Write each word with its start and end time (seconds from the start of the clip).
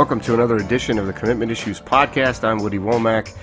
Welcome 0.00 0.20
to 0.20 0.32
another 0.32 0.56
edition 0.56 0.98
of 0.98 1.06
the 1.06 1.12
Commitment 1.12 1.52
Issues 1.52 1.78
Podcast. 1.78 2.42
I'm 2.42 2.56
Woody 2.60 2.78
Womack, 2.78 3.36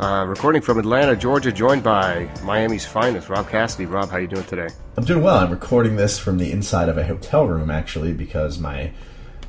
uh, 0.00 0.26
recording 0.26 0.60
from 0.60 0.80
Atlanta, 0.80 1.14
Georgia, 1.14 1.52
joined 1.52 1.84
by 1.84 2.28
Miami's 2.42 2.84
finest, 2.84 3.28
Rob 3.28 3.48
Cassidy. 3.48 3.86
Rob, 3.86 4.10
how 4.10 4.16
you 4.16 4.26
doing 4.26 4.44
today? 4.46 4.66
I'm 4.96 5.04
doing 5.04 5.22
well. 5.22 5.36
I'm 5.36 5.52
recording 5.52 5.94
this 5.94 6.18
from 6.18 6.38
the 6.38 6.50
inside 6.50 6.88
of 6.88 6.98
a 6.98 7.04
hotel 7.04 7.46
room, 7.46 7.70
actually, 7.70 8.12
because 8.12 8.58
my 8.58 8.92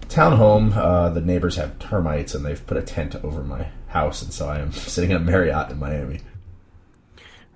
townhome, 0.07 0.78
uh, 0.78 1.10
the 1.10 1.21
neighbors 1.21 1.55
have 1.55 1.79
termites, 1.79 2.36
and 2.36 2.46
they've 2.46 2.64
put 2.68 2.78
a 2.78 2.84
tent 2.84 3.16
over 3.23 3.41
my 3.41 3.70
house, 3.88 4.21
and 4.21 4.32
so 4.32 4.48
I 4.48 4.59
am 4.59 4.71
sitting 4.71 5.09
in 5.09 5.18
a 5.18 5.20
Marriott 5.20 5.71
in 5.71 5.80
Miami. 5.80 6.21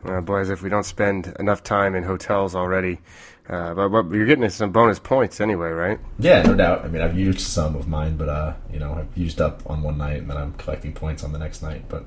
Uh, 0.03 0.20
boys, 0.20 0.50
if 0.50 0.64
we 0.64 0.70
don't 0.70 0.84
spend 0.84 1.31
enough 1.40 1.62
time 1.62 1.94
in 1.94 2.02
hotels 2.03 2.56
already, 2.56 3.02
uh, 3.48 3.76
but, 3.76 3.90
but, 3.90 4.12
you're 4.12 4.26
getting 4.26 4.49
some 4.49 4.72
bonus 4.72 4.98
points 4.98 5.40
anyway, 5.40 5.70
right? 5.70 5.99
Yeah, 6.17 6.41
no 6.41 6.55
doubt. 6.55 6.84
I 6.84 6.88
mean, 6.88 7.03
I've 7.03 7.17
used 7.17 7.41
some 7.41 7.76
of 7.76 7.88
mine, 7.88 8.17
but 8.17 8.27
uh, 8.27 8.53
you 8.73 8.80
know, 8.80 8.94
I've 8.94 9.16
used 9.16 9.40
up 9.40 9.62
on 9.70 9.84
one 9.84 9.99
night, 9.99 10.17
and 10.17 10.30
then 10.30 10.38
I'm 10.38 10.53
collecting 10.53 10.94
points 10.94 11.23
on 11.23 11.31
the 11.31 11.38
next 11.38 11.62
night. 11.62 11.84
But 11.88 12.05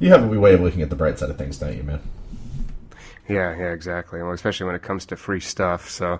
you 0.00 0.10
have 0.10 0.24
a 0.24 0.40
way 0.40 0.54
of 0.54 0.60
looking 0.60 0.82
at 0.82 0.90
the 0.90 0.96
bright 0.96 1.18
side 1.18 1.30
of 1.30 1.38
things, 1.38 1.58
don't 1.58 1.76
you, 1.76 1.84
man? 1.84 2.00
Yeah, 3.28 3.56
yeah, 3.56 3.70
exactly. 3.72 4.20
Well, 4.20 4.32
especially 4.32 4.66
when 4.66 4.74
it 4.74 4.82
comes 4.82 5.06
to 5.06 5.16
free 5.16 5.38
stuff. 5.38 5.88
So 5.88 6.18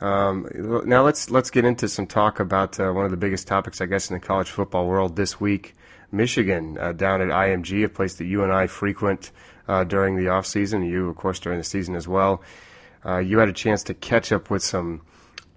um, 0.00 0.48
now 0.86 1.02
let's 1.02 1.28
let's 1.28 1.50
get 1.50 1.64
into 1.64 1.88
some 1.88 2.06
talk 2.06 2.38
about 2.38 2.78
uh, 2.78 2.92
one 2.92 3.04
of 3.04 3.10
the 3.10 3.16
biggest 3.16 3.48
topics, 3.48 3.80
I 3.80 3.86
guess, 3.86 4.08
in 4.08 4.14
the 4.14 4.20
college 4.20 4.50
football 4.50 4.86
world 4.86 5.16
this 5.16 5.40
week. 5.40 5.74
Michigan 6.12 6.78
uh, 6.78 6.92
down 6.92 7.22
at 7.22 7.28
IMG, 7.28 7.84
a 7.84 7.88
place 7.88 8.14
that 8.16 8.26
you 8.26 8.44
and 8.44 8.52
I 8.52 8.68
frequent 8.68 9.32
uh, 9.66 9.82
during 9.82 10.16
the 10.16 10.28
off 10.28 10.46
season. 10.46 10.84
You, 10.84 11.08
of 11.08 11.16
course, 11.16 11.40
during 11.40 11.58
the 11.58 11.64
season 11.64 11.96
as 11.96 12.06
well 12.06 12.44
uh, 13.04 13.18
you 13.18 13.38
had 13.38 13.48
a 13.48 13.52
chance 13.52 13.82
to 13.84 13.94
catch 13.94 14.32
up 14.32 14.50
with 14.50 14.62
some 14.62 15.02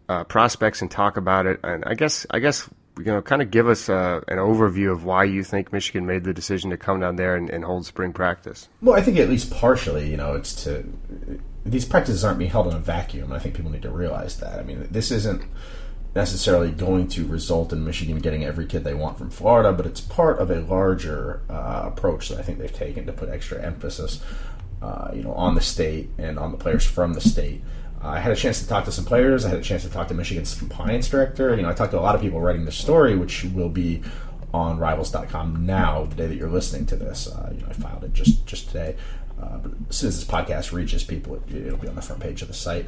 uh, 0.09 0.23
prospects 0.23 0.81
and 0.81 0.89
talk 0.89 1.17
about 1.17 1.45
it. 1.45 1.59
And 1.63 1.83
I 1.85 1.93
guess 1.93 2.25
I 2.31 2.39
guess 2.39 2.69
you 2.97 3.05
know 3.05 3.21
kind 3.21 3.41
of 3.41 3.51
give 3.51 3.67
us 3.67 3.89
uh, 3.89 4.21
an 4.27 4.37
overview 4.37 4.91
of 4.91 5.03
why 5.03 5.23
you 5.23 5.43
think 5.43 5.73
Michigan 5.73 6.05
made 6.05 6.23
the 6.23 6.33
decision 6.33 6.69
to 6.71 6.77
come 6.77 6.99
down 6.99 7.15
there 7.15 7.35
and, 7.35 7.49
and, 7.49 7.63
hold 7.65 7.85
spring 7.85 8.13
practice. 8.13 8.69
Well, 8.81 8.95
I 8.95 9.01
think 9.01 9.17
at 9.17 9.29
least 9.29 9.51
partially, 9.51 10.09
you 10.09 10.17
know, 10.17 10.33
it's 10.33 10.63
to 10.63 10.85
these 11.65 11.85
practices 11.85 12.23
aren't 12.23 12.39
being 12.39 12.51
held 12.51 12.67
in 12.67 12.73
a 12.73 12.79
vacuum. 12.79 13.31
I 13.31 13.39
think 13.39 13.55
people 13.55 13.71
need 13.71 13.81
to 13.81 13.91
realize 13.91 14.37
that. 14.39 14.59
I 14.59 14.63
mean, 14.63 14.87
this 14.91 15.11
isn't 15.11 15.43
necessarily 16.15 16.71
going 16.71 17.09
to 17.09 17.27
result 17.27 17.73
in 17.73 17.83
Michigan 17.83 18.19
getting 18.19 18.45
every 18.45 18.65
kid 18.65 18.85
they 18.85 18.93
want 18.93 19.17
from 19.17 19.29
Florida, 19.29 19.73
but 19.73 19.85
it's 19.85 19.99
part 19.99 20.39
of 20.39 20.49
a 20.49 20.61
larger 20.61 21.41
uh, 21.49 21.83
approach 21.85 22.29
that 22.29 22.39
I 22.39 22.41
think 22.41 22.57
they've 22.57 22.71
taken 22.71 23.05
to 23.07 23.11
put 23.11 23.27
extra 23.27 23.61
emphasis 23.61 24.21
uh, 24.81 25.11
you 25.13 25.23
know, 25.23 25.33
on 25.33 25.55
the 25.55 25.61
state 25.61 26.09
and 26.17 26.37
on 26.37 26.51
the 26.51 26.57
players 26.57 26.85
from 26.85 27.13
the 27.13 27.21
state. 27.21 27.61
Uh, 28.03 28.09
I 28.09 28.19
had 28.19 28.31
a 28.31 28.35
chance 28.35 28.61
to 28.61 28.67
talk 28.67 28.85
to 28.85 28.91
some 28.91 29.05
players. 29.05 29.45
I 29.45 29.49
had 29.49 29.59
a 29.59 29.63
chance 29.63 29.83
to 29.83 29.89
talk 29.89 30.07
to 30.09 30.13
Michigan's 30.13 30.53
compliance 30.53 31.09
director. 31.09 31.55
You 31.55 31.63
know, 31.63 31.69
I 31.69 31.73
talked 31.73 31.91
to 31.91 31.99
a 31.99 32.01
lot 32.01 32.15
of 32.15 32.21
people 32.21 32.39
writing 32.39 32.65
this 32.65 32.75
story, 32.75 33.15
which 33.15 33.45
will 33.45 33.69
be 33.69 34.01
on 34.53 34.77
Rivals.com 34.77 35.65
now, 35.65 36.05
the 36.05 36.15
day 36.15 36.27
that 36.27 36.35
you're 36.35 36.49
listening 36.49 36.85
to 36.87 36.95
this. 36.95 37.27
Uh, 37.27 37.51
you 37.53 37.61
know, 37.61 37.67
I 37.69 37.73
filed 37.73 38.03
it 38.03 38.13
just 38.13 38.45
just 38.45 38.67
today. 38.67 38.95
Uh, 39.41 39.57
but 39.57 39.71
as 39.89 39.95
soon 39.97 40.07
as 40.09 40.19
this 40.19 40.27
podcast 40.27 40.71
reaches 40.71 41.03
people, 41.03 41.35
it, 41.35 41.71
will 41.71 41.77
be 41.77 41.87
on 41.87 41.95
the 41.95 42.01
front 42.01 42.21
page 42.21 42.41
of 42.41 42.47
the 42.47 42.53
site 42.53 42.85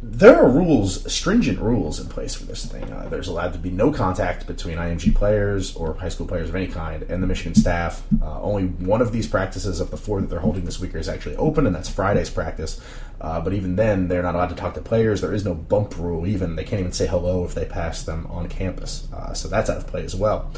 there 0.00 0.36
are 0.36 0.48
rules, 0.48 1.12
stringent 1.12 1.58
rules 1.58 1.98
in 1.98 2.06
place 2.06 2.32
for 2.32 2.44
this 2.44 2.64
thing. 2.64 2.84
Uh, 2.92 3.08
there's 3.08 3.26
allowed 3.26 3.52
to 3.52 3.58
be 3.58 3.70
no 3.70 3.90
contact 3.92 4.46
between 4.46 4.78
IMG 4.78 5.12
players 5.12 5.74
or 5.74 5.94
high 5.94 6.08
school 6.08 6.26
players 6.26 6.48
of 6.48 6.54
any 6.54 6.68
kind 6.68 7.02
and 7.04 7.20
the 7.20 7.26
Michigan 7.26 7.54
staff. 7.54 8.04
Uh, 8.22 8.40
only 8.40 8.66
one 8.66 9.02
of 9.02 9.10
these 9.10 9.26
practices 9.26 9.80
of 9.80 9.90
the 9.90 9.96
four 9.96 10.20
that 10.20 10.28
they're 10.30 10.38
holding 10.38 10.64
this 10.64 10.78
week 10.78 10.94
is 10.94 11.08
actually 11.08 11.34
open, 11.34 11.66
and 11.66 11.74
that's 11.74 11.88
Friday's 11.88 12.30
practice. 12.30 12.80
Uh, 13.20 13.40
but 13.40 13.52
even 13.52 13.74
then, 13.74 14.06
they're 14.06 14.22
not 14.22 14.36
allowed 14.36 14.50
to 14.50 14.54
talk 14.54 14.74
to 14.74 14.80
players. 14.80 15.20
There 15.20 15.34
is 15.34 15.44
no 15.44 15.54
bump 15.54 15.98
rule. 15.98 16.28
Even 16.28 16.54
they 16.54 16.62
can't 16.62 16.78
even 16.78 16.92
say 16.92 17.08
hello 17.08 17.44
if 17.44 17.54
they 17.54 17.64
pass 17.64 18.04
them 18.04 18.28
on 18.28 18.48
campus. 18.48 19.08
Uh, 19.12 19.32
so 19.32 19.48
that's 19.48 19.68
out 19.68 19.78
of 19.78 19.86
play 19.88 20.04
as 20.04 20.14
well. 20.14 20.52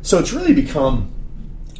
So 0.00 0.18
it's 0.18 0.32
really 0.32 0.54
become 0.54 1.12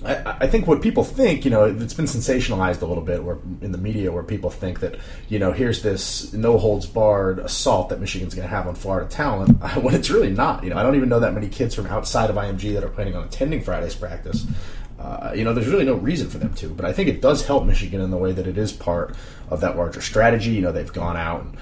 I, 0.07 0.37
I, 0.41 0.47
think 0.47 0.67
what 0.67 0.81
people 0.83 1.05
think, 1.05 1.45
you 1.45 1.51
know, 1.51 1.65
it's 1.65 1.95
been 1.95 2.07
sensationalized 2.07 2.83
a 2.83 2.87
little 2.87 3.03
bit 3.03 3.23
where 3.25 3.39
in 3.61 3.73
the 3.73 3.79
media 3.79 4.13
where 4.13 4.23
people 4.23 4.51
think 4.51 4.81
that, 4.81 4.97
you 5.29 5.39
know, 5.39 5.53
here's 5.53 5.83
this 5.83 6.33
no 6.33 6.59
holds 6.59 6.87
barred 6.87 7.39
assault 7.41 7.89
that 7.89 8.01
Michigan's 8.01 8.35
going 8.35 8.49
to 8.49 8.55
have 8.55 8.67
on 8.67 8.75
Florida 8.75 9.09
talent 9.09 9.61
when 9.83 9.95
it's 9.95 10.11
really 10.11 10.31
not. 10.31 10.65
You 10.65 10.71
know, 10.71 10.77
I 10.77 10.83
don't 10.83 10.97
even 10.97 11.09
know 11.09 11.21
that 11.21 11.35
many 11.35 11.49
kids 11.49 11.75
from 11.75 11.87
outside 11.87 12.31
of 12.31 12.37
IMG 12.37 12.75
that 12.75 12.85
are 12.85 12.89
planning 12.89 13.17
on 13.17 13.25
attending 13.25 13.63
Friday's 13.63 13.95
practice. 13.95 14.47
Uh, 14.99 15.33
you 15.35 15.45
know, 15.45 15.53
there's 15.53 15.69
really 15.69 15.85
no 15.85 15.95
reason 15.95 16.29
for 16.29 16.39
them 16.39 16.55
to, 16.55 16.69
but 16.69 16.87
I 16.87 16.93
think 16.93 17.09
it 17.09 17.21
does 17.21 17.47
help 17.47 17.67
Michigan 17.67 18.01
in 18.01 18.11
the 18.11 18.17
way 18.17 18.33
that 18.33 18.47
it 18.47 18.57
is 18.57 18.73
part 18.73 19.15
of 19.51 19.61
that 19.61 19.77
larger 19.77 20.01
strategy. 20.01 20.53
You 20.53 20.63
know, 20.63 20.73
they've 20.73 20.93
gone 20.93 21.17
out 21.17 21.43
and 21.43 21.57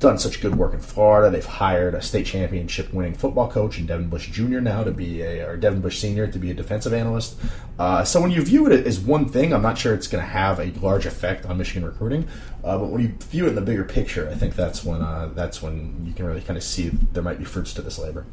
done 0.00 0.18
such 0.18 0.40
good 0.40 0.56
work 0.56 0.72
in 0.72 0.80
Florida. 0.80 1.30
They've 1.30 1.44
hired 1.44 1.94
a 1.94 2.02
state 2.02 2.26
championship 2.26 2.92
winning 2.92 3.14
football 3.14 3.50
coach 3.50 3.78
and 3.78 3.86
Devin 3.86 4.08
Bush 4.08 4.30
Jr. 4.30 4.60
now 4.60 4.82
to 4.82 4.90
be 4.90 5.22
a, 5.22 5.46
or 5.46 5.56
Devin 5.56 5.82
Bush 5.82 6.00
Sr. 6.00 6.26
to 6.26 6.38
be 6.38 6.50
a 6.50 6.54
defensive 6.54 6.92
analyst. 6.92 7.38
Uh, 7.78 8.02
so 8.02 8.20
when 8.20 8.30
you 8.30 8.42
view 8.42 8.66
it 8.66 8.86
as 8.86 8.98
one 8.98 9.28
thing, 9.28 9.52
I'm 9.52 9.62
not 9.62 9.78
sure 9.78 9.94
it's 9.94 10.08
going 10.08 10.24
to 10.24 10.30
have 10.30 10.58
a 10.58 10.72
large 10.80 11.06
effect 11.06 11.44
on 11.44 11.58
Michigan 11.58 11.84
recruiting. 11.84 12.26
Uh, 12.64 12.78
but 12.78 12.88
when 12.88 13.02
you 13.02 13.08
view 13.28 13.44
it 13.44 13.50
in 13.50 13.54
the 13.54 13.60
bigger 13.60 13.84
picture, 13.84 14.28
I 14.28 14.34
think 14.34 14.56
that's 14.56 14.82
when 14.82 15.02
uh, 15.02 15.30
that's 15.34 15.62
when 15.62 16.04
you 16.06 16.14
can 16.14 16.26
really 16.26 16.40
kind 16.40 16.56
of 16.56 16.64
see 16.64 16.90
there 17.12 17.22
might 17.22 17.38
be 17.38 17.44
fruits 17.44 17.74
to 17.74 17.82
this 17.82 17.98
labor. 17.98 18.24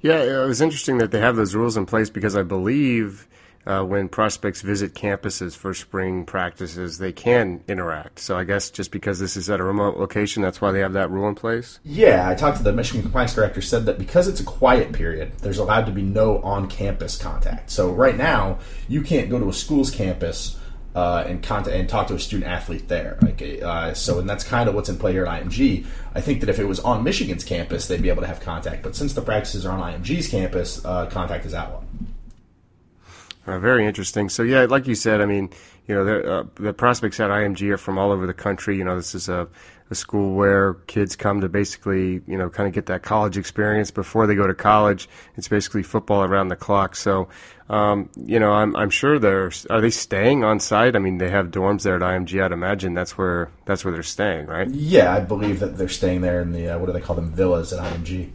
Yeah, 0.00 0.22
it 0.22 0.46
was 0.46 0.60
interesting 0.60 0.98
that 0.98 1.10
they 1.10 1.20
have 1.20 1.36
those 1.36 1.54
rules 1.54 1.76
in 1.76 1.84
place 1.84 2.08
because 2.08 2.36
I 2.36 2.42
believe 2.42 3.28
uh, 3.68 3.84
when 3.84 4.08
prospects 4.08 4.62
visit 4.62 4.94
campuses 4.94 5.54
for 5.54 5.74
spring 5.74 6.24
practices, 6.24 6.96
they 6.96 7.12
can 7.12 7.62
interact. 7.68 8.18
So 8.18 8.38
I 8.38 8.44
guess 8.44 8.70
just 8.70 8.90
because 8.90 9.18
this 9.18 9.36
is 9.36 9.50
at 9.50 9.60
a 9.60 9.62
remote 9.62 9.98
location, 9.98 10.42
that's 10.42 10.60
why 10.60 10.72
they 10.72 10.80
have 10.80 10.94
that 10.94 11.10
rule 11.10 11.28
in 11.28 11.34
place. 11.34 11.78
Yeah, 11.84 12.26
I 12.26 12.34
talked 12.34 12.56
to 12.56 12.62
the 12.62 12.72
Michigan 12.72 13.02
compliance 13.02 13.34
director. 13.34 13.60
Said 13.60 13.84
that 13.84 13.98
because 13.98 14.26
it's 14.26 14.40
a 14.40 14.44
quiet 14.44 14.92
period, 14.92 15.32
there's 15.42 15.58
allowed 15.58 15.84
to 15.84 15.92
be 15.92 16.00
no 16.00 16.40
on-campus 16.40 17.18
contact. 17.18 17.70
So 17.70 17.90
right 17.90 18.16
now, 18.16 18.58
you 18.88 19.02
can't 19.02 19.28
go 19.28 19.38
to 19.38 19.50
a 19.50 19.52
school's 19.52 19.90
campus. 19.90 20.58
Uh, 20.94 21.22
and 21.28 21.44
contact 21.44 21.76
and 21.76 21.88
talk 21.88 22.08
to 22.08 22.14
a 22.14 22.18
student 22.18 22.50
athlete 22.50 22.88
there. 22.88 23.18
Like, 23.22 23.40
uh, 23.62 23.94
so, 23.94 24.18
and 24.18 24.28
that's 24.28 24.42
kind 24.42 24.68
of 24.68 24.74
what's 24.74 24.88
in 24.88 24.98
play 24.98 25.12
here 25.12 25.26
at 25.26 25.44
IMG. 25.44 25.86
I 26.14 26.20
think 26.20 26.40
that 26.40 26.48
if 26.48 26.58
it 26.58 26.64
was 26.64 26.80
on 26.80 27.04
Michigan's 27.04 27.44
campus, 27.44 27.86
they'd 27.86 28.02
be 28.02 28.08
able 28.08 28.22
to 28.22 28.26
have 28.26 28.40
contact. 28.40 28.82
But 28.82 28.96
since 28.96 29.12
the 29.12 29.22
practices 29.22 29.64
are 29.64 29.78
on 29.78 29.92
IMG's 29.92 30.26
campus, 30.26 30.84
uh, 30.84 31.06
contact 31.06 31.46
is 31.46 31.54
outlawed. 31.54 31.84
Uh, 33.48 33.58
very 33.58 33.86
interesting. 33.86 34.28
So 34.28 34.42
yeah, 34.42 34.66
like 34.66 34.86
you 34.86 34.94
said, 34.94 35.22
I 35.22 35.26
mean, 35.26 35.48
you 35.86 35.94
know, 35.94 36.20
uh, 36.20 36.44
the 36.56 36.74
prospects 36.74 37.18
at 37.18 37.30
IMG 37.30 37.70
are 37.70 37.78
from 37.78 37.96
all 37.96 38.12
over 38.12 38.26
the 38.26 38.34
country. 38.34 38.76
You 38.76 38.84
know, 38.84 38.94
this 38.94 39.14
is 39.14 39.30
a, 39.30 39.48
a 39.90 39.94
school 39.94 40.34
where 40.34 40.74
kids 40.86 41.16
come 41.16 41.40
to 41.40 41.48
basically, 41.48 42.20
you 42.26 42.36
know, 42.36 42.50
kind 42.50 42.66
of 42.66 42.74
get 42.74 42.84
that 42.86 43.02
college 43.02 43.38
experience 43.38 43.90
before 43.90 44.26
they 44.26 44.34
go 44.34 44.46
to 44.46 44.54
college. 44.54 45.08
It's 45.36 45.48
basically 45.48 45.82
football 45.82 46.24
around 46.24 46.48
the 46.48 46.56
clock. 46.56 46.94
So, 46.94 47.30
um, 47.70 48.10
you 48.16 48.38
know, 48.38 48.52
I'm 48.52 48.76
I'm 48.76 48.90
sure 48.90 49.18
they're 49.18 49.50
are 49.70 49.80
they 49.80 49.88
staying 49.88 50.44
on 50.44 50.60
site? 50.60 50.94
I 50.94 50.98
mean, 50.98 51.16
they 51.16 51.30
have 51.30 51.46
dorms 51.46 51.84
there 51.84 51.96
at 51.96 52.02
IMG. 52.02 52.44
I'd 52.44 52.52
imagine 52.52 52.92
that's 52.92 53.16
where 53.16 53.50
that's 53.64 53.82
where 53.82 53.92
they're 53.92 54.02
staying, 54.02 54.44
right? 54.44 54.68
Yeah, 54.68 55.14
I 55.14 55.20
believe 55.20 55.60
that 55.60 55.78
they're 55.78 55.88
staying 55.88 56.20
there 56.20 56.42
in 56.42 56.52
the 56.52 56.68
uh, 56.68 56.78
what 56.78 56.84
do 56.84 56.92
they 56.92 57.00
call 57.00 57.16
them 57.16 57.32
villas 57.32 57.72
at 57.72 57.82
IMG. 57.82 58.30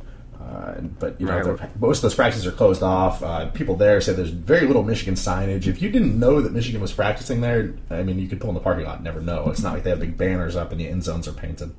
Uh, 0.53 0.81
but 0.99 1.19
you 1.19 1.25
know, 1.25 1.39
right. 1.39 1.79
most 1.79 1.99
of 1.99 2.01
those 2.03 2.15
practices 2.15 2.45
are 2.45 2.51
closed 2.51 2.83
off. 2.83 3.23
Uh, 3.23 3.47
people 3.49 3.75
there 3.75 3.99
say 4.01 4.13
there's 4.13 4.29
very 4.29 4.67
little 4.67 4.83
Michigan 4.83 5.15
signage. 5.15 5.65
If 5.65 5.81
you 5.81 5.89
didn't 5.89 6.19
know 6.19 6.41
that 6.41 6.51
Michigan 6.51 6.79
was 6.79 6.93
practicing 6.93 7.41
there, 7.41 7.73
I 7.89 8.03
mean, 8.03 8.19
you 8.19 8.27
could 8.27 8.39
pull 8.39 8.49
in 8.49 8.53
the 8.53 8.61
parking 8.61 8.85
lot 8.85 8.95
and 8.95 9.03
never 9.03 9.19
know. 9.19 9.49
It's 9.49 9.63
not 9.63 9.73
like 9.73 9.83
they 9.83 9.89
have 9.89 9.99
big 9.99 10.15
banners 10.15 10.55
up 10.55 10.71
and 10.71 10.79
the 10.79 10.87
end 10.87 11.03
zones 11.03 11.27
are 11.27 11.33
painted. 11.33 11.73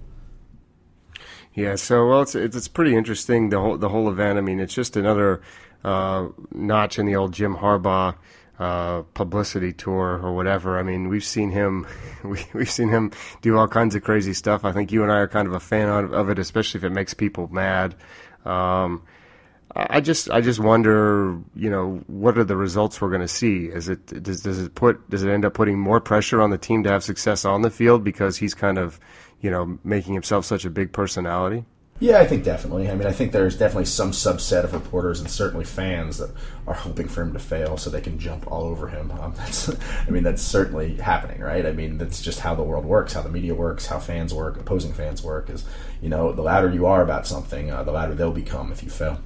Yeah, 1.54 1.76
so 1.76 2.08
well, 2.08 2.22
it's 2.22 2.34
it's, 2.34 2.66
pretty 2.66 2.96
interesting 2.96 3.50
the 3.50 3.60
whole 3.60 3.78
the 3.78 3.88
whole 3.88 4.10
event. 4.10 4.38
I 4.38 4.40
mean, 4.40 4.58
it's 4.58 4.74
just 4.74 4.96
another 4.96 5.40
uh, 5.84 6.28
notch 6.52 6.98
in 6.98 7.06
the 7.06 7.14
old 7.14 7.32
Jim 7.32 7.56
Harbaugh 7.56 8.16
uh, 8.58 9.02
publicity 9.14 9.72
tour 9.72 10.20
or 10.22 10.32
whatever. 10.32 10.78
I 10.78 10.82
mean, 10.82 11.08
we've 11.08 11.24
seen 11.24 11.50
him, 11.50 11.86
we, 12.24 12.44
we've 12.52 12.70
seen 12.70 12.88
him 12.88 13.12
do 13.42 13.56
all 13.56 13.68
kinds 13.68 13.94
of 13.94 14.02
crazy 14.02 14.34
stuff. 14.34 14.64
I 14.64 14.72
think 14.72 14.92
you 14.92 15.02
and 15.02 15.12
I 15.12 15.16
are 15.16 15.28
kind 15.28 15.48
of 15.48 15.54
a 15.54 15.60
fan 15.60 15.88
of, 15.88 16.12
of 16.12 16.28
it, 16.30 16.38
especially 16.38 16.78
if 16.78 16.84
it 16.84 16.90
makes 16.90 17.14
people 17.14 17.48
mad. 17.52 17.94
Um, 18.44 19.02
I 19.76 20.00
just 20.00 20.30
I 20.30 20.40
just 20.40 20.60
wonder, 20.60 21.36
you 21.56 21.68
know, 21.68 22.02
what 22.06 22.38
are 22.38 22.44
the 22.44 22.56
results 22.56 23.00
we're 23.00 23.08
going 23.08 23.20
to 23.22 23.28
see? 23.28 23.66
Is 23.66 23.88
it 23.88 24.22
does 24.22 24.42
does 24.42 24.60
it 24.60 24.74
put 24.74 25.10
does 25.10 25.24
it 25.24 25.30
end 25.30 25.44
up 25.44 25.54
putting 25.54 25.78
more 25.78 26.00
pressure 26.00 26.40
on 26.40 26.50
the 26.50 26.58
team 26.58 26.84
to 26.84 26.90
have 26.90 27.02
success 27.02 27.44
on 27.44 27.62
the 27.62 27.70
field 27.70 28.04
because 28.04 28.36
he's 28.36 28.54
kind 28.54 28.78
of, 28.78 29.00
you 29.40 29.50
know, 29.50 29.78
making 29.82 30.14
himself 30.14 30.44
such 30.44 30.64
a 30.64 30.70
big 30.70 30.92
personality? 30.92 31.64
Yeah, 32.00 32.18
I 32.18 32.26
think 32.26 32.42
definitely. 32.42 32.90
I 32.90 32.94
mean, 32.96 33.06
I 33.06 33.12
think 33.12 33.30
there's 33.30 33.56
definitely 33.56 33.84
some 33.84 34.10
subset 34.10 34.64
of 34.64 34.72
reporters 34.72 35.20
and 35.20 35.30
certainly 35.30 35.64
fans 35.64 36.18
that 36.18 36.30
are 36.66 36.74
hoping 36.74 37.06
for 37.06 37.22
him 37.22 37.32
to 37.32 37.38
fail 37.38 37.76
so 37.76 37.88
they 37.88 38.00
can 38.00 38.18
jump 38.18 38.50
all 38.50 38.64
over 38.64 38.88
him. 38.88 39.12
Um, 39.12 39.32
that's, 39.36 39.70
I 39.70 40.10
mean, 40.10 40.24
that's 40.24 40.42
certainly 40.42 40.96
happening, 40.96 41.40
right? 41.40 41.64
I 41.64 41.72
mean, 41.72 41.96
that's 41.98 42.20
just 42.20 42.40
how 42.40 42.54
the 42.56 42.64
world 42.64 42.84
works, 42.84 43.12
how 43.12 43.22
the 43.22 43.28
media 43.28 43.54
works, 43.54 43.86
how 43.86 44.00
fans 44.00 44.34
work, 44.34 44.58
opposing 44.58 44.92
fans 44.92 45.22
work. 45.22 45.48
Is 45.48 45.64
you 46.02 46.08
know, 46.08 46.32
the 46.32 46.42
louder 46.42 46.70
you 46.70 46.86
are 46.86 47.02
about 47.02 47.26
something, 47.26 47.70
uh, 47.70 47.84
the 47.84 47.92
louder 47.92 48.14
they'll 48.14 48.32
become 48.32 48.72
if 48.72 48.82
you 48.82 48.90
fail. 48.90 49.20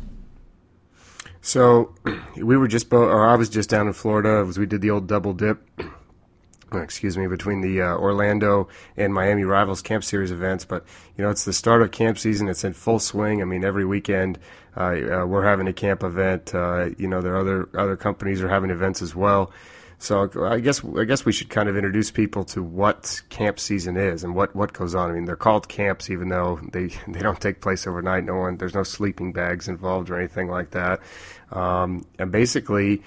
So, 1.40 1.94
we 2.36 2.56
were 2.56 2.68
just, 2.68 2.92
or 2.92 3.26
I 3.26 3.34
was 3.36 3.48
just 3.48 3.70
down 3.70 3.86
in 3.86 3.94
Florida 3.94 4.46
as 4.46 4.58
we 4.58 4.66
did 4.66 4.82
the 4.82 4.90
old 4.90 5.06
double 5.06 5.32
dip 5.32 5.66
excuse 6.72 7.16
me, 7.16 7.26
between 7.26 7.60
the 7.60 7.82
uh, 7.82 7.96
Orlando 7.96 8.68
and 8.96 9.12
Miami 9.12 9.44
Rivals 9.44 9.82
Camp 9.82 10.04
Series 10.04 10.30
events. 10.30 10.64
But 10.64 10.84
you 11.16 11.24
know, 11.24 11.30
it's 11.30 11.44
the 11.44 11.52
start 11.52 11.82
of 11.82 11.90
camp 11.90 12.18
season; 12.18 12.48
it's 12.48 12.64
in 12.64 12.72
full 12.72 12.98
swing. 12.98 13.42
I 13.42 13.44
mean, 13.44 13.64
every 13.64 13.84
weekend 13.84 14.38
uh, 14.76 14.80
uh, 14.80 15.26
we're 15.26 15.44
having 15.44 15.66
a 15.66 15.72
camp 15.72 16.04
event. 16.04 16.54
Uh, 16.54 16.90
you 16.98 17.08
know, 17.08 17.20
there 17.20 17.34
are 17.34 17.40
other 17.40 17.68
other 17.76 17.96
companies 17.96 18.42
are 18.42 18.48
having 18.48 18.70
events 18.70 19.02
as 19.02 19.14
well. 19.14 19.50
So 20.00 20.30
I 20.46 20.60
guess 20.60 20.84
I 20.84 21.04
guess 21.04 21.24
we 21.24 21.32
should 21.32 21.50
kind 21.50 21.68
of 21.68 21.76
introduce 21.76 22.12
people 22.12 22.44
to 22.44 22.62
what 22.62 23.20
camp 23.30 23.58
season 23.58 23.96
is 23.96 24.22
and 24.22 24.36
what, 24.36 24.54
what 24.54 24.72
goes 24.72 24.94
on. 24.94 25.10
I 25.10 25.14
mean, 25.14 25.24
they're 25.24 25.34
called 25.34 25.68
camps 25.68 26.08
even 26.08 26.28
though 26.28 26.60
they 26.72 26.86
they 27.08 27.18
don't 27.18 27.40
take 27.40 27.60
place 27.60 27.86
overnight. 27.86 28.24
No 28.24 28.36
one 28.36 28.56
there's 28.56 28.74
no 28.74 28.84
sleeping 28.84 29.32
bags 29.32 29.66
involved 29.68 30.08
or 30.10 30.16
anything 30.16 30.48
like 30.48 30.70
that. 30.70 31.00
Um, 31.50 32.06
and 32.18 32.30
basically, 32.30 33.02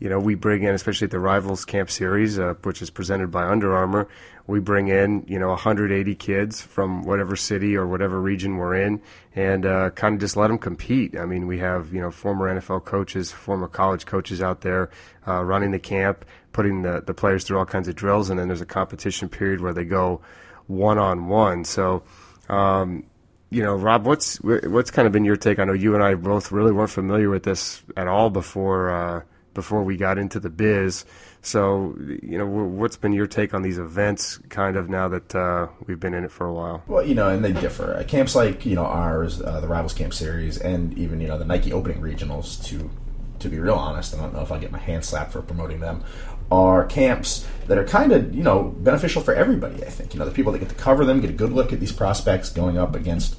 you 0.00 0.08
know, 0.08 0.18
we 0.18 0.34
bring 0.34 0.62
in, 0.62 0.74
especially 0.74 1.04
at 1.04 1.10
the 1.10 1.20
Rivals 1.20 1.64
Camp 1.64 1.90
Series, 1.90 2.38
uh, 2.38 2.54
which 2.62 2.80
is 2.80 2.88
presented 2.90 3.30
by 3.30 3.46
Under 3.46 3.74
Armour, 3.76 4.08
we 4.46 4.58
bring 4.58 4.88
in, 4.88 5.24
you 5.28 5.38
know, 5.38 5.48
180 5.48 6.14
kids 6.16 6.60
from 6.60 7.02
whatever 7.04 7.36
city 7.36 7.76
or 7.76 7.86
whatever 7.86 8.20
region 8.20 8.56
we're 8.56 8.74
in 8.74 9.00
and 9.36 9.64
uh, 9.64 9.90
kind 9.90 10.14
of 10.14 10.20
just 10.20 10.36
let 10.36 10.48
them 10.48 10.58
compete. 10.58 11.16
I 11.16 11.26
mean, 11.26 11.46
we 11.46 11.58
have, 11.58 11.92
you 11.92 12.00
know, 12.00 12.10
former 12.10 12.52
NFL 12.52 12.84
coaches, 12.84 13.30
former 13.30 13.68
college 13.68 14.06
coaches 14.06 14.42
out 14.42 14.62
there 14.62 14.90
uh, 15.28 15.44
running 15.44 15.70
the 15.70 15.78
camp, 15.78 16.24
putting 16.52 16.82
the, 16.82 17.02
the 17.06 17.14
players 17.14 17.44
through 17.44 17.58
all 17.58 17.66
kinds 17.66 17.86
of 17.86 17.94
drills, 17.94 18.30
and 18.30 18.40
then 18.40 18.48
there's 18.48 18.60
a 18.60 18.66
competition 18.66 19.28
period 19.28 19.60
where 19.60 19.74
they 19.74 19.84
go 19.84 20.20
one 20.66 20.98
on 20.98 21.28
one. 21.28 21.64
So, 21.64 22.02
um, 22.48 23.04
you 23.50 23.62
know, 23.62 23.74
Rob, 23.74 24.06
what's 24.06 24.36
what's 24.40 24.92
kind 24.92 25.06
of 25.06 25.12
been 25.12 25.24
your 25.24 25.36
take? 25.36 25.58
I 25.58 25.64
know 25.64 25.72
you 25.72 25.94
and 25.94 26.02
I 26.02 26.14
both 26.14 26.52
really 26.52 26.70
weren't 26.70 26.90
familiar 26.90 27.28
with 27.28 27.42
this 27.42 27.82
at 27.96 28.06
all 28.06 28.30
before 28.30 28.90
uh, 28.90 29.22
before 29.54 29.82
we 29.82 29.96
got 29.96 30.18
into 30.18 30.40
the 30.40 30.50
biz. 30.50 31.04
So, 31.42 31.96
you 32.22 32.36
know, 32.38 32.46
what's 32.46 32.96
been 32.96 33.12
your 33.12 33.26
take 33.26 33.54
on 33.54 33.62
these 33.62 33.78
events, 33.78 34.38
kind 34.48 34.76
of 34.76 34.88
now 34.88 35.08
that 35.08 35.34
uh, 35.34 35.68
we've 35.86 35.98
been 35.98 36.14
in 36.14 36.24
it 36.24 36.30
for 36.30 36.46
a 36.46 36.52
while? 36.52 36.82
Well, 36.86 37.04
you 37.04 37.14
know, 37.14 37.28
and 37.28 37.44
they 37.44 37.52
differ. 37.52 38.04
Camps 38.08 38.34
like 38.34 38.66
you 38.66 38.74
know 38.74 38.84
ours, 38.84 39.40
uh, 39.40 39.60
the 39.60 39.68
Rivals 39.68 39.94
Camp 39.94 40.12
Series, 40.12 40.58
and 40.58 40.96
even 40.98 41.20
you 41.20 41.28
know 41.28 41.38
the 41.38 41.44
Nike 41.44 41.72
Opening 41.72 42.00
Regionals. 42.00 42.64
To 42.66 42.90
to 43.38 43.48
be 43.48 43.58
real 43.58 43.74
honest, 43.74 44.14
I 44.14 44.18
don't 44.18 44.34
know 44.34 44.42
if 44.42 44.52
I 44.52 44.58
get 44.58 44.70
my 44.70 44.78
hand 44.78 45.04
slapped 45.04 45.32
for 45.32 45.42
promoting 45.42 45.80
them. 45.80 46.04
Are 46.50 46.84
camps 46.84 47.46
that 47.68 47.78
are 47.78 47.84
kind 47.84 48.12
of 48.12 48.34
you 48.34 48.42
know 48.42 48.74
beneficial 48.78 49.22
for 49.22 49.34
everybody. 49.34 49.84
I 49.84 49.88
think 49.88 50.12
you 50.12 50.20
know 50.20 50.26
the 50.26 50.32
people 50.32 50.52
that 50.52 50.58
get 50.58 50.68
to 50.68 50.74
cover 50.74 51.04
them 51.04 51.20
get 51.20 51.30
a 51.30 51.34
good 51.34 51.52
look 51.52 51.72
at 51.72 51.80
these 51.80 51.92
prospects 51.92 52.50
going 52.50 52.76
up 52.76 52.94
against 52.94 53.36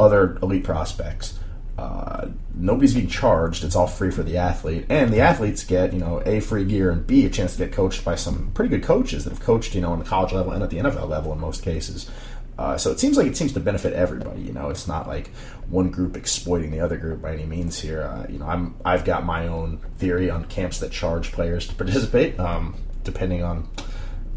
other 0.00 0.38
elite 0.42 0.64
prospects. 0.64 1.38
Uh, 1.78 2.28
nobody's 2.54 2.94
being 2.94 3.08
charged. 3.08 3.64
It's 3.64 3.74
all 3.74 3.86
free 3.86 4.10
for 4.10 4.22
the 4.22 4.36
athlete, 4.36 4.86
and 4.90 5.10
the 5.10 5.20
athletes 5.20 5.64
get 5.64 5.92
you 5.92 6.00
know 6.00 6.22
a 6.26 6.40
free 6.40 6.64
gear 6.64 6.90
and 6.90 7.06
b 7.06 7.24
a 7.24 7.30
chance 7.30 7.52
to 7.52 7.58
get 7.64 7.72
coached 7.72 8.04
by 8.04 8.14
some 8.14 8.50
pretty 8.52 8.68
good 8.68 8.82
coaches 8.82 9.24
that 9.24 9.30
have 9.30 9.40
coached 9.40 9.74
you 9.74 9.80
know 9.80 9.92
on 9.92 9.98
the 9.98 10.04
college 10.04 10.32
level 10.32 10.52
and 10.52 10.62
at 10.62 10.70
the 10.70 10.78
NFL 10.78 11.08
level 11.08 11.32
in 11.32 11.40
most 11.40 11.62
cases. 11.62 12.10
Uh, 12.58 12.76
so 12.76 12.90
it 12.90 13.00
seems 13.00 13.16
like 13.16 13.26
it 13.26 13.36
seems 13.36 13.52
to 13.54 13.60
benefit 13.60 13.94
everybody. 13.94 14.42
You 14.42 14.52
know, 14.52 14.68
it's 14.68 14.86
not 14.86 15.08
like 15.08 15.28
one 15.68 15.90
group 15.90 16.16
exploiting 16.16 16.70
the 16.70 16.80
other 16.80 16.98
group 16.98 17.22
by 17.22 17.32
any 17.32 17.46
means 17.46 17.80
here. 17.80 18.02
Uh, 18.02 18.26
you 18.28 18.38
know, 18.38 18.46
I'm 18.46 18.74
I've 18.84 19.04
got 19.04 19.24
my 19.24 19.46
own 19.46 19.78
theory 19.96 20.30
on 20.30 20.44
camps 20.44 20.78
that 20.80 20.92
charge 20.92 21.32
players 21.32 21.66
to 21.68 21.74
participate, 21.74 22.38
um, 22.38 22.76
depending 23.04 23.42
on. 23.42 23.68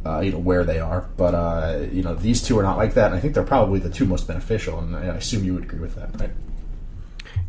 Uh, 0.05 0.19
you 0.19 0.31
know 0.31 0.37
where 0.37 0.63
they 0.63 0.79
are, 0.79 1.09
but 1.17 1.33
uh, 1.33 1.83
you 1.91 2.03
know 2.03 2.13
these 2.13 2.43
two 2.43 2.59
are 2.59 2.61
not 2.61 2.77
like 2.77 2.93
that, 2.93 3.07
and 3.07 3.15
I 3.15 3.19
think 3.19 3.33
they're 3.33 3.41
probably 3.41 3.79
the 3.79 3.89
two 3.89 4.05
most 4.05 4.27
beneficial. 4.27 4.77
And 4.77 4.95
I 4.95 5.15
assume 5.15 5.43
you 5.43 5.55
would 5.55 5.63
agree 5.63 5.79
with 5.79 5.95
that, 5.95 6.21
right? 6.21 6.29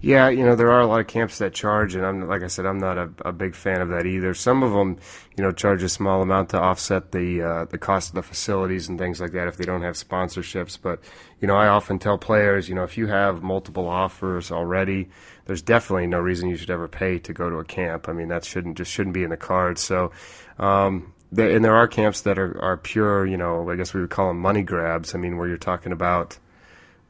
Yeah, 0.07 0.29
you 0.29 0.45
know 0.45 0.55
there 0.55 0.71
are 0.71 0.83
a 0.83 0.87
lot 0.87 1.01
of 1.01 1.09
camps 1.09 1.39
that 1.39 1.53
charge, 1.53 1.97
and 1.97 2.07
I'm 2.07 2.29
like 2.29 2.45
I 2.45 2.47
said, 2.47 2.65
I'm 2.65 2.79
not 2.79 2.97
a, 2.97 3.11
a 3.25 3.33
big 3.33 3.57
fan 3.57 3.81
of 3.81 3.89
that 3.89 4.07
either. 4.07 4.35
Some 4.35 4.63
of 4.63 4.71
them, 4.71 4.99
you 5.37 5.43
know, 5.43 5.51
charge 5.51 5.83
a 5.83 5.89
small 5.89 6.23
amount 6.23 6.51
to 6.51 6.61
offset 6.61 7.11
the 7.11 7.43
uh, 7.43 7.65
the 7.65 7.77
cost 7.77 8.11
of 8.11 8.15
the 8.15 8.23
facilities 8.23 8.89
and 8.89 9.01
things 9.01 9.21
like 9.21 9.33
that 9.33 9.49
if 9.49 9.57
they 9.57 9.65
don't 9.65 9.83
have 9.83 9.97
sponsorships. 9.97 10.79
But 10.81 11.01
you 11.41 11.49
know, 11.49 11.57
I 11.57 11.67
often 11.67 11.99
tell 11.99 12.19
players, 12.19 12.69
you 12.69 12.77
know, 12.77 12.85
if 12.85 12.97
you 12.97 13.09
have 13.09 13.43
multiple 13.43 13.89
offers 13.89 14.53
already, 14.53 15.09
there's 15.47 15.61
definitely 15.61 16.07
no 16.07 16.21
reason 16.21 16.49
you 16.49 16.57
should 16.57 16.71
ever 16.71 16.87
pay 16.87 17.19
to 17.19 17.33
go 17.33 17.51
to 17.51 17.57
a 17.57 17.65
camp. 17.65 18.09
I 18.09 18.13
mean, 18.13 18.29
that 18.29 18.45
shouldn't 18.45 18.77
just 18.77 18.93
shouldn't 18.93 19.15
be 19.15 19.25
in 19.25 19.31
the 19.31 19.37
cards. 19.37 19.83
So. 19.83 20.13
Um, 20.61 21.15
and 21.37 21.65
there 21.65 21.75
are 21.75 21.89
camps 21.89 22.21
that 22.21 22.39
are, 22.39 22.57
are 22.63 22.77
pure, 22.77 23.27
you 23.27 23.37
know, 23.37 23.69
I 23.69 23.75
guess 23.75 23.93
we 23.93 24.01
would 24.01 24.11
call 24.11 24.29
them 24.29 24.39
money 24.39 24.63
grabs. 24.63 25.17
I 25.17 25.19
mean, 25.19 25.37
where 25.37 25.49
you're 25.49 25.59
talking 25.59 25.91
about, 25.91 26.39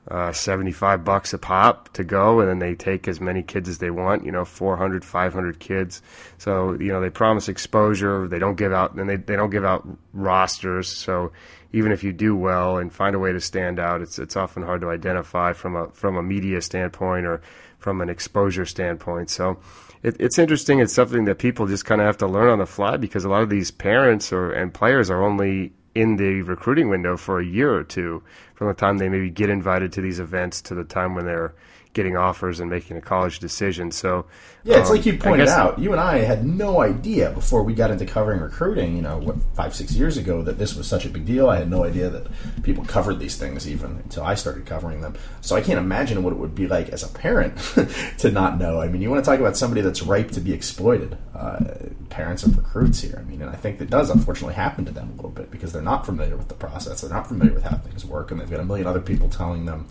uh, 0.09 0.33
75 0.33 1.05
bucks 1.05 1.33
a 1.33 1.39
pop 1.39 1.93
to 1.95 2.05
go 2.05 2.41
and 2.41 2.49
then 2.49 2.59
they 2.61 2.75
take 2.75 3.09
as 3.09 3.21
many 3.21 3.43
kids 3.43 3.69
as 3.69 3.79
they 3.79 3.91
want 3.91 4.25
you 4.25 4.31
know 4.31 4.45
400 4.45 5.05
500 5.05 5.59
kids. 5.59 6.03
So 6.39 6.73
you 6.75 6.93
know 6.93 7.01
they 7.01 7.11
promise 7.11 7.49
exposure 7.49 8.29
they 8.29 8.39
don't 8.39 8.57
give 8.57 8.73
out 8.73 8.95
and 8.95 9.09
they, 9.09 9.17
they 9.17 9.37
don't 9.37 9.51
give 9.51 9.65
out 9.65 9.87
rosters. 10.13 10.89
So 10.89 11.33
even 11.73 11.93
if 11.93 12.05
you 12.05 12.13
do 12.13 12.37
well 12.37 12.79
and 12.79 12.93
find 12.93 13.17
a 13.17 13.19
way 13.19 13.33
to 13.33 13.41
stand 13.41 13.79
out 13.79 14.01
it's 14.01 14.19
it's 14.19 14.37
often 14.37 14.63
hard 14.63 14.81
to 14.83 14.91
identify 14.91 15.53
from 15.53 15.75
a 15.75 15.89
from 15.89 16.17
a 16.17 16.23
media 16.23 16.61
standpoint 16.61 17.27
or 17.27 17.43
from 17.79 18.01
an 18.01 18.09
exposure 18.09 18.65
standpoint. 18.65 19.31
So 19.31 19.59
it, 20.03 20.17
it's 20.21 20.39
interesting. 20.39 20.81
It's 20.81 20.93
something 20.93 21.25
that 21.25 21.39
people 21.39 21.67
just 21.67 21.85
kind 21.85 22.01
of 22.01 22.07
have 22.07 22.19
to 22.19 22.27
learn 22.27 22.49
on 22.49 22.59
the 22.59 22.67
fly 22.67 22.97
because 22.97 23.25
a 23.25 23.29
lot 23.29 23.43
of 23.43 23.51
these 23.51 23.71
parents 23.71 24.33
or 24.33 24.53
and 24.53 24.73
players 24.73 25.11
are 25.11 25.23
only 25.23 25.73
in 25.97 26.17
the 26.17 26.43
recruiting 26.43 26.91
window 26.91 27.17
for 27.17 27.41
a 27.41 27.45
year 27.45 27.75
or 27.75 27.83
two 27.83 28.23
from 28.55 28.69
the 28.69 28.75
time 28.75 28.99
they 28.99 29.09
maybe 29.09 29.31
get 29.31 29.49
invited 29.49 29.91
to 29.91 30.03
these 30.03 30.21
events 30.21 30.61
to 30.61 30.75
the 30.75 30.85
time 30.85 31.15
when 31.15 31.25
they're 31.25 31.55
getting 31.97 32.17
offers 32.17 32.61
and 32.61 32.69
making 32.69 32.97
a 32.99 33.01
college 33.01 33.39
decision. 33.39 33.91
So 33.91 34.27
yeah, 34.65 34.79
it's 34.79 34.91
um, 34.91 34.97
like 34.97 35.07
you 35.07 35.17
pointed 35.17 35.49
out. 35.49 35.79
You 35.79 35.93
and 35.93 36.01
I 36.01 36.19
had 36.19 36.45
no 36.45 36.83
idea 36.83 37.31
before 37.31 37.63
we 37.63 37.73
got 37.73 37.91
into 37.91 38.05
covering 38.05 38.39
recruiting. 38.41 38.95
You 38.95 39.03
know, 39.03 39.17
what 39.17 39.37
five 39.55 39.75
six 39.75 39.95
years 39.95 40.19
ago 40.19 40.43
that 40.43 40.59
this 40.59 40.77
was 40.77 40.87
such 40.87 41.07
a 41.07 41.09
big 41.09 41.25
deal. 41.25 41.49
I 41.49 41.57
had 41.57 41.71
no 41.71 41.85
idea 41.85 42.11
that 42.11 42.27
people 42.63 42.85
covered 42.85 43.19
these 43.19 43.37
things 43.37 43.67
even 43.69 43.93
until 44.05 44.25
I 44.25 44.35
started 44.35 44.67
covering 44.67 45.01
them. 45.01 45.17
So 45.41 45.57
I 45.57 45.63
can't 45.63 45.79
imagine 45.79 46.23
what 46.23 46.35
it 46.35 46.39
would 46.39 46.55
be 46.55 46.69
like 46.69 46.91
as 46.91 47.03
a 47.03 47.09
parent 47.09 47.57
to 48.19 48.31
not 48.31 48.59
know. 48.59 48.81
I 48.81 48.89
mean, 48.89 49.01
you 49.01 49.11
want 49.11 49.25
to 49.25 49.29
talk 49.29 49.41
about 49.41 49.57
somebody 49.57 49.81
that's 49.81 50.03
ripe 50.03 50.33
to 50.33 50.41
be 50.41 50.53
exploited. 50.53 51.17
Uh, 51.35 51.65
parents 52.11 52.45
of 52.45 52.57
recruits 52.59 53.01
here. 53.01 53.17
I 53.19 53.25
mean, 53.29 53.41
and 53.41 53.51
I 53.51 53.57
think 53.57 53.79
that 53.79 53.89
does 53.89 54.11
unfortunately 54.11 54.55
happen 54.55 54.85
to 54.85 54.93
them 54.93 55.09
a 55.13 55.17
little 55.17 55.31
bit 55.31 55.51
because 55.51 55.73
they're 55.73 55.83
not 55.83 56.05
familiar 56.05 56.37
with 56.37 56.49
the 56.49 56.55
process. 56.55 57.01
They're 57.01 57.11
not 57.11 57.27
familiar 57.27 57.55
with 57.55 57.65
how 57.65 57.77
things 57.79 58.05
work, 58.05 58.31
and 58.31 58.41
they've 58.41 58.51
got 58.51 58.61
a 58.61 58.65
million 58.65 58.87
other 58.87 59.01
people 59.01 59.29
telling 59.31 59.65
them 59.65 59.87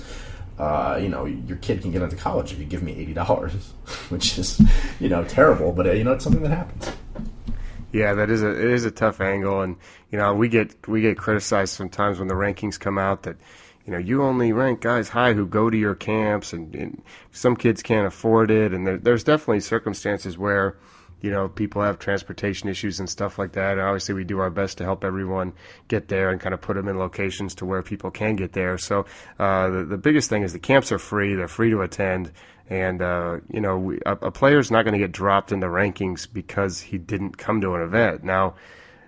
uh, 0.58 0.98
you 1.02 1.10
know, 1.10 1.26
your 1.26 1.58
kid 1.58 1.82
can 1.82 1.92
get 1.92 2.02
into 2.02 2.16
college 2.16 2.52
if 2.52 2.60
you 2.60 2.66
give 2.66 2.82
me 2.82 2.94
eighty 2.94 3.14
dollars, 3.14 3.54
which 4.10 4.38
is, 4.38 4.62
you 5.00 5.10
know, 5.10 5.24
terrible. 5.24 5.72
But 5.72 5.88
uh, 5.88 5.92
you 5.92 6.04
know, 6.04 6.14
it's 6.14 6.24
something 6.24 6.44
that 6.44 6.52
happens. 6.52 6.92
Yeah, 7.92 8.14
that 8.14 8.30
is 8.30 8.44
a 8.44 8.50
it 8.50 8.72
is 8.72 8.86
a 8.86 8.92
tough 8.92 9.22
angle, 9.22 9.62
and 9.62 9.76
you 10.12 10.18
know, 10.18 10.34
we 10.34 10.50
get 10.50 10.88
we 10.88 11.02
get 11.02 11.18
criticized 11.18 11.74
sometimes 11.74 12.20
when 12.20 12.28
the 12.28 12.34
rankings 12.34 12.80
come 12.80 12.98
out 12.98 13.24
that 13.24 13.38
you 13.86 13.92
know 13.92 13.98
you 13.98 14.24
only 14.24 14.52
rank 14.54 14.82
guys 14.82 15.10
high 15.10 15.34
who 15.34 15.46
go 15.46 15.70
to 15.70 15.78
your 15.78 15.96
camps, 15.96 16.54
and, 16.54 16.76
and 16.76 17.02
some 17.32 17.56
kids 17.56 17.82
can't 17.82 18.08
afford 18.08 18.52
it, 18.52 18.74
and 18.74 18.86
there, 18.86 18.98
there's 18.98 19.24
definitely 19.24 19.62
circumstances 19.62 20.38
where 20.38 20.78
you 21.22 21.32
know, 21.32 21.48
people 21.48 21.82
have 21.82 21.98
transportation 21.98 22.70
issues 22.70 23.00
and 23.00 23.10
stuff 23.10 23.40
like 23.40 23.54
that. 23.54 23.74
And 23.74 23.82
obviously, 23.82 24.14
we 24.16 24.24
do 24.24 24.40
our 24.40 24.50
best 24.50 24.78
to 24.78 24.84
help 24.84 25.04
everyone 25.04 25.54
get 25.88 26.08
there 26.08 26.30
and 26.30 26.40
kind 26.40 26.54
of 26.54 26.62
put 26.62 26.76
them 26.76 26.88
in 26.88 26.98
locations 26.98 27.56
to 27.56 27.66
where 27.66 27.82
people 27.82 28.12
can 28.12 28.36
get 28.36 28.54
there. 28.54 28.78
So 28.78 29.06
uh, 29.40 29.70
the, 29.70 29.86
the 29.86 29.98
biggest 29.98 30.30
thing 30.30 30.44
is 30.44 30.54
the 30.54 30.60
camps 30.60 30.92
are 30.92 31.00
free; 31.00 31.36
they're 31.36 31.48
free 31.48 31.72
to 31.72 31.82
attend. 31.82 32.32
And 32.70 33.02
uh, 33.02 33.38
you 33.50 33.62
know, 33.62 33.78
we, 33.78 34.00
a, 34.06 34.14
a 34.14 34.32
player's 34.32 34.72
not 34.72 34.84
going 34.84 34.94
to 34.94 35.00
get 35.00 35.12
dropped 35.12 35.52
in 35.52 35.60
the 35.60 35.68
rankings 35.68 36.28
because 36.32 36.82
he 36.82 36.98
didn't 36.98 37.38
come 37.38 37.62
to 37.62 37.76
an 37.76 37.82
event. 37.82 38.24
Now, 38.24 38.56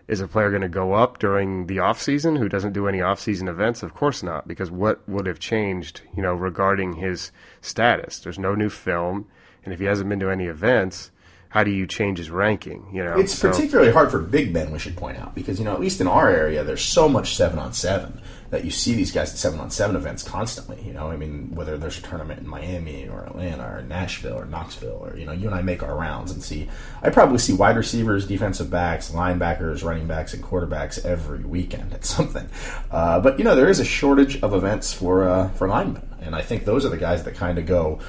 is 0.07 0.21
a 0.21 0.27
player 0.27 0.49
going 0.49 0.61
to 0.61 0.69
go 0.69 0.93
up 0.93 1.19
during 1.19 1.67
the 1.67 1.79
off 1.79 2.01
season 2.01 2.37
who 2.37 2.47
doesn't 2.47 2.73
do 2.73 2.87
any 2.87 3.01
off 3.01 3.19
season 3.19 3.47
events? 3.47 3.83
Of 3.83 3.93
course 3.93 4.23
not, 4.23 4.47
because 4.47 4.71
what 4.71 5.07
would 5.07 5.25
have 5.25 5.39
changed, 5.39 6.01
you 6.15 6.21
know, 6.21 6.33
regarding 6.33 6.93
his 6.93 7.31
status? 7.61 8.19
There's 8.19 8.39
no 8.39 8.55
new 8.55 8.69
film, 8.69 9.27
and 9.65 9.73
if 9.73 9.79
he 9.79 9.85
hasn't 9.85 10.09
been 10.09 10.19
to 10.21 10.29
any 10.29 10.45
events, 10.45 11.11
how 11.57 11.63
do 11.63 11.71
you 11.71 11.87
change 11.87 12.19
his 12.19 12.29
ranking? 12.29 12.85
You 12.93 13.03
know, 13.03 13.17
it's 13.17 13.33
so. 13.33 13.49
particularly 13.49 13.91
hard 13.91 14.11
for 14.11 14.19
big 14.19 14.53
men. 14.53 14.69
We 14.69 14.77
should 14.77 14.95
point 14.95 15.17
out 15.17 15.33
because 15.33 15.57
you 15.57 15.65
know 15.65 15.73
at 15.73 15.79
least 15.79 15.99
in 15.99 16.05
our 16.05 16.29
area, 16.29 16.63
there's 16.63 16.83
so 16.83 17.09
much 17.09 17.35
seven 17.35 17.57
on 17.57 17.73
seven 17.73 18.21
that 18.51 18.63
you 18.63 18.69
see 18.69 18.93
these 18.93 19.11
guys 19.11 19.31
at 19.31 19.39
seven 19.39 19.59
on 19.59 19.71
seven 19.71 19.95
events 19.95 20.21
constantly. 20.21 20.79
You 20.85 20.93
know, 20.93 21.09
I 21.09 21.17
mean, 21.17 21.55
whether 21.55 21.75
there's 21.75 21.97
a 21.97 22.03
tournament 22.03 22.41
in 22.41 22.47
Miami 22.47 23.07
or 23.07 23.23
Atlanta 23.25 23.63
or 23.63 23.81
Nashville 23.81 24.37
or 24.37 24.45
Knoxville 24.45 24.99
or 25.03 25.17
you 25.17 25.25
know, 25.25 25.31
you 25.31 25.47
and 25.47 25.55
I 25.55 25.63
make 25.63 25.81
our 25.81 25.95
rounds 25.95 26.31
and 26.31 26.43
see. 26.43 26.69
I 27.01 27.09
probably 27.09 27.39
see 27.39 27.53
wide 27.53 27.75
receivers, 27.75 28.27
defensive 28.27 28.69
backs, 28.69 29.09
linebackers, 29.09 29.83
running 29.83 30.05
backs, 30.05 30.35
and 30.35 30.43
quarterbacks 30.43 31.03
every 31.03 31.39
weekend 31.39 31.91
at 31.91 32.05
something. 32.15 32.47
Uh, 32.91 33.19
but 33.19 33.39
you 33.39 33.43
know, 33.43 33.55
there 33.55 33.67
is 33.67 33.79
a 33.79 33.85
shortage 33.85 34.43
of 34.43 34.53
events 34.53 34.93
for 34.93 35.27
uh, 35.27 35.49
for 35.53 35.67
linemen, 35.67 36.07
and 36.21 36.35
I 36.35 36.43
think 36.43 36.65
those 36.65 36.85
are 36.85 36.89
the 36.89 36.97
guys 36.97 37.23
that 37.23 37.33
kind 37.33 37.57
of 37.57 37.65
go 37.65 37.99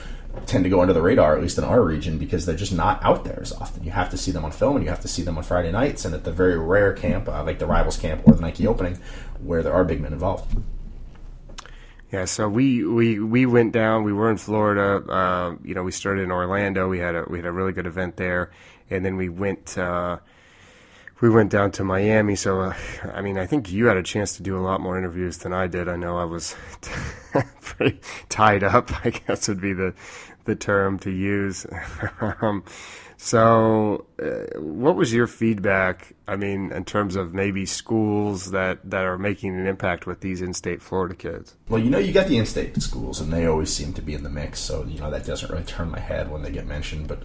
tend 0.46 0.64
to 0.64 0.70
go 0.70 0.80
under 0.80 0.92
the 0.92 1.02
radar, 1.02 1.36
at 1.36 1.42
least 1.42 1.58
in 1.58 1.64
our 1.64 1.82
region, 1.82 2.18
because 2.18 2.46
they're 2.46 2.56
just 2.56 2.72
not 2.72 3.02
out 3.04 3.24
there 3.24 3.40
as 3.40 3.52
often. 3.52 3.84
You 3.84 3.90
have 3.90 4.10
to 4.10 4.18
see 4.18 4.30
them 4.30 4.44
on 4.44 4.52
film 4.52 4.76
and 4.76 4.84
you 4.84 4.90
have 4.90 5.00
to 5.00 5.08
see 5.08 5.22
them 5.22 5.36
on 5.38 5.44
Friday 5.44 5.70
nights 5.70 6.04
and 6.04 6.14
at 6.14 6.24
the 6.24 6.32
very 6.32 6.58
rare 6.58 6.92
camp, 6.92 7.28
uh, 7.28 7.44
like 7.44 7.58
the 7.58 7.66
Rivals 7.66 7.96
camp 7.96 8.22
or 8.26 8.34
the 8.34 8.40
Nike 8.40 8.66
opening, 8.66 8.98
where 9.42 9.62
there 9.62 9.72
are 9.72 9.84
big 9.84 10.00
men 10.00 10.12
involved. 10.12 10.56
Yeah, 12.12 12.24
so 12.24 12.48
we, 12.48 12.84
we, 12.84 13.18
we 13.18 13.44
went 13.44 13.72
down. 13.72 14.02
We 14.02 14.14
were 14.14 14.30
in 14.30 14.38
Florida. 14.38 15.04
Uh, 15.10 15.56
you 15.62 15.74
know, 15.74 15.82
we 15.82 15.92
started 15.92 16.22
in 16.22 16.30
Orlando. 16.30 16.88
We 16.88 16.98
had 16.98 17.14
a 17.14 17.24
we 17.28 17.38
had 17.38 17.44
a 17.44 17.52
really 17.52 17.72
good 17.72 17.86
event 17.86 18.16
there, 18.16 18.50
and 18.88 19.04
then 19.04 19.16
we 19.16 19.28
went. 19.28 19.76
Uh, 19.76 20.18
we 21.20 21.28
went 21.28 21.50
down 21.50 21.72
to 21.72 21.84
Miami. 21.84 22.36
So, 22.36 22.60
uh, 22.60 22.74
I 23.12 23.22
mean, 23.22 23.38
I 23.38 23.46
think 23.46 23.72
you 23.72 23.86
had 23.86 23.96
a 23.96 24.02
chance 24.02 24.36
to 24.36 24.42
do 24.42 24.56
a 24.56 24.62
lot 24.62 24.80
more 24.80 24.96
interviews 24.96 25.38
than 25.38 25.52
I 25.52 25.66
did. 25.66 25.88
I 25.88 25.96
know 25.96 26.16
I 26.16 26.24
was 26.24 26.54
pretty 27.60 28.00
tied 28.28 28.62
up. 28.62 28.90
I 29.04 29.10
guess 29.10 29.48
would 29.48 29.60
be 29.60 29.72
the 29.72 29.94
the 30.48 30.56
term 30.56 30.98
to 31.00 31.10
use. 31.10 31.64
um, 32.20 32.64
so, 33.20 34.06
uh, 34.22 34.60
what 34.60 34.94
was 34.94 35.12
your 35.12 35.26
feedback? 35.26 36.14
I 36.28 36.36
mean, 36.36 36.70
in 36.70 36.84
terms 36.84 37.16
of 37.16 37.34
maybe 37.34 37.66
schools 37.66 38.52
that, 38.52 38.78
that 38.88 39.04
are 39.04 39.18
making 39.18 39.58
an 39.58 39.66
impact 39.66 40.06
with 40.06 40.20
these 40.20 40.40
in-state 40.40 40.80
Florida 40.80 41.16
kids. 41.16 41.56
Well, 41.68 41.82
you 41.82 41.90
know, 41.90 41.98
you 41.98 42.12
got 42.12 42.28
the 42.28 42.38
in-state 42.38 42.80
schools, 42.80 43.20
and 43.20 43.32
they 43.32 43.46
always 43.46 43.72
seem 43.72 43.92
to 43.94 44.02
be 44.02 44.14
in 44.14 44.22
the 44.22 44.30
mix. 44.30 44.60
So, 44.60 44.84
you 44.84 45.00
know, 45.00 45.10
that 45.10 45.26
doesn't 45.26 45.50
really 45.50 45.64
turn 45.64 45.90
my 45.90 45.98
head 45.98 46.30
when 46.30 46.42
they 46.42 46.52
get 46.52 46.66
mentioned. 46.66 47.08
But 47.08 47.24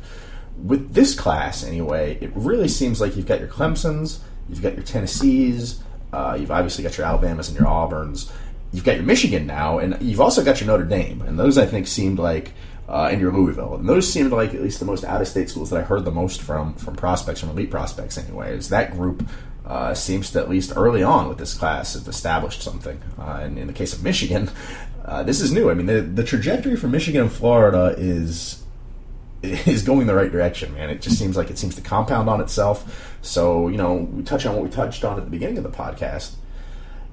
with 0.57 0.93
this 0.93 1.13
class, 1.13 1.63
anyway, 1.63 2.17
it 2.21 2.31
really 2.33 2.67
seems 2.67 2.99
like 2.99 3.15
you've 3.15 3.27
got 3.27 3.39
your 3.39 3.49
Clemson's, 3.49 4.19
you've 4.49 4.63
got 4.63 4.73
your 4.73 4.83
Tennessees, 4.83 5.83
uh, 6.11 6.35
you've 6.39 6.51
obviously 6.51 6.83
got 6.83 6.97
your 6.97 7.05
Alabamas 7.05 7.49
and 7.49 7.57
your 7.57 7.67
Auburns, 7.67 8.31
you've 8.71 8.83
got 8.83 8.95
your 8.95 9.05
Michigan 9.05 9.45
now, 9.45 9.77
and 9.77 9.95
you've 10.01 10.21
also 10.21 10.43
got 10.43 10.59
your 10.59 10.67
Notre 10.67 10.85
Dame. 10.85 11.21
And 11.21 11.37
those, 11.37 11.59
I 11.59 11.67
think, 11.67 11.87
seemed 11.87 12.17
like 12.17 12.53
uh, 12.87 13.09
and 13.11 13.21
your 13.21 13.31
Louisville. 13.31 13.75
And 13.75 13.87
those 13.87 14.11
seemed 14.11 14.31
like 14.31 14.53
at 14.53 14.61
least 14.61 14.79
the 14.79 14.85
most 14.85 15.03
out 15.03 15.21
of 15.21 15.27
state 15.27 15.49
schools 15.49 15.69
that 15.69 15.79
I 15.79 15.83
heard 15.83 16.05
the 16.05 16.11
most 16.11 16.41
from 16.41 16.75
from 16.75 16.95
prospects, 16.95 17.39
from 17.39 17.49
elite 17.49 17.71
prospects, 17.71 18.17
anyways. 18.17 18.69
That 18.69 18.91
group 18.91 19.27
uh, 19.65 19.93
seems 19.93 20.31
to 20.31 20.39
at 20.39 20.49
least 20.49 20.73
early 20.75 21.03
on 21.03 21.29
with 21.29 21.37
this 21.37 21.53
class 21.53 21.93
have 21.93 22.07
established 22.07 22.61
something. 22.61 23.01
Uh, 23.17 23.39
and 23.43 23.57
in 23.57 23.67
the 23.67 23.73
case 23.73 23.93
of 23.93 24.03
Michigan, 24.03 24.49
uh, 25.05 25.23
this 25.23 25.41
is 25.41 25.51
new. 25.51 25.69
I 25.69 25.73
mean, 25.73 25.85
the, 25.85 26.01
the 26.01 26.23
trajectory 26.23 26.75
for 26.75 26.87
Michigan 26.87 27.21
and 27.21 27.31
Florida 27.31 27.95
is 27.97 28.63
is 29.43 29.83
going 29.83 30.07
the 30.07 30.15
right 30.15 30.31
direction, 30.31 30.73
man. 30.73 30.89
It 30.89 31.01
just 31.01 31.17
seems 31.17 31.35
like 31.35 31.49
it 31.49 31.57
seems 31.57 31.75
to 31.75 31.81
compound 31.81 32.29
on 32.29 32.41
itself. 32.41 33.17
So, 33.21 33.67
you 33.67 33.77
know, 33.77 33.95
we 33.95 34.23
touch 34.23 34.45
on 34.45 34.55
what 34.55 34.63
we 34.63 34.69
touched 34.69 35.03
on 35.03 35.17
at 35.17 35.25
the 35.25 35.31
beginning 35.31 35.57
of 35.57 35.63
the 35.63 35.69
podcast. 35.69 36.35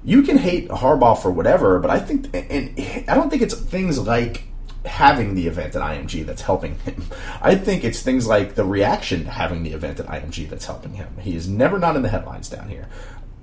You 0.03 0.23
can 0.23 0.37
hate 0.37 0.67
Harbaugh 0.69 1.21
for 1.21 1.29
whatever, 1.29 1.79
but 1.79 1.91
I 1.91 1.99
think, 1.99 2.29
and 2.33 2.73
I 3.07 3.13
don't 3.13 3.29
think 3.29 3.43
it's 3.43 3.53
things 3.53 3.99
like 3.99 4.45
having 4.85 5.35
the 5.35 5.47
event 5.47 5.75
at 5.75 5.81
IMG 5.81 6.25
that's 6.25 6.41
helping 6.41 6.75
him. 6.79 7.05
I 7.41 7.55
think 7.55 7.83
it's 7.83 8.01
things 8.01 8.27
like 8.27 8.55
the 8.55 8.65
reaction 8.65 9.25
to 9.25 9.31
having 9.31 9.63
the 9.63 9.73
event 9.73 9.99
at 9.99 10.07
IMG 10.07 10.49
that's 10.49 10.65
helping 10.65 10.93
him. 10.93 11.15
He 11.19 11.35
is 11.35 11.47
never 11.47 11.77
not 11.77 11.95
in 11.95 12.01
the 12.01 12.09
headlines 12.09 12.49
down 12.49 12.69
here. 12.69 12.87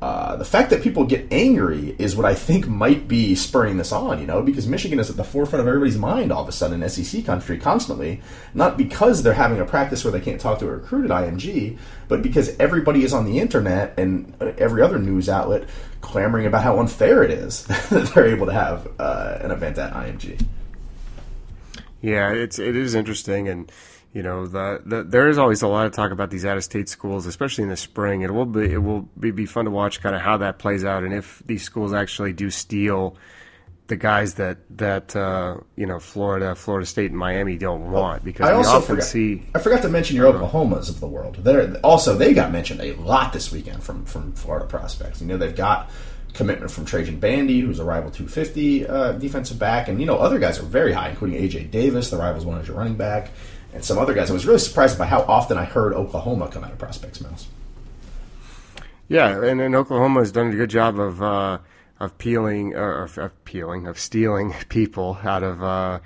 Uh, 0.00 0.36
the 0.36 0.44
fact 0.44 0.70
that 0.70 0.80
people 0.80 1.04
get 1.04 1.26
angry 1.32 1.96
is 1.98 2.14
what 2.14 2.24
I 2.24 2.32
think 2.32 2.68
might 2.68 3.08
be 3.08 3.34
spurring 3.34 3.78
this 3.78 3.90
on, 3.90 4.20
you 4.20 4.28
know, 4.28 4.42
because 4.42 4.68
Michigan 4.68 5.00
is 5.00 5.10
at 5.10 5.16
the 5.16 5.24
forefront 5.24 5.60
of 5.60 5.66
everybody's 5.66 5.98
mind 5.98 6.30
all 6.30 6.42
of 6.42 6.48
a 6.48 6.52
sudden 6.52 6.80
in 6.80 6.88
SEC 6.88 7.24
country 7.24 7.58
constantly, 7.58 8.20
not 8.54 8.76
because 8.76 9.24
they're 9.24 9.32
having 9.32 9.58
a 9.58 9.64
practice 9.64 10.04
where 10.04 10.12
they 10.12 10.20
can't 10.20 10.40
talk 10.40 10.60
to 10.60 10.68
a 10.68 10.70
recruit 10.70 11.10
at 11.10 11.10
IMG, 11.10 11.78
but 12.06 12.22
because 12.22 12.56
everybody 12.60 13.02
is 13.02 13.12
on 13.12 13.24
the 13.24 13.40
internet 13.40 13.98
and 13.98 14.32
every 14.40 14.82
other 14.82 15.00
news 15.00 15.28
outlet 15.28 15.68
clamoring 16.00 16.46
about 16.46 16.62
how 16.62 16.78
unfair 16.78 17.24
it 17.24 17.32
is 17.32 17.64
that 17.90 18.12
they're 18.14 18.26
able 18.26 18.46
to 18.46 18.52
have 18.52 18.88
uh, 19.00 19.38
an 19.40 19.50
event 19.50 19.78
at 19.78 19.92
IMG. 19.94 20.40
Yeah, 22.00 22.32
it's 22.32 22.58
it 22.58 22.76
is 22.76 22.94
interesting, 22.94 23.48
and 23.48 23.70
you 24.12 24.22
know 24.22 24.46
the, 24.46 24.82
the 24.84 25.02
there 25.02 25.28
is 25.28 25.38
always 25.38 25.62
a 25.62 25.68
lot 25.68 25.86
of 25.86 25.92
talk 25.92 26.12
about 26.12 26.30
these 26.30 26.44
out 26.44 26.56
of 26.56 26.64
state 26.64 26.88
schools, 26.88 27.26
especially 27.26 27.64
in 27.64 27.70
the 27.70 27.76
spring. 27.76 28.22
It 28.22 28.32
will 28.32 28.46
be 28.46 28.72
it 28.72 28.82
will 28.82 29.08
be, 29.18 29.30
be 29.30 29.46
fun 29.46 29.64
to 29.64 29.70
watch 29.70 30.00
kind 30.00 30.14
of 30.14 30.22
how 30.22 30.36
that 30.38 30.58
plays 30.58 30.84
out, 30.84 31.04
and 31.04 31.12
if 31.12 31.42
these 31.46 31.62
schools 31.62 31.92
actually 31.92 32.32
do 32.32 32.50
steal 32.50 33.16
the 33.88 33.96
guys 33.96 34.34
that 34.34 34.58
that 34.76 35.16
uh, 35.16 35.56
you 35.74 35.86
know 35.86 35.98
Florida, 35.98 36.54
Florida 36.54 36.86
State, 36.86 37.10
and 37.10 37.18
Miami 37.18 37.56
don't 37.56 37.90
want 37.90 38.22
because 38.22 38.48
I 38.48 38.56
we 38.56 38.64
often 38.64 38.96
forgot, 38.96 39.04
see. 39.04 39.42
I 39.54 39.58
forgot 39.58 39.82
to 39.82 39.88
mention 39.88 40.14
your 40.14 40.32
Oklahomas 40.32 40.88
of 40.88 41.00
the 41.00 41.08
world. 41.08 41.36
They're 41.36 41.74
also 41.78 42.14
they 42.14 42.34
got 42.34 42.52
mentioned 42.52 42.80
a 42.80 42.92
lot 42.94 43.32
this 43.32 43.50
weekend 43.50 43.82
from 43.82 44.04
from 44.04 44.32
Florida 44.32 44.66
prospects. 44.66 45.20
You 45.20 45.26
know 45.26 45.38
they've 45.38 45.56
got 45.56 45.90
commitment 46.34 46.70
from 46.70 46.84
Trajan 46.84 47.18
Bandy, 47.18 47.60
who's 47.60 47.78
a 47.78 47.84
rival 47.84 48.10
250 48.10 48.86
uh, 48.86 49.12
defensive 49.12 49.58
back, 49.58 49.88
and 49.88 50.00
you 50.00 50.06
know 50.06 50.18
other 50.18 50.38
guys 50.38 50.58
are 50.58 50.64
very 50.64 50.92
high, 50.92 51.10
including 51.10 51.40
AJ 51.40 51.70
Davis, 51.70 52.10
the 52.10 52.16
rivals 52.16 52.44
one 52.44 52.60
as 52.60 52.68
your 52.68 52.76
running 52.76 52.96
back, 52.96 53.30
and 53.72 53.84
some 53.84 53.98
other 53.98 54.14
guys. 54.14 54.30
I 54.30 54.34
was 54.34 54.46
really 54.46 54.58
surprised 54.58 54.98
by 54.98 55.06
how 55.06 55.22
often 55.22 55.58
I 55.58 55.64
heard 55.64 55.92
Oklahoma 55.92 56.48
come 56.48 56.64
out 56.64 56.72
of 56.72 56.78
prospects' 56.78 57.20
mouths. 57.20 57.48
Yeah, 59.08 59.42
and, 59.42 59.60
and 59.60 59.74
Oklahoma 59.74 60.20
has 60.20 60.32
done 60.32 60.52
a 60.52 60.56
good 60.56 60.70
job 60.70 60.98
of 60.98 61.22
uh, 61.22 61.58
of 61.98 62.16
peeling 62.18 62.74
or 62.74 63.04
of 63.04 63.44
peeling 63.44 63.86
of 63.86 63.98
stealing 63.98 64.54
people 64.68 65.18
out 65.24 65.42
of 65.42 65.62
uh, 65.62 66.00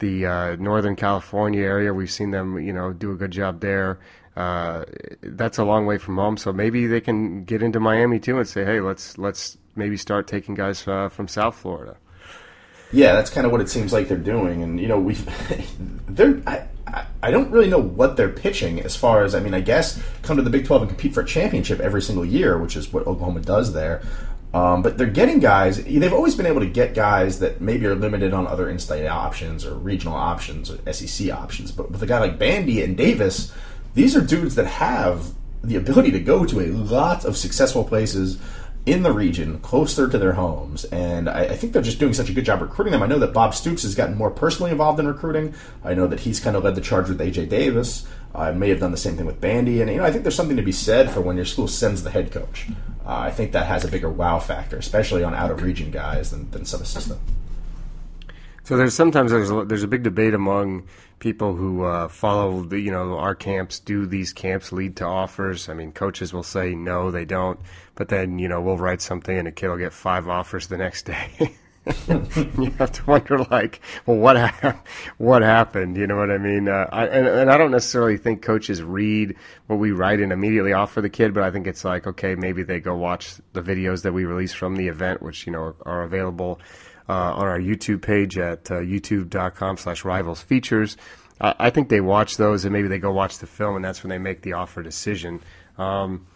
the 0.00 0.26
uh, 0.26 0.56
Northern 0.56 0.96
California 0.96 1.62
area. 1.62 1.94
We've 1.94 2.10
seen 2.10 2.30
them, 2.30 2.58
you 2.58 2.72
know, 2.72 2.92
do 2.92 3.12
a 3.12 3.16
good 3.16 3.30
job 3.30 3.60
there. 3.60 3.98
Uh, 4.36 4.84
that's 5.20 5.58
a 5.58 5.64
long 5.64 5.86
way 5.86 5.98
from 5.98 6.16
home, 6.16 6.36
so 6.36 6.52
maybe 6.52 6.86
they 6.86 7.00
can 7.00 7.42
get 7.44 7.60
into 7.60 7.80
Miami 7.80 8.20
too 8.20 8.38
and 8.38 8.46
say, 8.46 8.64
"Hey, 8.64 8.80
let's 8.80 9.18
let's 9.18 9.56
maybe 9.78 9.96
start 9.96 10.26
taking 10.26 10.54
guys 10.54 10.86
uh, 10.86 11.08
from 11.08 11.28
South 11.28 11.56
Florida. 11.56 11.96
Yeah, 12.92 13.12
that's 13.14 13.30
kind 13.30 13.46
of 13.46 13.52
what 13.52 13.60
it 13.60 13.68
seems 13.68 13.92
like 13.92 14.08
they're 14.08 14.16
doing, 14.16 14.62
and 14.62 14.80
you 14.80 14.88
know 14.88 14.98
we, 14.98 15.14
they're. 16.08 16.42
I, 16.46 16.66
I 17.22 17.30
don't 17.30 17.50
really 17.50 17.68
know 17.68 17.80
what 17.80 18.16
they're 18.16 18.30
pitching 18.30 18.80
as 18.80 18.96
far 18.96 19.22
as 19.22 19.34
I 19.34 19.40
mean. 19.40 19.54
I 19.54 19.60
guess 19.60 20.02
come 20.22 20.36
to 20.36 20.42
the 20.42 20.50
Big 20.50 20.66
Twelve 20.66 20.82
and 20.82 20.90
compete 20.90 21.14
for 21.14 21.20
a 21.20 21.26
championship 21.26 21.80
every 21.80 22.02
single 22.02 22.24
year, 22.24 22.58
which 22.58 22.76
is 22.76 22.92
what 22.92 23.06
Oklahoma 23.06 23.40
does 23.40 23.72
there. 23.72 24.02
Um, 24.54 24.80
but 24.80 24.96
they're 24.96 25.06
getting 25.06 25.40
guys. 25.40 25.84
They've 25.84 26.12
always 26.12 26.34
been 26.34 26.46
able 26.46 26.60
to 26.60 26.66
get 26.66 26.94
guys 26.94 27.40
that 27.40 27.60
maybe 27.60 27.84
are 27.86 27.94
limited 27.94 28.32
on 28.32 28.46
other 28.46 28.70
in-state 28.70 29.06
options 29.06 29.66
or 29.66 29.74
regional 29.74 30.14
options 30.14 30.70
or 30.70 30.92
SEC 30.92 31.30
options. 31.30 31.70
But 31.70 31.90
with 31.90 32.02
a 32.02 32.06
guy 32.06 32.18
like 32.18 32.38
Bandy 32.38 32.82
and 32.82 32.96
Davis, 32.96 33.52
these 33.94 34.16
are 34.16 34.22
dudes 34.22 34.54
that 34.54 34.66
have 34.66 35.34
the 35.62 35.76
ability 35.76 36.12
to 36.12 36.20
go 36.20 36.46
to 36.46 36.60
a 36.60 36.68
lot 36.68 37.26
of 37.26 37.36
successful 37.36 37.84
places 37.84 38.38
in 38.86 39.02
the 39.02 39.12
region, 39.12 39.58
closer 39.60 40.08
to 40.08 40.18
their 40.18 40.32
homes. 40.32 40.84
And 40.86 41.28
I, 41.28 41.40
I, 41.44 41.56
think 41.56 41.72
they're 41.72 41.82
just 41.82 41.98
doing 41.98 42.14
such 42.14 42.30
a 42.30 42.32
good 42.32 42.44
job 42.44 42.62
recruiting 42.62 42.92
them. 42.92 43.02
I 43.02 43.06
know 43.06 43.18
that 43.18 43.34
Bob 43.34 43.54
Stoops 43.54 43.82
has 43.82 43.94
gotten 43.94 44.16
more 44.16 44.30
personally 44.30 44.70
involved 44.70 44.98
in 44.98 45.06
recruiting. 45.06 45.54
I 45.84 45.94
know 45.94 46.06
that 46.06 46.20
he's 46.20 46.40
kind 46.40 46.56
of 46.56 46.64
led 46.64 46.74
the 46.74 46.80
charge 46.80 47.08
with 47.08 47.20
AJ 47.20 47.50
Davis. 47.50 48.06
I 48.34 48.52
may 48.52 48.68
have 48.70 48.80
done 48.80 48.90
the 48.90 48.96
same 48.96 49.16
thing 49.16 49.26
with 49.26 49.40
Bandy. 49.40 49.82
And, 49.82 49.90
you 49.90 49.98
know, 49.98 50.04
I 50.04 50.10
think 50.10 50.24
there's 50.24 50.34
something 50.34 50.56
to 50.56 50.62
be 50.62 50.72
said 50.72 51.10
for 51.10 51.20
when 51.20 51.36
your 51.36 51.44
school 51.44 51.68
sends 51.68 52.02
the 52.02 52.10
head 52.10 52.32
coach. 52.32 52.66
Uh, 53.04 53.18
I 53.18 53.30
think 53.30 53.52
that 53.52 53.66
has 53.66 53.84
a 53.84 53.88
bigger 53.88 54.10
wow 54.10 54.38
factor, 54.38 54.76
especially 54.76 55.22
on 55.22 55.34
out 55.34 55.50
of 55.50 55.62
region 55.62 55.90
guys 55.90 56.30
than, 56.30 56.50
than 56.50 56.64
some 56.64 56.82
assistant. 56.82 57.20
So 58.68 58.76
there's 58.76 58.92
sometimes 58.92 59.30
there's 59.30 59.50
a, 59.50 59.64
there's 59.64 59.82
a 59.82 59.88
big 59.88 60.02
debate 60.02 60.34
among 60.34 60.88
people 61.20 61.54
who 61.54 61.84
uh, 61.84 62.06
follow 62.06 62.64
the 62.64 62.78
you 62.78 62.90
know 62.90 63.16
our 63.16 63.34
camps. 63.34 63.80
Do 63.80 64.04
these 64.04 64.34
camps 64.34 64.72
lead 64.72 64.94
to 64.96 65.06
offers? 65.06 65.70
I 65.70 65.72
mean, 65.72 65.90
coaches 65.90 66.34
will 66.34 66.42
say 66.42 66.74
no, 66.74 67.10
they 67.10 67.24
don't. 67.24 67.58
But 67.94 68.08
then 68.10 68.38
you 68.38 68.46
know 68.46 68.60
we'll 68.60 68.76
write 68.76 69.00
something 69.00 69.38
and 69.38 69.48
a 69.48 69.52
kid 69.52 69.68
will 69.68 69.78
get 69.78 69.94
five 69.94 70.28
offers 70.28 70.66
the 70.66 70.76
next 70.76 71.06
day. 71.06 71.30
you 72.08 72.70
have 72.78 72.92
to 72.92 73.06
wonder 73.06 73.38
like, 73.50 73.80
well, 74.04 74.18
what 74.18 74.36
ha- 74.36 74.78
what 75.16 75.40
happened? 75.40 75.96
You 75.96 76.06
know 76.06 76.16
what 76.16 76.30
I 76.30 76.36
mean? 76.36 76.68
Uh, 76.68 76.88
I, 76.92 77.06
and, 77.06 77.26
and 77.26 77.50
I 77.50 77.56
don't 77.56 77.70
necessarily 77.70 78.18
think 78.18 78.42
coaches 78.42 78.82
read 78.82 79.34
what 79.68 79.76
we 79.76 79.92
write 79.92 80.20
and 80.20 80.30
immediately 80.30 80.74
offer 80.74 81.00
the 81.00 81.08
kid, 81.08 81.32
but 81.32 81.42
I 81.42 81.50
think 81.50 81.66
it's 81.66 81.86
like, 81.86 82.06
okay, 82.06 82.34
maybe 82.34 82.62
they 82.64 82.80
go 82.80 82.94
watch 82.94 83.36
the 83.54 83.62
videos 83.62 84.02
that 84.02 84.12
we 84.12 84.26
release 84.26 84.52
from 84.52 84.76
the 84.76 84.88
event, 84.88 85.22
which 85.22 85.46
you 85.46 85.52
know 85.52 85.74
are, 85.86 86.02
available 86.02 86.60
on 87.14 87.46
our 87.46 87.58
YouTube 87.58 88.02
page 88.02 88.38
at 88.38 88.70
uh, 88.70 88.74
youtube.com 88.74 89.76
slash 89.76 90.04
rivals 90.04 90.42
features. 90.42 90.96
I 91.40 91.70
think 91.70 91.88
they 91.88 92.00
watch 92.00 92.36
those 92.36 92.64
and 92.64 92.72
maybe 92.72 92.88
they 92.88 92.98
go 92.98 93.12
watch 93.12 93.38
the 93.38 93.46
film 93.46 93.76
and 93.76 93.84
that's 93.84 94.02
when 94.02 94.10
they 94.10 94.18
make 94.18 94.42
the 94.42 94.54
offer 94.54 94.82
decision. 94.82 95.40
Um, 95.76 96.26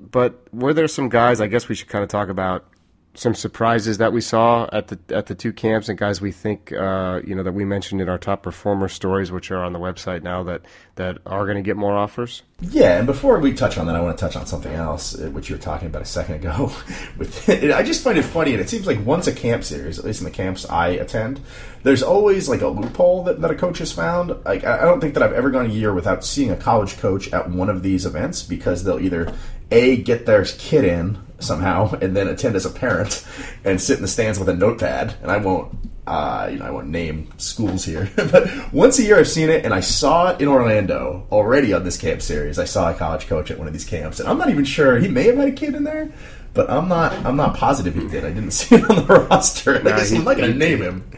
but 0.00 0.52
were 0.52 0.74
there 0.74 0.88
some 0.88 1.08
guys, 1.08 1.40
I 1.40 1.46
guess 1.46 1.68
we 1.68 1.76
should 1.76 1.88
kind 1.88 2.02
of 2.02 2.10
talk 2.10 2.28
about 2.28 2.66
some 3.14 3.34
surprises 3.34 3.98
that 3.98 4.12
we 4.12 4.20
saw 4.20 4.68
at 4.72 4.88
the 4.88 4.98
at 5.14 5.26
the 5.26 5.34
two 5.34 5.52
camps 5.52 5.88
and 5.88 5.98
guys 5.98 6.20
we 6.20 6.30
think 6.30 6.72
uh, 6.72 7.20
you 7.24 7.34
know 7.34 7.42
that 7.42 7.52
we 7.52 7.64
mentioned 7.64 8.00
in 8.00 8.08
our 8.08 8.18
top 8.18 8.42
performer 8.42 8.88
stories, 8.88 9.32
which 9.32 9.50
are 9.50 9.64
on 9.64 9.72
the 9.72 9.80
website 9.80 10.22
now 10.22 10.44
that 10.44 10.62
that 10.94 11.18
are 11.26 11.44
going 11.44 11.56
to 11.56 11.62
get 11.62 11.76
more 11.76 11.96
offers. 11.96 12.42
Yeah, 12.60 12.98
and 12.98 13.06
before 13.06 13.38
we 13.40 13.52
touch 13.52 13.78
on 13.78 13.86
that, 13.86 13.96
I 13.96 14.00
want 14.00 14.16
to 14.16 14.20
touch 14.24 14.36
on 14.36 14.46
something 14.46 14.72
else, 14.72 15.18
uh, 15.18 15.30
which 15.30 15.48
you 15.48 15.56
were 15.56 15.62
talking 15.62 15.88
about 15.88 16.02
a 16.02 16.06
second 16.06 16.36
ago. 16.36 16.72
With 17.18 17.48
I 17.50 17.82
just 17.82 18.04
find 18.04 18.16
it 18.16 18.22
funny, 18.22 18.52
and 18.52 18.60
it 18.60 18.68
seems 18.68 18.86
like 18.86 19.04
once 19.04 19.26
a 19.26 19.32
camp 19.32 19.64
series, 19.64 19.98
at 19.98 20.04
least 20.04 20.20
in 20.20 20.24
the 20.24 20.30
camps 20.30 20.68
I 20.68 20.88
attend, 20.88 21.40
there's 21.82 22.02
always 22.02 22.48
like 22.48 22.60
a 22.60 22.68
loophole 22.68 23.24
that, 23.24 23.40
that 23.40 23.50
a 23.50 23.56
coach 23.56 23.78
has 23.78 23.90
found. 23.90 24.34
Like 24.44 24.62
I 24.64 24.82
don't 24.82 25.00
think 25.00 25.14
that 25.14 25.22
I've 25.22 25.32
ever 25.32 25.50
gone 25.50 25.66
a 25.66 25.70
year 25.70 25.92
without 25.92 26.24
seeing 26.24 26.50
a 26.50 26.56
college 26.56 26.98
coach 26.98 27.32
at 27.32 27.50
one 27.50 27.68
of 27.68 27.82
these 27.82 28.06
events 28.06 28.44
because 28.44 28.84
they'll 28.84 29.00
either 29.00 29.34
a 29.70 29.96
get 29.96 30.26
their 30.26 30.44
kid 30.44 30.84
in 30.84 31.18
somehow 31.38 31.92
and 32.00 32.16
then 32.16 32.28
attend 32.28 32.56
as 32.56 32.66
a 32.66 32.70
parent 32.70 33.26
and 33.64 33.80
sit 33.80 33.96
in 33.96 34.02
the 34.02 34.08
stands 34.08 34.38
with 34.38 34.48
a 34.48 34.54
notepad. 34.54 35.14
And 35.22 35.30
I 35.30 35.38
won't, 35.38 35.76
uh, 36.06 36.48
you 36.50 36.58
know, 36.58 36.64
I 36.64 36.70
won't 36.70 36.88
name 36.88 37.28
schools 37.38 37.84
here, 37.84 38.10
but 38.16 38.72
once 38.72 38.98
a 38.98 39.02
year 39.02 39.18
I've 39.18 39.28
seen 39.28 39.48
it, 39.48 39.64
and 39.64 39.72
I 39.72 39.80
saw 39.80 40.30
it 40.30 40.40
in 40.40 40.48
Orlando 40.48 41.26
already 41.30 41.72
on 41.72 41.84
this 41.84 41.96
camp 41.96 42.22
series. 42.22 42.58
I 42.58 42.64
saw 42.64 42.90
a 42.90 42.94
college 42.94 43.26
coach 43.26 43.50
at 43.50 43.58
one 43.58 43.66
of 43.66 43.72
these 43.72 43.84
camps, 43.84 44.20
and 44.20 44.28
I'm 44.28 44.38
not 44.38 44.50
even 44.50 44.64
sure 44.64 44.98
he 44.98 45.08
may 45.08 45.24
have 45.24 45.36
had 45.36 45.48
a 45.48 45.52
kid 45.52 45.74
in 45.74 45.84
there. 45.84 46.10
But 46.52 46.68
I'm 46.68 46.88
not. 46.88 47.12
I'm 47.24 47.36
not 47.36 47.56
positive 47.56 47.94
he 47.94 48.08
did. 48.08 48.24
I 48.24 48.30
didn't 48.30 48.50
see 48.52 48.76
it 48.76 48.90
on 48.90 49.06
the 49.06 49.26
roster. 49.30 49.78
I 49.78 49.82
guess 49.82 50.12
I'm 50.12 50.24
not 50.24 50.36
going 50.36 50.52
to 50.52 50.58
name 50.58 50.82
him. 50.82 51.08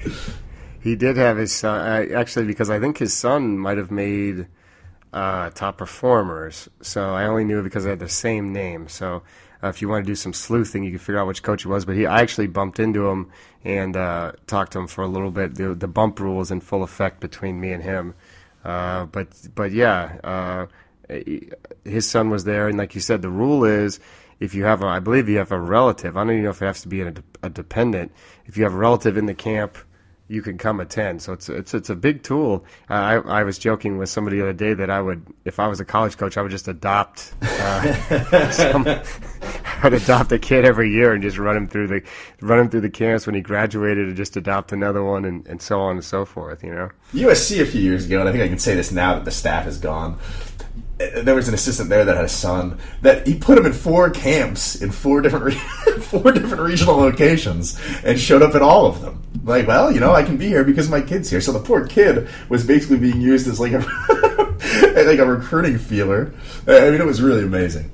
He 0.80 0.96
did 0.96 1.16
have 1.16 1.36
his 1.36 1.52
son. 1.52 1.80
Uh, 1.80 2.14
actually, 2.14 2.46
because 2.46 2.68
I 2.68 2.78
think 2.78 2.98
his 2.98 3.14
son 3.14 3.58
might 3.58 3.78
have 3.78 3.90
made 3.90 4.46
uh, 5.12 5.50
top 5.50 5.78
performers. 5.78 6.68
So 6.80 7.14
I 7.14 7.24
only 7.24 7.44
knew 7.44 7.60
it 7.60 7.64
because 7.64 7.84
they 7.84 7.90
had 7.90 7.98
the 7.98 8.08
same 8.08 8.52
name. 8.52 8.88
So 8.88 9.22
uh, 9.62 9.68
if 9.68 9.82
you 9.82 9.88
want 9.88 10.04
to 10.04 10.10
do 10.10 10.14
some 10.14 10.32
sleuthing, 10.32 10.84
you 10.84 10.90
can 10.90 10.98
figure 10.98 11.18
out 11.18 11.26
which 11.26 11.42
coach 11.42 11.64
it 11.64 11.68
was. 11.68 11.84
But 11.84 11.96
he, 11.96 12.06
I 12.06 12.20
actually 12.20 12.48
bumped 12.48 12.80
into 12.80 13.06
him 13.06 13.30
and 13.64 13.96
uh, 13.96 14.32
talked 14.46 14.72
to 14.72 14.80
him 14.80 14.86
for 14.86 15.02
a 15.02 15.08
little 15.08 15.30
bit. 15.30 15.54
The, 15.54 15.74
the 15.74 15.88
bump 15.88 16.18
rule 16.18 16.36
was 16.36 16.50
in 16.50 16.60
full 16.60 16.82
effect 16.82 17.20
between 17.20 17.60
me 17.60 17.72
and 17.72 17.82
him. 17.82 18.14
Uh, 18.64 19.06
but 19.06 19.28
but 19.54 19.72
yeah, 19.72 20.18
uh, 20.22 20.66
his 21.84 22.08
son 22.08 22.30
was 22.30 22.44
there, 22.44 22.68
and 22.68 22.78
like 22.78 22.94
you 22.94 23.00
said, 23.00 23.20
the 23.20 23.28
rule 23.28 23.64
is 23.64 23.98
if 24.38 24.54
you 24.54 24.64
have 24.64 24.82
a, 24.82 24.86
I 24.86 25.00
believe 25.00 25.28
you 25.28 25.38
have 25.38 25.52
a 25.52 25.60
relative. 25.60 26.16
I 26.16 26.20
don't 26.20 26.32
even 26.32 26.44
know 26.44 26.50
if 26.50 26.62
it 26.62 26.66
has 26.66 26.82
to 26.82 26.88
be 26.88 27.02
a, 27.02 27.12
a 27.42 27.50
dependent. 27.50 28.12
If 28.46 28.56
you 28.56 28.62
have 28.64 28.72
a 28.72 28.76
relative 28.76 29.16
in 29.16 29.26
the 29.26 29.34
camp 29.34 29.78
you 30.32 30.40
can 30.40 30.56
come 30.56 30.80
attend. 30.80 31.20
So 31.20 31.34
it's 31.34 31.50
it's 31.50 31.74
it's 31.74 31.90
a 31.90 31.94
big 31.94 32.22
tool. 32.22 32.64
Uh, 32.88 32.94
I 32.94 33.14
I 33.40 33.42
was 33.42 33.58
joking 33.58 33.98
with 33.98 34.08
somebody 34.08 34.38
the 34.38 34.44
other 34.44 34.52
day 34.54 34.72
that 34.72 34.88
I 34.88 35.02
would, 35.02 35.26
if 35.44 35.60
I 35.60 35.68
was 35.68 35.78
a 35.78 35.84
college 35.84 36.16
coach, 36.16 36.38
I 36.38 36.42
would 36.42 36.50
just 36.50 36.68
adopt. 36.68 37.34
Uh, 37.42 38.50
some, 38.50 38.86
I'd 39.82 39.92
adopt 39.92 40.32
a 40.32 40.38
kid 40.38 40.64
every 40.64 40.90
year 40.90 41.12
and 41.12 41.22
just 41.22 41.36
run 41.36 41.54
him 41.54 41.68
through 41.68 41.88
the 41.88 42.02
run 42.40 42.60
him 42.60 42.70
through 42.70 42.80
the 42.80 42.90
camps 42.90 43.26
when 43.26 43.34
he 43.34 43.42
graduated, 43.42 44.08
and 44.08 44.16
just 44.16 44.36
adopt 44.36 44.72
another 44.72 45.04
one, 45.04 45.26
and, 45.26 45.46
and 45.46 45.60
so 45.60 45.80
on 45.80 45.96
and 45.96 46.04
so 46.04 46.24
forth. 46.24 46.64
You 46.64 46.74
know, 46.74 46.90
USC 47.12 47.60
a 47.60 47.66
few 47.66 47.82
years 47.82 48.06
ago, 48.06 48.20
and 48.20 48.28
I 48.28 48.32
think 48.32 48.42
I 48.42 48.48
can 48.48 48.58
say 48.58 48.74
this 48.74 48.90
now 48.90 49.14
that 49.14 49.26
the 49.26 49.30
staff 49.30 49.66
is 49.66 49.76
gone 49.76 50.18
there 50.98 51.34
was 51.34 51.48
an 51.48 51.54
assistant 51.54 51.88
there 51.88 52.04
that 52.04 52.16
had 52.16 52.24
a 52.24 52.28
son 52.28 52.78
that 53.00 53.26
he 53.26 53.34
put 53.34 53.58
him 53.58 53.66
in 53.66 53.72
four 53.72 54.10
camps 54.10 54.80
in 54.80 54.90
four 54.90 55.20
different 55.20 55.44
re- 55.44 55.54
four 56.00 56.32
different 56.32 56.62
regional 56.62 56.96
locations 56.96 57.80
and 58.04 58.18
showed 58.18 58.42
up 58.42 58.54
at 58.54 58.62
all 58.62 58.86
of 58.86 59.00
them. 59.00 59.22
Like, 59.44 59.66
well, 59.66 59.90
you 59.90 59.98
know, 59.98 60.12
I 60.12 60.22
can 60.22 60.36
be 60.36 60.46
here 60.46 60.64
because 60.64 60.88
my 60.88 61.00
kid's 61.00 61.28
here. 61.28 61.40
So 61.40 61.52
the 61.52 61.58
poor 61.58 61.86
kid 61.86 62.28
was 62.48 62.64
basically 62.64 62.98
being 62.98 63.20
used 63.20 63.48
as 63.48 63.58
like 63.58 63.72
a 63.72 63.78
like 65.06 65.18
a 65.18 65.26
recruiting 65.26 65.78
feeler. 65.78 66.32
I 66.66 66.90
mean, 66.90 67.00
it 67.00 67.06
was 67.06 67.20
really 67.20 67.42
amazing. 67.42 67.90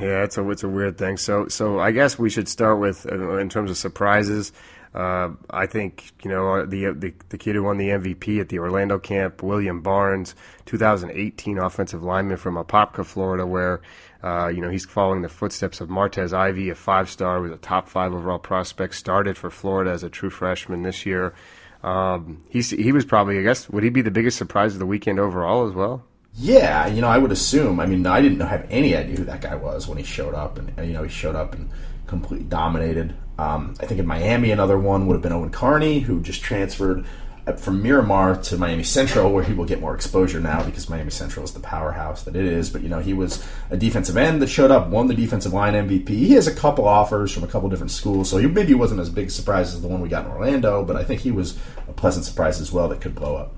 Yeah, 0.00 0.24
it's 0.24 0.36
a 0.36 0.50
it's 0.50 0.64
a 0.64 0.68
weird 0.68 0.98
thing. 0.98 1.16
So 1.16 1.48
so 1.48 1.78
I 1.78 1.92
guess 1.92 2.18
we 2.18 2.30
should 2.30 2.48
start 2.48 2.80
with 2.80 3.06
uh, 3.10 3.36
in 3.36 3.48
terms 3.48 3.70
of 3.70 3.76
surprises. 3.76 4.52
Uh, 4.96 5.34
I 5.50 5.66
think 5.66 6.10
you 6.24 6.30
know 6.30 6.64
the, 6.64 6.94
the 6.94 7.12
the 7.28 7.36
kid 7.36 7.54
who 7.54 7.64
won 7.64 7.76
the 7.76 7.90
MVP 7.90 8.40
at 8.40 8.48
the 8.48 8.58
Orlando 8.58 8.98
camp, 8.98 9.42
William 9.42 9.82
Barnes, 9.82 10.34
2018 10.64 11.58
offensive 11.58 12.02
lineman 12.02 12.38
from 12.38 12.54
Apopka, 12.54 13.04
Florida, 13.04 13.46
where 13.46 13.82
uh, 14.24 14.48
you 14.48 14.62
know 14.62 14.70
he's 14.70 14.86
following 14.86 15.20
the 15.20 15.28
footsteps 15.28 15.82
of 15.82 15.90
Martez 15.90 16.32
Ivey, 16.32 16.70
a 16.70 16.74
five-star, 16.74 17.42
was 17.42 17.52
a 17.52 17.58
top 17.58 17.90
five 17.90 18.14
overall 18.14 18.38
prospect, 18.38 18.94
started 18.94 19.36
for 19.36 19.50
Florida 19.50 19.90
as 19.90 20.02
a 20.02 20.08
true 20.08 20.30
freshman 20.30 20.82
this 20.82 21.04
year. 21.04 21.34
Um, 21.82 22.42
he's 22.48 22.70
he 22.70 22.90
was 22.90 23.04
probably 23.04 23.38
I 23.38 23.42
guess 23.42 23.68
would 23.68 23.84
he 23.84 23.90
be 23.90 24.00
the 24.00 24.10
biggest 24.10 24.38
surprise 24.38 24.72
of 24.72 24.78
the 24.78 24.86
weekend 24.86 25.20
overall 25.20 25.68
as 25.68 25.74
well? 25.74 26.04
Yeah, 26.32 26.86
you 26.86 27.02
know 27.02 27.08
I 27.08 27.18
would 27.18 27.32
assume. 27.32 27.80
I 27.80 27.86
mean 27.86 28.06
I 28.06 28.22
didn't 28.22 28.40
have 28.40 28.66
any 28.70 28.96
idea 28.96 29.16
who 29.16 29.24
that 29.24 29.42
guy 29.42 29.56
was 29.56 29.86
when 29.86 29.98
he 29.98 30.04
showed 30.04 30.34
up, 30.34 30.56
and 30.56 30.72
you 30.88 30.94
know 30.94 31.02
he 31.02 31.10
showed 31.10 31.36
up 31.36 31.52
and 31.52 31.68
completely 32.06 32.46
dominated. 32.46 33.14
Um, 33.38 33.74
I 33.80 33.86
think 33.86 34.00
in 34.00 34.06
Miami, 34.06 34.50
another 34.50 34.78
one 34.78 35.06
would 35.06 35.14
have 35.14 35.22
been 35.22 35.32
Owen 35.32 35.50
Carney, 35.50 36.00
who 36.00 36.20
just 36.20 36.42
transferred 36.42 37.04
uh, 37.46 37.52
from 37.52 37.82
Miramar 37.82 38.36
to 38.36 38.56
Miami 38.56 38.82
Central, 38.82 39.30
where 39.32 39.44
he 39.44 39.52
will 39.52 39.66
get 39.66 39.80
more 39.80 39.94
exposure 39.94 40.40
now 40.40 40.64
because 40.64 40.88
Miami 40.88 41.10
Central 41.10 41.44
is 41.44 41.52
the 41.52 41.60
powerhouse 41.60 42.22
that 42.22 42.34
it 42.34 42.44
is. 42.44 42.70
But 42.70 42.82
you 42.82 42.88
know, 42.88 43.00
he 43.00 43.12
was 43.12 43.46
a 43.70 43.76
defensive 43.76 44.16
end 44.16 44.40
that 44.42 44.48
showed 44.48 44.70
up, 44.70 44.88
won 44.88 45.06
the 45.06 45.14
defensive 45.14 45.52
line 45.52 45.74
MVP. 45.74 46.08
He 46.08 46.32
has 46.32 46.46
a 46.46 46.54
couple 46.54 46.88
offers 46.88 47.32
from 47.32 47.44
a 47.44 47.46
couple 47.46 47.68
different 47.68 47.90
schools, 47.90 48.30
so 48.30 48.38
he 48.38 48.46
maybe 48.46 48.74
wasn't 48.74 49.00
as 49.00 49.10
big 49.10 49.28
a 49.28 49.30
surprise 49.30 49.74
as 49.74 49.82
the 49.82 49.88
one 49.88 50.00
we 50.00 50.08
got 50.08 50.24
in 50.24 50.30
Orlando, 50.30 50.84
but 50.84 50.96
I 50.96 51.04
think 51.04 51.20
he 51.20 51.30
was 51.30 51.58
a 51.88 51.92
pleasant 51.92 52.24
surprise 52.24 52.60
as 52.60 52.72
well 52.72 52.88
that 52.88 53.00
could 53.00 53.14
blow 53.14 53.36
up. 53.36 53.55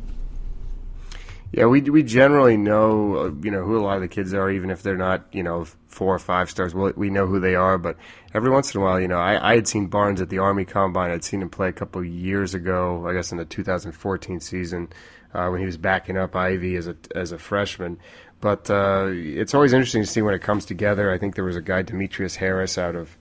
Yeah, 1.50 1.64
we 1.66 1.80
we 1.80 2.02
generally 2.02 2.56
know 2.58 3.16
uh, 3.16 3.30
you 3.42 3.50
know 3.50 3.64
who 3.64 3.78
a 3.78 3.80
lot 3.80 3.96
of 3.96 4.02
the 4.02 4.08
kids 4.08 4.34
are, 4.34 4.50
even 4.50 4.70
if 4.70 4.82
they're 4.82 4.96
not 4.96 5.26
you 5.32 5.42
know 5.42 5.64
four 5.86 6.14
or 6.14 6.18
five 6.18 6.50
stars. 6.50 6.74
we 6.74 6.92
we 6.92 7.10
know 7.10 7.26
who 7.26 7.40
they 7.40 7.54
are, 7.54 7.78
but 7.78 7.96
every 8.34 8.50
once 8.50 8.74
in 8.74 8.80
a 8.80 8.84
while, 8.84 9.00
you 9.00 9.08
know, 9.08 9.18
I, 9.18 9.52
I 9.52 9.54
had 9.54 9.66
seen 9.66 9.86
Barnes 9.86 10.20
at 10.20 10.28
the 10.28 10.38
Army 10.38 10.64
Combine. 10.66 11.10
I'd 11.10 11.24
seen 11.24 11.40
him 11.40 11.48
play 11.48 11.68
a 11.68 11.72
couple 11.72 12.04
years 12.04 12.54
ago, 12.54 13.06
I 13.08 13.14
guess 13.14 13.32
in 13.32 13.38
the 13.38 13.46
2014 13.46 14.40
season 14.40 14.88
uh, 15.32 15.48
when 15.48 15.60
he 15.60 15.66
was 15.66 15.76
backing 15.76 16.16
up 16.16 16.36
Ivey 16.36 16.76
as 16.76 16.86
a 16.86 16.96
as 17.14 17.32
a 17.32 17.38
freshman. 17.38 17.98
But 18.40 18.70
uh, 18.70 19.08
it's 19.10 19.54
always 19.54 19.72
interesting 19.72 20.02
to 20.02 20.06
see 20.06 20.22
when 20.22 20.34
it 20.34 20.42
comes 20.42 20.64
together. 20.64 21.10
I 21.10 21.18
think 21.18 21.34
there 21.34 21.44
was 21.44 21.56
a 21.56 21.62
guy 21.62 21.82
Demetrius 21.82 22.36
Harris 22.36 22.78
out 22.78 22.94
of 22.94 23.16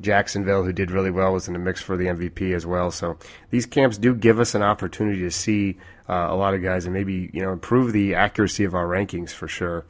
Jacksonville, 0.00 0.64
who 0.64 0.72
did 0.72 0.90
really 0.90 1.10
well, 1.10 1.32
was 1.32 1.48
in 1.48 1.54
the 1.54 1.58
mix 1.58 1.80
for 1.80 1.96
the 1.96 2.06
MVP 2.06 2.54
as 2.54 2.66
well. 2.66 2.90
So 2.90 3.18
these 3.50 3.66
camps 3.66 3.98
do 3.98 4.14
give 4.14 4.38
us 4.38 4.54
an 4.54 4.62
opportunity 4.62 5.20
to 5.20 5.30
see 5.30 5.78
uh, 6.08 6.26
a 6.30 6.36
lot 6.36 6.54
of 6.54 6.62
guys 6.62 6.84
and 6.84 6.94
maybe 6.94 7.30
you 7.32 7.42
know 7.42 7.52
improve 7.52 7.92
the 7.92 8.14
accuracy 8.14 8.64
of 8.64 8.74
our 8.74 8.86
rankings 8.86 9.30
for 9.30 9.48
sure. 9.48 9.84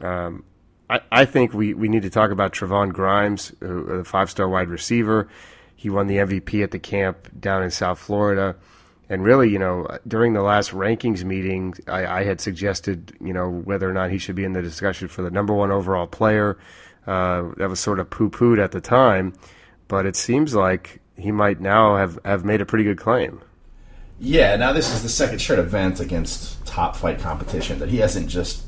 Um, 0.00 0.44
I, 0.88 1.00
I 1.12 1.24
think 1.24 1.54
we, 1.54 1.74
we 1.74 1.88
need 1.88 2.02
to 2.02 2.10
talk 2.10 2.30
about 2.30 2.52
Trevon 2.52 2.92
Grimes, 2.92 3.52
the 3.60 4.02
five 4.04 4.30
star 4.30 4.48
wide 4.48 4.68
receiver. 4.68 5.28
He 5.76 5.88
won 5.88 6.08
the 6.08 6.16
MVP 6.16 6.62
at 6.62 6.72
the 6.72 6.78
camp 6.78 7.28
down 7.38 7.62
in 7.62 7.70
South 7.70 7.98
Florida. 7.98 8.56
And 9.08 9.24
really, 9.24 9.50
you 9.50 9.58
know, 9.58 9.88
during 10.06 10.34
the 10.34 10.42
last 10.42 10.70
rankings 10.70 11.24
meeting, 11.24 11.74
I, 11.88 12.20
I 12.20 12.24
had 12.24 12.40
suggested, 12.40 13.12
you 13.20 13.32
know, 13.32 13.50
whether 13.50 13.88
or 13.88 13.92
not 13.92 14.10
he 14.10 14.18
should 14.18 14.36
be 14.36 14.44
in 14.44 14.52
the 14.52 14.62
discussion 14.62 15.08
for 15.08 15.22
the 15.22 15.30
number 15.30 15.52
one 15.52 15.70
overall 15.72 16.06
player. 16.06 16.58
Uh, 17.06 17.50
that 17.56 17.68
was 17.68 17.80
sort 17.80 17.98
of 17.98 18.10
poo 18.10 18.30
pooed 18.30 18.62
at 18.62 18.72
the 18.72 18.80
time, 18.80 19.32
but 19.88 20.06
it 20.06 20.16
seems 20.16 20.54
like 20.54 21.00
he 21.16 21.32
might 21.32 21.60
now 21.60 21.96
have, 21.96 22.18
have 22.24 22.44
made 22.44 22.60
a 22.60 22.66
pretty 22.66 22.84
good 22.84 22.98
claim. 22.98 23.40
Yeah, 24.18 24.56
now 24.56 24.72
this 24.72 24.92
is 24.92 25.02
the 25.02 25.08
second 25.08 25.38
straight 25.38 25.58
event 25.58 25.98
against 25.98 26.64
top 26.66 26.94
flight 26.94 27.18
competition 27.18 27.78
that 27.78 27.88
he 27.88 27.98
hasn't 27.98 28.28
just 28.28 28.64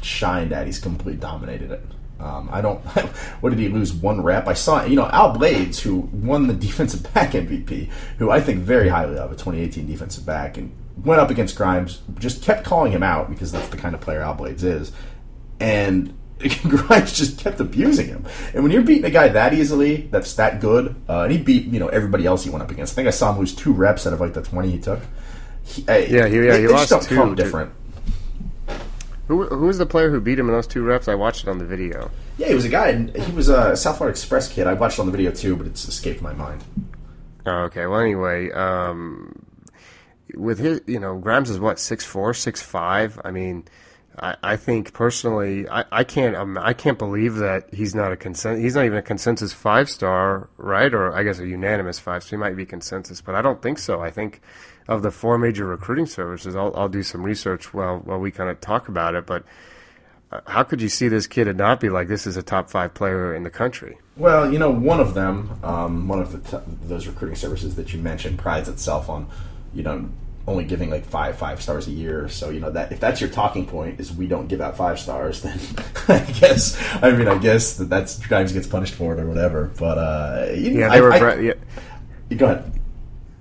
shined 0.00 0.52
at; 0.52 0.64
he's 0.66 0.78
completely 0.78 1.20
dominated 1.20 1.70
it. 1.72 1.84
Um, 2.18 2.48
I 2.50 2.62
don't. 2.62 2.80
what 3.40 3.50
did 3.50 3.58
he 3.58 3.68
lose? 3.68 3.92
One 3.92 4.22
rep. 4.22 4.48
I 4.48 4.54
saw. 4.54 4.82
You 4.84 4.96
know, 4.96 5.08
Al 5.08 5.32
Blades, 5.32 5.80
who 5.80 5.96
won 6.12 6.46
the 6.46 6.54
defensive 6.68 7.12
back 7.12 7.32
MVP, 7.32 7.90
who 8.18 8.30
I 8.30 8.40
think 8.40 8.60
very 8.60 8.88
highly 8.88 9.18
of, 9.18 9.30
a 9.30 9.34
2018 9.34 9.86
defensive 9.86 10.24
back, 10.24 10.56
and 10.56 10.74
went 11.04 11.20
up 11.20 11.30
against 11.30 11.54
Grimes. 11.54 12.00
Just 12.18 12.42
kept 12.42 12.64
calling 12.64 12.90
him 12.90 13.02
out 13.02 13.28
because 13.28 13.52
that's 13.52 13.68
the 13.68 13.76
kind 13.76 13.94
of 13.94 14.00
player 14.00 14.22
Al 14.22 14.34
Blades 14.34 14.64
is, 14.64 14.90
and 15.60 16.14
Grimes 16.48 17.12
just 17.12 17.38
kept 17.38 17.60
abusing 17.60 18.08
him. 18.08 18.26
And 18.52 18.62
when 18.62 18.72
you're 18.72 18.82
beating 18.82 19.04
a 19.04 19.10
guy 19.10 19.28
that 19.28 19.54
easily, 19.54 20.08
that's 20.10 20.34
that 20.34 20.60
good, 20.60 20.94
uh, 21.08 21.22
and 21.22 21.32
he 21.32 21.38
beat 21.38 21.66
you 21.66 21.80
know 21.80 21.88
everybody 21.88 22.26
else 22.26 22.44
he 22.44 22.50
went 22.50 22.62
up 22.62 22.70
against. 22.70 22.94
I 22.94 22.96
think 22.96 23.08
I 23.08 23.12
saw 23.12 23.32
him 23.32 23.38
lose 23.38 23.54
two 23.54 23.72
reps 23.72 24.06
out 24.06 24.12
of 24.12 24.20
like 24.20 24.34
the 24.34 24.42
twenty 24.42 24.70
he 24.70 24.78
took. 24.78 25.00
He, 25.64 25.82
yeah, 25.82 26.26
he, 26.26 26.44
yeah, 26.44 26.58
he 26.58 26.68
lost 26.68 26.90
just 26.90 27.08
two. 27.08 27.16
Come 27.16 27.34
different. 27.34 27.72
Who 29.28 29.46
who 29.46 29.66
was 29.66 29.78
the 29.78 29.86
player 29.86 30.10
who 30.10 30.20
beat 30.20 30.38
him 30.38 30.48
in 30.48 30.54
those 30.54 30.66
two 30.66 30.82
reps? 30.82 31.08
I 31.08 31.14
watched 31.14 31.44
it 31.44 31.48
on 31.48 31.58
the 31.58 31.64
video. 31.64 32.10
Yeah, 32.36 32.48
he 32.48 32.54
was 32.54 32.66
a 32.66 32.68
guy. 32.68 32.92
He 32.92 33.32
was 33.32 33.48
a 33.48 33.74
South 33.74 33.96
Florida 33.96 34.12
Express 34.12 34.52
kid. 34.52 34.66
I 34.66 34.74
watched 34.74 34.98
it 34.98 35.00
on 35.00 35.06
the 35.06 35.12
video 35.12 35.30
too, 35.30 35.56
but 35.56 35.66
it's 35.66 35.88
escaped 35.88 36.20
my 36.20 36.34
mind. 36.34 36.62
Oh, 37.46 37.62
okay. 37.64 37.86
Well, 37.86 38.00
anyway, 38.00 38.50
um, 38.52 39.46
with 40.34 40.58
his, 40.58 40.82
you 40.86 40.98
know, 41.00 41.18
Grimes 41.18 41.48
is 41.48 41.58
what 41.58 41.78
six 41.78 42.04
four, 42.04 42.34
six 42.34 42.60
five. 42.60 43.18
I 43.24 43.30
mean 43.30 43.64
I, 44.18 44.36
I 44.42 44.56
think 44.56 44.92
personally, 44.92 45.68
I, 45.68 45.84
I 45.90 46.04
can't 46.04 46.36
um, 46.36 46.56
I 46.58 46.72
can't 46.72 46.98
believe 46.98 47.36
that 47.36 47.72
he's 47.72 47.94
not 47.94 48.12
a 48.12 48.16
consent. 48.16 48.60
He's 48.60 48.74
not 48.74 48.84
even 48.84 48.98
a 48.98 49.02
consensus 49.02 49.52
five 49.52 49.90
star, 49.90 50.48
right? 50.56 50.92
Or 50.92 51.12
I 51.12 51.22
guess 51.22 51.38
a 51.38 51.46
unanimous 51.46 51.98
five. 51.98 52.22
So 52.22 52.30
he 52.30 52.36
might 52.36 52.56
be 52.56 52.64
consensus, 52.64 53.20
but 53.20 53.34
I 53.34 53.42
don't 53.42 53.60
think 53.60 53.78
so. 53.78 54.00
I 54.00 54.10
think 54.10 54.40
of 54.88 55.02
the 55.02 55.10
four 55.10 55.38
major 55.38 55.64
recruiting 55.64 56.06
services, 56.06 56.54
I'll, 56.54 56.74
I'll 56.76 56.88
do 56.88 57.02
some 57.02 57.22
research 57.22 57.72
while 57.74 57.98
while 57.98 58.18
we 58.18 58.30
kind 58.30 58.50
of 58.50 58.60
talk 58.60 58.88
about 58.88 59.14
it. 59.14 59.26
But 59.26 59.44
uh, 60.30 60.40
how 60.46 60.62
could 60.62 60.80
you 60.80 60.88
see 60.88 61.08
this 61.08 61.26
kid 61.26 61.48
and 61.48 61.58
not 61.58 61.80
be 61.80 61.88
like 61.88 62.08
this 62.08 62.26
is 62.26 62.36
a 62.36 62.42
top 62.42 62.70
five 62.70 62.94
player 62.94 63.34
in 63.34 63.42
the 63.42 63.50
country? 63.50 63.98
Well, 64.16 64.52
you 64.52 64.58
know, 64.60 64.70
one 64.70 65.00
of 65.00 65.14
them, 65.14 65.58
um, 65.64 66.06
one 66.06 66.20
of 66.20 66.30
the 66.30 66.58
t- 66.58 66.64
those 66.84 67.06
recruiting 67.06 67.36
services 67.36 67.74
that 67.74 67.92
you 67.92 68.00
mentioned, 68.00 68.38
prides 68.38 68.68
itself 68.68 69.08
on, 69.08 69.28
you 69.74 69.82
know, 69.82 70.08
only 70.46 70.64
giving 70.64 70.90
like 70.90 71.06
five 71.06 71.36
five 71.38 71.62
stars 71.62 71.86
a 71.88 71.90
year. 71.90 72.28
So 72.28 72.50
you 72.50 72.60
know 72.60 72.70
that 72.70 72.92
if 72.92 73.00
that's 73.00 73.20
your 73.20 73.30
talking 73.30 73.66
point 73.66 74.00
is 74.00 74.12
we 74.12 74.26
don't 74.26 74.46
give 74.46 74.60
out 74.60 74.76
five 74.76 74.98
stars, 74.98 75.42
then 75.42 75.58
I 76.08 76.20
guess 76.32 76.78
I 77.02 77.12
mean 77.12 77.28
I 77.28 77.38
guess 77.38 77.76
that 77.76 77.88
that's 77.88 78.24
Grimes 78.26 78.52
gets 78.52 78.66
punished 78.66 78.94
for 78.94 79.14
it 79.14 79.20
or 79.20 79.26
whatever. 79.26 79.72
But 79.78 79.98
uh, 79.98 80.46
you 80.54 80.80
yeah, 80.80 80.88
they 80.90 80.96
I, 80.96 81.00
were. 81.00 81.12
I, 81.12 81.40
yeah. 81.40 81.52
Go 82.36 82.46
ahead. 82.46 82.80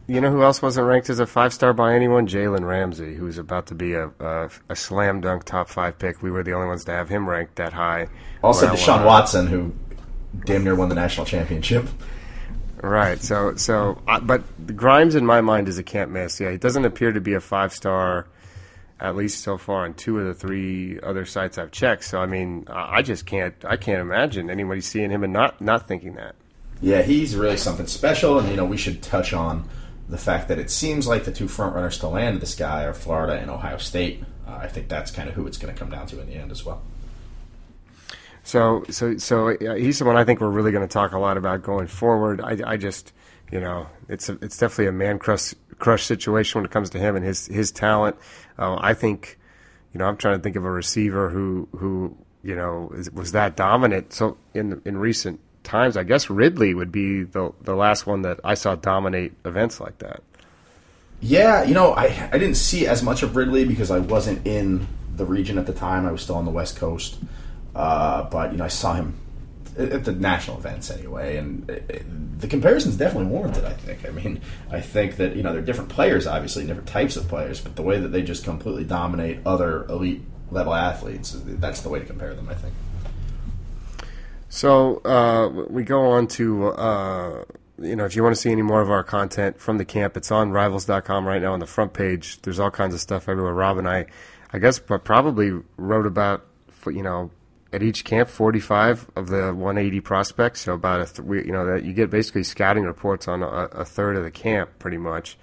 You 0.05 0.19
know 0.19 0.31
who 0.31 0.43
else 0.43 0.61
wasn't 0.61 0.87
ranked 0.87 1.09
as 1.09 1.19
a 1.19 1.25
five 1.25 1.53
star 1.53 1.73
by 1.73 1.95
anyone? 1.95 2.27
Jalen 2.27 2.67
Ramsey, 2.67 3.15
who's 3.15 3.37
about 3.37 3.67
to 3.67 3.75
be 3.75 3.93
a, 3.93 4.09
a, 4.19 4.49
a 4.69 4.75
slam 4.75 5.21
dunk 5.21 5.45
top 5.45 5.69
five 5.69 5.97
pick. 5.97 6.21
We 6.21 6.29
were 6.29 6.43
the 6.43 6.53
only 6.53 6.67
ones 6.67 6.83
to 6.85 6.91
have 6.91 7.07
him 7.07 7.27
ranked 7.27 7.55
that 7.55 7.71
high. 7.71 8.07
Also, 8.43 8.67
Deshaun 8.67 9.05
Watson, 9.05 9.47
who 9.47 9.73
damn 10.45 10.65
near 10.65 10.75
won 10.75 10.89
the 10.89 10.95
national 10.95 11.25
championship. 11.25 11.87
Right. 12.83 13.21
So, 13.21 13.55
so, 13.55 13.97
but 14.23 14.43
Grimes 14.75 15.15
in 15.15 15.25
my 15.25 15.39
mind 15.39 15.69
is 15.69 15.77
a 15.77 15.83
can't 15.83 16.11
miss. 16.11 16.41
Yeah, 16.41 16.51
he 16.51 16.57
doesn't 16.57 16.83
appear 16.83 17.13
to 17.13 17.21
be 17.21 17.33
a 17.33 17.39
five 17.39 17.71
star, 17.71 18.27
at 18.99 19.15
least 19.15 19.41
so 19.41 19.57
far 19.57 19.85
on 19.85 19.93
two 19.93 20.19
of 20.19 20.25
the 20.25 20.33
three 20.33 20.99
other 20.99 21.23
sites 21.23 21.57
I've 21.57 21.71
checked. 21.71 22.03
So, 22.03 22.19
I 22.19 22.25
mean, 22.25 22.65
I 22.69 23.01
just 23.01 23.25
can't, 23.25 23.55
I 23.63 23.77
can't 23.77 24.01
imagine 24.01 24.49
anybody 24.49 24.81
seeing 24.81 25.11
him 25.11 25.23
and 25.23 25.31
not 25.31 25.61
not 25.61 25.87
thinking 25.87 26.15
that. 26.15 26.35
Yeah, 26.81 27.03
he's 27.03 27.37
really 27.37 27.55
something 27.55 27.87
special, 27.87 28.37
and 28.37 28.49
you 28.49 28.57
know, 28.57 28.65
we 28.65 28.75
should 28.75 29.01
touch 29.01 29.31
on 29.31 29.69
the 30.09 30.17
fact 30.17 30.49
that 30.49 30.59
it 30.59 30.69
seems 30.69 31.07
like 31.07 31.23
the 31.23 31.31
two 31.31 31.47
front 31.47 31.75
runners 31.75 31.97
to 31.99 32.09
land 32.09 32.41
this 32.41 32.53
guy 32.53 32.83
are 32.83 32.93
Florida 32.93 33.39
and 33.39 33.49
Ohio 33.49 33.77
State. 33.77 34.21
Uh, 34.45 34.59
I 34.61 34.67
think 34.67 34.89
that's 34.89 35.09
kind 35.09 35.29
of 35.29 35.35
who 35.35 35.47
it's 35.47 35.57
going 35.57 35.73
to 35.73 35.79
come 35.79 35.89
down 35.89 36.05
to 36.07 36.19
in 36.19 36.27
the 36.27 36.35
end 36.35 36.51
as 36.51 36.65
well. 36.65 36.81
So, 38.43 38.83
so, 38.89 39.17
so 39.17 39.57
he's 39.57 39.97
someone 39.97 40.17
I 40.17 40.25
think 40.25 40.41
we're 40.41 40.49
really 40.49 40.71
going 40.71 40.87
to 40.87 40.93
talk 40.93 41.13
a 41.13 41.19
lot 41.19 41.37
about 41.37 41.63
going 41.63 41.87
forward. 41.87 42.41
I, 42.41 42.57
I 42.65 42.77
just, 42.77 43.13
you 43.51 43.61
know, 43.61 43.87
it's 44.09 44.27
a, 44.29 44.37
it's 44.41 44.57
definitely 44.57 44.87
a 44.87 44.91
man 44.91 45.17
crush 45.17 45.53
crush 45.79 46.03
situation 46.03 46.59
when 46.59 46.65
it 46.65 46.71
comes 46.71 46.89
to 46.91 46.99
him 46.99 47.15
and 47.15 47.25
his 47.25 47.47
his 47.47 47.71
talent. 47.71 48.17
Uh, 48.57 48.77
I 48.79 48.93
think, 48.93 49.39
you 49.93 49.99
know, 49.99 50.05
I'm 50.05 50.17
trying 50.17 50.37
to 50.37 50.43
think 50.43 50.55
of 50.55 50.65
a 50.65 50.71
receiver 50.71 51.29
who 51.29 51.69
who 51.77 52.17
you 52.43 52.55
know 52.55 52.91
is, 52.95 53.09
was 53.11 53.31
that 53.31 53.55
dominant. 53.55 54.11
So 54.11 54.37
in 54.53 54.81
in 54.83 54.97
recent 54.97 55.39
times, 55.63 55.95
I 55.95 56.03
guess 56.03 56.29
Ridley 56.29 56.73
would 56.73 56.91
be 56.91 57.23
the 57.23 57.53
the 57.61 57.75
last 57.75 58.05
one 58.05 58.23
that 58.23 58.41
I 58.43 58.55
saw 58.55 58.75
dominate 58.75 59.33
events 59.45 59.79
like 59.79 59.99
that. 59.99 60.21
Yeah, 61.21 61.63
you 61.63 61.73
know, 61.73 61.93
I 61.93 62.29
I 62.31 62.37
didn't 62.37 62.55
see 62.55 62.87
as 62.87 63.01
much 63.01 63.23
of 63.23 63.37
Ridley 63.37 63.63
because 63.63 63.89
I 63.89 63.99
wasn't 63.99 64.45
in 64.45 64.85
the 65.15 65.25
region 65.25 65.57
at 65.57 65.65
the 65.65 65.73
time. 65.73 66.05
I 66.05 66.11
was 66.11 66.21
still 66.21 66.35
on 66.35 66.45
the 66.45 66.51
West 66.51 66.75
Coast. 66.75 67.17
Uh, 67.75 68.23
but 68.23 68.51
you 68.51 68.57
know, 68.57 68.65
I 68.65 68.69
saw 68.69 68.93
him 68.93 69.17
at 69.77 70.05
the 70.05 70.11
national 70.11 70.57
events 70.57 70.91
anyway, 70.91 71.37
and 71.37 71.67
it, 71.69 71.85
it, 71.89 72.39
the 72.39 72.47
comparison's 72.47 72.95
definitely 72.95 73.29
warranted. 73.29 73.65
I 73.65 73.73
think. 73.73 74.05
I 74.05 74.11
mean, 74.11 74.41
I 74.69 74.81
think 74.81 75.17
that 75.17 75.35
you 75.35 75.43
know 75.43 75.53
they're 75.53 75.61
different 75.61 75.89
players, 75.89 76.27
obviously 76.27 76.65
different 76.65 76.89
types 76.89 77.15
of 77.15 77.27
players, 77.27 77.59
but 77.59 77.75
the 77.75 77.81
way 77.81 77.99
that 77.99 78.09
they 78.09 78.21
just 78.21 78.43
completely 78.43 78.83
dominate 78.83 79.39
other 79.45 79.85
elite 79.85 80.21
level 80.51 80.73
athletes, 80.73 81.35
that's 81.45 81.81
the 81.81 81.89
way 81.89 81.99
to 81.99 82.05
compare 82.05 82.33
them. 82.35 82.49
I 82.49 82.55
think. 82.55 82.73
So 84.49 84.97
uh, 85.03 85.49
we 85.69 85.83
go 85.83 86.11
on 86.11 86.27
to. 86.27 86.67
Uh, 86.67 87.43
you 87.79 87.95
know, 87.95 88.05
if 88.05 88.15
you 88.15 88.21
want 88.21 88.35
to 88.35 88.39
see 88.39 88.51
any 88.51 88.61
more 88.61 88.81
of 88.81 88.91
our 88.91 89.03
content 89.03 89.59
from 89.59 89.79
the 89.79 89.85
camp, 89.85 90.15
it's 90.15 90.31
on 90.31 90.51
rivals.com 90.51 91.25
right 91.25 91.41
now 91.41 91.53
on 91.53 91.59
the 91.59 91.65
front 91.65 91.93
page. 91.93 92.39
There's 92.43 92.59
all 92.59 92.69
kinds 92.69 92.93
of 92.93 93.01
stuff 93.01 93.27
everywhere. 93.27 93.53
Rob 93.53 93.79
and 93.79 93.89
I, 93.89 94.05
I 94.53 94.59
guess, 94.59 94.77
probably 94.77 95.51
wrote 95.77 96.05
about, 96.05 96.45
you 96.85 97.01
know, 97.01 97.31
at 97.73 97.81
each 97.81 98.05
camp 98.05 98.29
45 98.29 99.09
of 99.15 99.27
the 99.27 99.53
180 99.53 99.99
prospects. 99.99 100.61
So 100.61 100.73
about 100.73 101.01
a 101.01 101.05
th- 101.05 101.45
you 101.45 101.51
know 101.51 101.65
that 101.65 101.83
you 101.83 101.91
get 101.91 102.09
basically 102.09 102.43
scouting 102.43 102.83
reports 102.83 103.27
on 103.27 103.41
a, 103.41 103.47
a 103.47 103.83
third 103.83 104.15
of 104.15 104.23
the 104.23 104.31
camp 104.31 104.69
pretty 104.79 104.97
much 104.97 105.37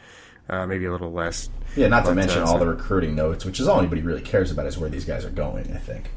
uh, 0.49 0.66
maybe 0.66 0.85
a 0.85 0.93
little 0.93 1.12
less. 1.12 1.51
Yeah 1.77 1.88
not 1.88 2.05
to 2.07 2.14
mention 2.14 2.43
all 2.43 2.59
the 2.59 2.66
recruiting 2.66 3.14
notes 3.14 3.45
which 3.45 3.61
is 3.61 3.69
all 3.69 3.79
anybody 3.79 4.03
really 4.03 4.23
cares 4.23 4.51
about 4.51 4.66
is 4.66 4.79
where 4.79 4.88
these 4.88 5.05
guys 5.05 5.25
are 5.25 5.31
going 5.31 5.73
i 5.75 5.79
think. 5.79 6.11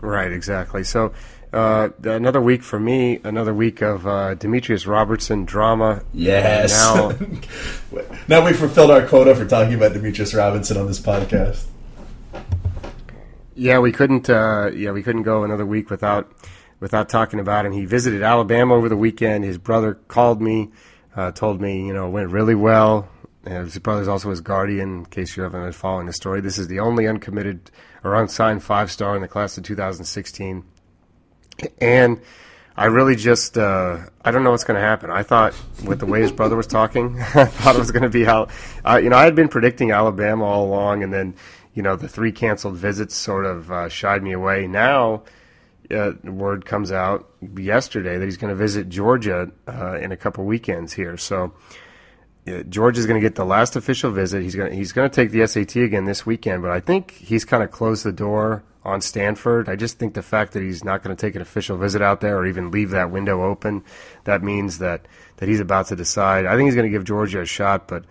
Right 0.00 0.30
exactly. 0.30 0.84
So 0.84 1.12
uh, 1.52 1.88
another 2.04 2.40
week 2.40 2.62
for 2.62 2.78
me 2.78 3.18
another 3.24 3.54
week 3.54 3.80
of 3.80 4.06
uh, 4.06 4.34
demetrius 4.34 4.86
robertson 4.86 5.46
drama. 5.46 6.02
Yes. 6.12 6.72
Now 6.72 7.12
now 8.28 8.44
we 8.44 8.52
fulfilled 8.52 8.90
our 8.90 9.06
quota 9.06 9.34
for 9.34 9.46
talking 9.46 9.72
about 9.72 9.94
demetrius 9.94 10.34
robertson 10.34 10.76
on 10.76 10.86
this 10.86 11.00
podcast 11.00 11.66
yeah, 13.56 13.78
we 13.78 13.90
couldn't. 13.90 14.28
Uh, 14.30 14.70
yeah, 14.74 14.92
we 14.92 15.02
couldn't 15.02 15.22
go 15.22 15.42
another 15.42 15.66
week 15.66 15.90
without 15.90 16.30
without 16.78 17.08
talking 17.08 17.40
about 17.40 17.66
him. 17.66 17.72
He 17.72 17.86
visited 17.86 18.22
Alabama 18.22 18.74
over 18.74 18.88
the 18.88 18.96
weekend. 18.96 19.44
His 19.44 19.58
brother 19.58 19.94
called 19.94 20.40
me, 20.40 20.70
uh, 21.16 21.32
told 21.32 21.60
me 21.60 21.86
you 21.86 21.94
know 21.94 22.06
it 22.06 22.10
went 22.10 22.30
really 22.30 22.54
well. 22.54 23.08
And 23.44 23.64
his 23.64 23.78
brother's 23.78 24.08
also 24.08 24.30
his 24.30 24.40
guardian. 24.40 24.98
In 24.98 25.06
case 25.06 25.36
you 25.36 25.42
haven't 25.42 25.62
been 25.62 25.72
following 25.72 26.06
the 26.06 26.12
story, 26.12 26.40
this 26.40 26.58
is 26.58 26.68
the 26.68 26.80
only 26.80 27.06
uncommitted 27.06 27.70
or 28.04 28.14
unsigned 28.14 28.62
five 28.62 28.90
star 28.90 29.16
in 29.16 29.22
the 29.22 29.28
class 29.28 29.56
of 29.56 29.64
2016. 29.64 30.64
And 31.80 32.20
I 32.76 32.86
really 32.86 33.16
just 33.16 33.56
uh, 33.56 34.00
I 34.22 34.30
don't 34.30 34.44
know 34.44 34.50
what's 34.50 34.64
going 34.64 34.78
to 34.78 34.86
happen. 34.86 35.10
I 35.10 35.22
thought 35.22 35.54
with 35.84 36.00
the 36.00 36.06
way 36.06 36.20
his 36.20 36.32
brother 36.32 36.56
was 36.56 36.66
talking, 36.66 37.18
I 37.34 37.46
thought 37.46 37.74
it 37.74 37.78
was 37.78 37.90
going 37.90 38.02
to 38.02 38.10
be 38.10 38.24
how 38.24 38.48
uh, 38.84 39.00
you 39.02 39.08
know 39.08 39.16
I 39.16 39.24
had 39.24 39.34
been 39.34 39.48
predicting 39.48 39.92
Alabama 39.92 40.44
all 40.44 40.66
along, 40.66 41.02
and 41.02 41.12
then 41.12 41.34
you 41.76 41.82
know, 41.82 41.94
the 41.94 42.08
three 42.08 42.32
canceled 42.32 42.74
visits 42.74 43.14
sort 43.14 43.44
of 43.44 43.70
uh, 43.70 43.88
shied 43.90 44.22
me 44.22 44.32
away. 44.32 44.66
Now, 44.66 45.22
uh, 45.90 46.12
word 46.24 46.64
comes 46.64 46.90
out 46.90 47.28
yesterday 47.56 48.16
that 48.16 48.24
he's 48.24 48.38
going 48.38 48.50
to 48.50 48.56
visit 48.56 48.88
Georgia 48.88 49.52
uh, 49.68 49.98
in 49.98 50.10
a 50.10 50.16
couple 50.16 50.44
weekends 50.44 50.94
here. 50.94 51.18
So 51.18 51.52
uh, 52.48 52.62
is 52.64 53.06
going 53.06 53.20
to 53.20 53.20
get 53.20 53.34
the 53.34 53.44
last 53.44 53.76
official 53.76 54.10
visit. 54.10 54.42
He's 54.42 54.54
going 54.54 54.70
to, 54.70 54.76
he's 54.76 54.92
going 54.92 55.08
to 55.08 55.14
take 55.14 55.30
the 55.32 55.46
SAT 55.46 55.76
again 55.76 56.06
this 56.06 56.24
weekend, 56.24 56.62
but 56.62 56.70
I 56.70 56.80
think 56.80 57.10
he's 57.10 57.44
kind 57.44 57.62
of 57.62 57.70
closed 57.70 58.04
the 58.04 58.12
door 58.12 58.64
on 58.82 59.02
Stanford. 59.02 59.68
I 59.68 59.76
just 59.76 59.98
think 59.98 60.14
the 60.14 60.22
fact 60.22 60.54
that 60.54 60.62
he's 60.62 60.82
not 60.82 61.02
going 61.02 61.14
to 61.14 61.20
take 61.20 61.34
an 61.34 61.42
official 61.42 61.76
visit 61.76 62.00
out 62.00 62.22
there 62.22 62.38
or 62.38 62.46
even 62.46 62.70
leave 62.70 62.90
that 62.90 63.10
window 63.10 63.42
open, 63.42 63.84
that 64.24 64.42
means 64.42 64.78
that 64.78 65.06
that 65.36 65.48
he's 65.48 65.60
about 65.60 65.88
to 65.88 65.96
decide. 65.96 66.46
I 66.46 66.56
think 66.56 66.68
he's 66.68 66.74
going 66.74 66.90
to 66.90 66.96
give 66.96 67.04
Georgia 67.04 67.42
a 67.42 67.46
shot, 67.46 67.86
but 67.86 68.06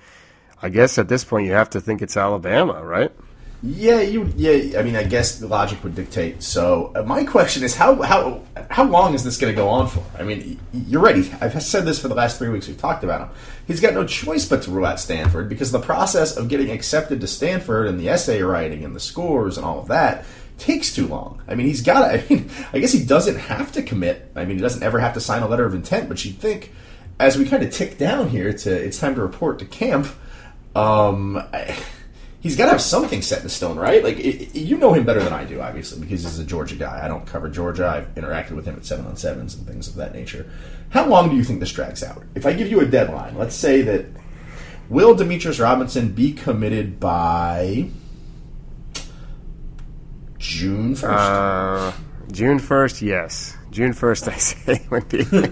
I 0.62 0.70
guess 0.70 1.00
at 1.00 1.08
this 1.08 1.24
point 1.24 1.48
you 1.48 1.54
have 1.54 1.72
to 1.72 1.82
think 1.82 2.04
it's 2.04 2.16
Alabama, 2.16 2.84
right? 2.84 3.12
Yeah, 3.66 4.02
you. 4.02 4.32
Yeah, 4.36 4.80
I 4.80 4.84
mean, 4.84 4.96
I 4.96 5.04
guess 5.04 5.40
the 5.40 5.48
logic 5.48 5.84
would 5.84 5.96
dictate. 5.96 6.44
So, 6.44 6.92
uh, 6.96 7.02
my 7.02 7.24
question 7.24 7.64
is, 7.64 7.74
how 7.76 8.00
how 8.04 8.44
how 8.70 8.84
long 8.84 9.16
is 9.16 9.24
this 9.24 9.38
going 9.38 9.52
to 9.52 9.58
go 9.58 9.70
on 9.70 9.88
for? 9.88 10.04
I 10.20 10.24
mean, 10.24 10.60
you're 10.72 11.02
ready. 11.02 11.32
I've 11.42 11.64
said 11.64 11.84
this 11.84 12.00
for 12.00 12.08
the 12.08 12.14
last 12.14 12.38
three 12.38 12.50
weeks. 12.50 12.68
We've 12.68 12.78
talked 12.78 13.04
about 13.04 13.22
him. 13.22 13.30
He's 13.66 13.80
got 13.80 13.96
no 13.96 14.06
choice 14.06 14.48
but 14.48 14.62
to 14.64 14.72
rule 14.72 14.86
out 14.86 15.00
Stanford 15.00 15.50
because 15.50 15.72
the 15.72 15.80
process 15.80 16.38
of 16.38 16.48
getting 16.48 16.70
accepted 16.70 17.22
to 17.22 17.28
Stanford 17.28 17.88
and 17.88 18.00
the 18.00 18.08
essay 18.08 18.44
writing 18.44 18.86
and 18.86 18.96
the 18.96 19.00
scores 19.00 19.58
and 19.58 19.66
all 19.66 19.80
of 19.80 19.88
that 19.88 20.26
takes 20.60 20.94
too 20.94 21.08
long. 21.08 21.42
I 21.48 21.56
mean, 21.56 21.66
he's 21.66 21.82
got. 21.82 22.04
I 22.14 22.24
mean, 22.30 22.52
I 22.72 22.78
guess 22.78 22.92
he 22.92 23.04
doesn't 23.04 23.38
have 23.38 23.72
to 23.72 23.82
commit. 23.82 24.32
I 24.36 24.46
mean, 24.46 24.58
he 24.58 24.62
doesn't 24.62 24.84
ever 24.84 25.00
have 25.00 25.16
to 25.16 25.20
sign 25.20 25.42
a 25.42 25.48
letter 25.48 25.66
of 25.66 25.74
intent. 25.74 26.08
But 26.08 26.24
you'd 26.24 26.38
think, 26.38 26.72
as 27.20 27.36
we 27.36 27.46
kind 27.46 27.64
of 27.64 27.74
tick 27.74 27.98
down 27.98 28.30
here 28.30 28.54
to 28.54 28.72
it's 28.72 29.00
time 29.00 29.16
to 29.16 29.22
report 29.22 29.58
to 29.60 29.66
camp. 29.66 30.08
Um, 30.76 31.38
I, 31.38 31.76
he's 32.46 32.56
got 32.56 32.66
to 32.66 32.72
have 32.74 32.82
something 32.82 33.24
set 33.24 33.42
in 33.42 33.50
stone, 33.50 33.76
right? 33.76 34.04
Like 34.04 34.20
it, 34.20 34.56
you 34.56 34.78
know 34.78 34.94
him 34.94 35.04
better 35.04 35.24
than 35.24 35.34
I 35.34 35.46
do, 35.46 35.62
obviously, 35.62 36.00
because 36.00 36.22
he's 36.22 36.38
a 36.38 36.46
Georgia 36.46 36.76
guy. 36.76 37.04
I 37.04 37.08
don't 37.08 37.26
cover 37.26 37.50
Georgia. 37.50 37.88
I've 37.88 38.14
interacted 38.14 38.52
with 38.52 38.68
him 38.68 38.76
at 38.76 38.86
seven 38.86 39.08
on 39.08 39.18
sevens 39.18 39.56
and 39.56 39.66
things 39.66 39.88
of 39.88 39.96
that 39.96 40.14
nature. 40.14 40.48
How 40.90 41.08
long 41.08 41.32
do 41.32 41.36
you 41.36 41.44
think 41.44 41.60
this 41.60 41.72
drags 41.72 42.04
out? 42.04 42.22
If 42.36 42.46
I 42.46 42.54
give 42.54 42.70
you 42.70 42.82
a 42.82 42.86
deadline, 42.86 43.36
let's 43.36 43.56
say 43.56 43.82
that 43.82 44.06
will 44.90 45.16
Demetrius 45.16 45.60
Robertson 45.60 46.10
be 46.10 46.34
committed 46.34 47.00
by 47.00 47.90
June 50.38 50.94
first? 50.94 51.04
Uh, 51.04 51.94
June 52.32 52.60
first, 52.60 53.02
yes. 53.02 53.58
June 53.72 53.92
first, 53.92 54.28
I 54.28 54.38
say 54.38 54.86
would 54.92 55.10
be 55.10 55.24
the, 55.24 55.48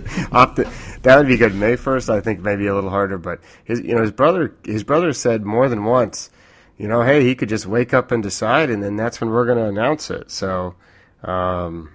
that 1.02 1.18
would 1.18 1.28
be 1.28 1.38
good. 1.38 1.56
May 1.56 1.76
first, 1.76 2.12
I 2.12 2.22
think 2.22 2.42
maybe 2.42 2.68
a 2.68 2.76
little 2.76 2.92
harder, 2.92 3.18
but 3.18 3.40
his 3.64 3.82
you 3.82 3.96
know 3.96 4.02
his 4.02 4.12
brother 4.12 4.56
his 4.64 4.84
brother 4.84 5.12
said 5.12 5.44
more 5.44 5.68
than 5.68 5.86
once 5.86 6.30
you 6.78 6.88
know, 6.88 7.04
hey, 7.04 7.24
he 7.24 7.36
could 7.36 7.50
just 7.50 7.66
wake 7.66 7.94
up 7.94 8.12
and 8.12 8.24
decide, 8.24 8.70
and 8.70 8.84
then 8.84 8.96
that's 8.96 9.22
when 9.22 9.30
we're 9.30 9.46
going 9.46 9.58
to 9.58 9.66
announce 9.66 10.10
it. 10.10 10.32
So, 10.32 10.76
um, 11.24 11.92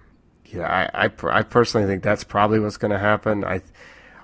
yeah, 0.46 0.90
I, 0.94 1.06
I, 1.06 1.10
I, 1.30 1.42
personally 1.42 1.86
think 1.86 2.02
that's 2.02 2.24
probably 2.24 2.60
what's 2.60 2.76
going 2.76 2.92
to 2.92 2.98
happen. 2.98 3.44
I, 3.44 3.60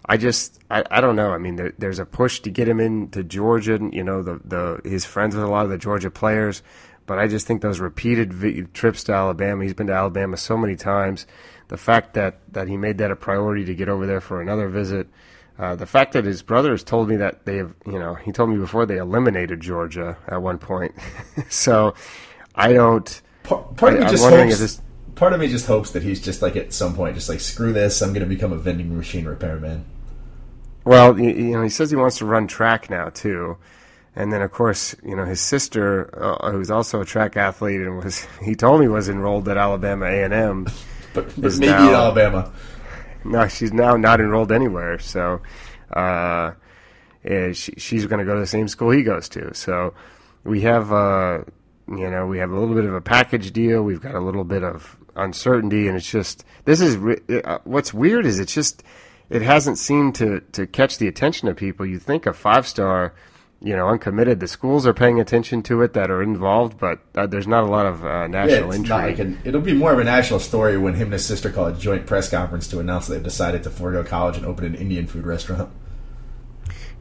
I 0.06 0.16
just, 0.16 0.62
I, 0.70 0.84
I 0.90 1.00
don't 1.00 1.16
know. 1.16 1.32
I 1.32 1.38
mean, 1.38 1.56
there, 1.56 1.72
there's 1.78 1.98
a 1.98 2.06
push 2.06 2.40
to 2.40 2.50
get 2.50 2.68
him 2.68 2.80
into 2.80 3.24
Georgia. 3.24 3.78
You 3.92 4.04
know, 4.04 4.22
the 4.22 4.40
the 4.44 4.80
he's 4.88 5.04
friends 5.04 5.34
with 5.34 5.44
a 5.44 5.48
lot 5.48 5.64
of 5.64 5.70
the 5.70 5.78
Georgia 5.78 6.10
players, 6.10 6.62
but 7.06 7.18
I 7.18 7.26
just 7.26 7.46
think 7.46 7.60
those 7.60 7.80
repeated 7.80 8.32
vi- 8.32 8.62
trips 8.72 9.04
to 9.04 9.12
Alabama. 9.12 9.62
He's 9.64 9.74
been 9.74 9.88
to 9.88 9.94
Alabama 9.94 10.36
so 10.36 10.56
many 10.56 10.76
times. 10.76 11.26
The 11.68 11.76
fact 11.76 12.14
that 12.14 12.40
that 12.52 12.68
he 12.68 12.76
made 12.76 12.98
that 12.98 13.10
a 13.10 13.16
priority 13.16 13.64
to 13.64 13.74
get 13.74 13.88
over 13.88 14.06
there 14.06 14.20
for 14.20 14.40
another 14.40 14.68
visit. 14.68 15.08
Uh, 15.56 15.76
the 15.76 15.86
fact 15.86 16.12
that 16.14 16.24
his 16.24 16.42
brothers 16.42 16.82
told 16.82 17.08
me 17.08 17.16
that 17.16 17.44
they 17.44 17.56
have, 17.58 17.74
you 17.86 17.98
know, 17.98 18.14
he 18.14 18.32
told 18.32 18.50
me 18.50 18.56
before 18.56 18.86
they 18.86 18.96
eliminated 18.96 19.60
Georgia 19.60 20.18
at 20.26 20.42
one 20.42 20.58
point. 20.58 20.92
so 21.48 21.94
I 22.54 22.72
don't. 22.72 23.22
Part, 23.44 23.76
part 23.76 23.92
I, 23.92 23.96
of 23.96 24.04
me 24.04 24.10
just 24.10 24.24
hopes. 24.24 24.58
This, 24.58 24.82
part 25.14 25.32
of 25.32 25.40
me 25.40 25.46
just 25.46 25.66
hopes 25.66 25.92
that 25.92 26.02
he's 26.02 26.20
just 26.20 26.42
like 26.42 26.56
at 26.56 26.72
some 26.72 26.94
point, 26.94 27.14
just 27.14 27.28
like 27.28 27.40
screw 27.40 27.72
this, 27.72 28.02
I'm 28.02 28.10
going 28.10 28.28
to 28.28 28.28
become 28.28 28.52
a 28.52 28.58
vending 28.58 28.96
machine 28.96 29.26
repairman. 29.26 29.84
Well, 30.84 31.18
you, 31.18 31.30
you 31.30 31.52
know, 31.52 31.62
he 31.62 31.68
says 31.68 31.90
he 31.90 31.96
wants 31.96 32.18
to 32.18 32.26
run 32.26 32.48
track 32.48 32.90
now 32.90 33.10
too. 33.10 33.56
And 34.16 34.32
then, 34.32 34.42
of 34.42 34.52
course, 34.52 34.94
you 35.04 35.16
know 35.16 35.24
his 35.24 35.40
sister, 35.40 36.10
uh, 36.20 36.50
who's 36.52 36.70
also 36.70 37.00
a 37.00 37.04
track 37.04 37.36
athlete, 37.36 37.80
and 37.80 37.98
was 37.98 38.26
he 38.42 38.54
told 38.56 38.80
me 38.80 38.88
was 38.88 39.08
enrolled 39.08 39.48
at 39.48 39.56
Alabama 39.56 40.06
A 40.06 40.24
and 40.24 40.34
M, 40.34 40.66
but, 41.12 41.32
but 41.40 41.58
maybe 41.58 41.66
now, 41.66 41.88
at 41.88 41.94
Alabama 41.94 42.52
no, 43.24 43.48
she's 43.48 43.72
now 43.72 43.96
not 43.96 44.20
enrolled 44.20 44.52
anywhere. 44.52 44.98
So 44.98 45.40
uh, 45.92 46.52
eh, 47.24 47.52
she, 47.52 47.72
she's 47.76 48.06
going 48.06 48.18
to 48.18 48.24
go 48.24 48.34
to 48.34 48.40
the 48.40 48.46
same 48.46 48.68
school 48.68 48.90
he 48.90 49.02
goes 49.02 49.28
to. 49.30 49.54
So 49.54 49.94
we 50.44 50.62
have, 50.62 50.92
uh, 50.92 51.44
you 51.88 52.10
know, 52.10 52.26
we 52.26 52.38
have 52.38 52.50
a 52.50 52.58
little 52.58 52.74
bit 52.74 52.84
of 52.84 52.94
a 52.94 53.00
package 53.00 53.52
deal. 53.52 53.82
We've 53.82 54.00
got 54.00 54.14
a 54.14 54.20
little 54.20 54.44
bit 54.44 54.62
of 54.62 54.96
uncertainty, 55.16 55.88
and 55.88 55.96
it's 55.96 56.10
just 56.10 56.44
this 56.64 56.80
is 56.80 56.96
uh, 57.44 57.58
what's 57.64 57.94
weird 57.94 58.26
is 58.26 58.38
it's 58.38 58.54
just 58.54 58.82
it 59.30 59.42
hasn't 59.42 59.78
seemed 59.78 60.14
to 60.16 60.40
to 60.52 60.66
catch 60.66 60.98
the 60.98 61.08
attention 61.08 61.48
of 61.48 61.56
people. 61.56 61.86
You 61.86 61.98
think 61.98 62.26
a 62.26 62.32
five 62.32 62.66
star 62.66 63.14
you 63.64 63.74
know, 63.74 63.88
uncommitted. 63.88 64.40
The 64.40 64.46
schools 64.46 64.86
are 64.86 64.92
paying 64.92 65.18
attention 65.18 65.62
to 65.64 65.80
it 65.82 65.94
that 65.94 66.10
are 66.10 66.22
involved, 66.22 66.78
but 66.78 67.00
uh, 67.14 67.26
there's 67.26 67.46
not 67.46 67.64
a 67.64 67.66
lot 67.66 67.86
of 67.86 68.04
uh, 68.04 68.26
national 68.28 68.70
yeah, 68.70 68.78
intrigue. 68.78 69.18
Like 69.18 69.46
it'll 69.46 69.62
be 69.62 69.72
more 69.72 69.92
of 69.92 69.98
a 69.98 70.04
national 70.04 70.40
story 70.40 70.76
when 70.76 70.94
him 70.94 71.04
and 71.04 71.14
his 71.14 71.24
sister 71.24 71.50
call 71.50 71.66
a 71.66 71.72
joint 71.72 72.06
press 72.06 72.28
conference 72.28 72.68
to 72.68 72.78
announce 72.78 73.06
that 73.06 73.14
they've 73.14 73.22
decided 73.22 73.62
to 73.62 73.70
forego 73.70 74.04
college 74.04 74.36
and 74.36 74.44
open 74.44 74.66
an 74.66 74.74
Indian 74.74 75.06
food 75.06 75.26
restaurant. 75.26 75.70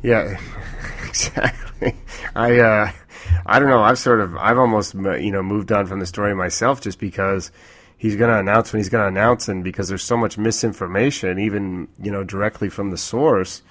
Yeah, 0.02 0.39
exactly. 1.08 1.95
I 2.34 2.60
uh, 2.60 2.91
I 3.45 3.60
don't 3.60 3.69
know. 3.69 3.84
I've 3.84 3.99
sort 3.99 4.21
of, 4.21 4.36
I've 4.38 4.58
almost, 4.58 4.93
you 4.93 5.32
know, 5.32 5.43
moved 5.43 5.71
on 5.71 5.86
from 5.86 5.99
the 5.99 6.06
story 6.06 6.34
myself 6.34 6.82
just 6.82 6.99
because 6.99 7.52
he's 7.97 8.15
going 8.15 8.32
to 8.32 8.39
announce 8.39 8.71
when 8.71 8.80
he's 8.80 8.89
going 8.89 9.04
to 9.04 9.08
announce, 9.08 9.47
and 9.47 9.63
because 9.63 9.89
there's 9.89 10.04
so 10.04 10.17
much 10.17 10.38
misinformation, 10.38 11.39
even 11.39 11.88
you 12.02 12.12
know, 12.12 12.23
directly 12.23 12.69
from 12.69 12.91
the 12.91 12.97
source. 12.97 13.62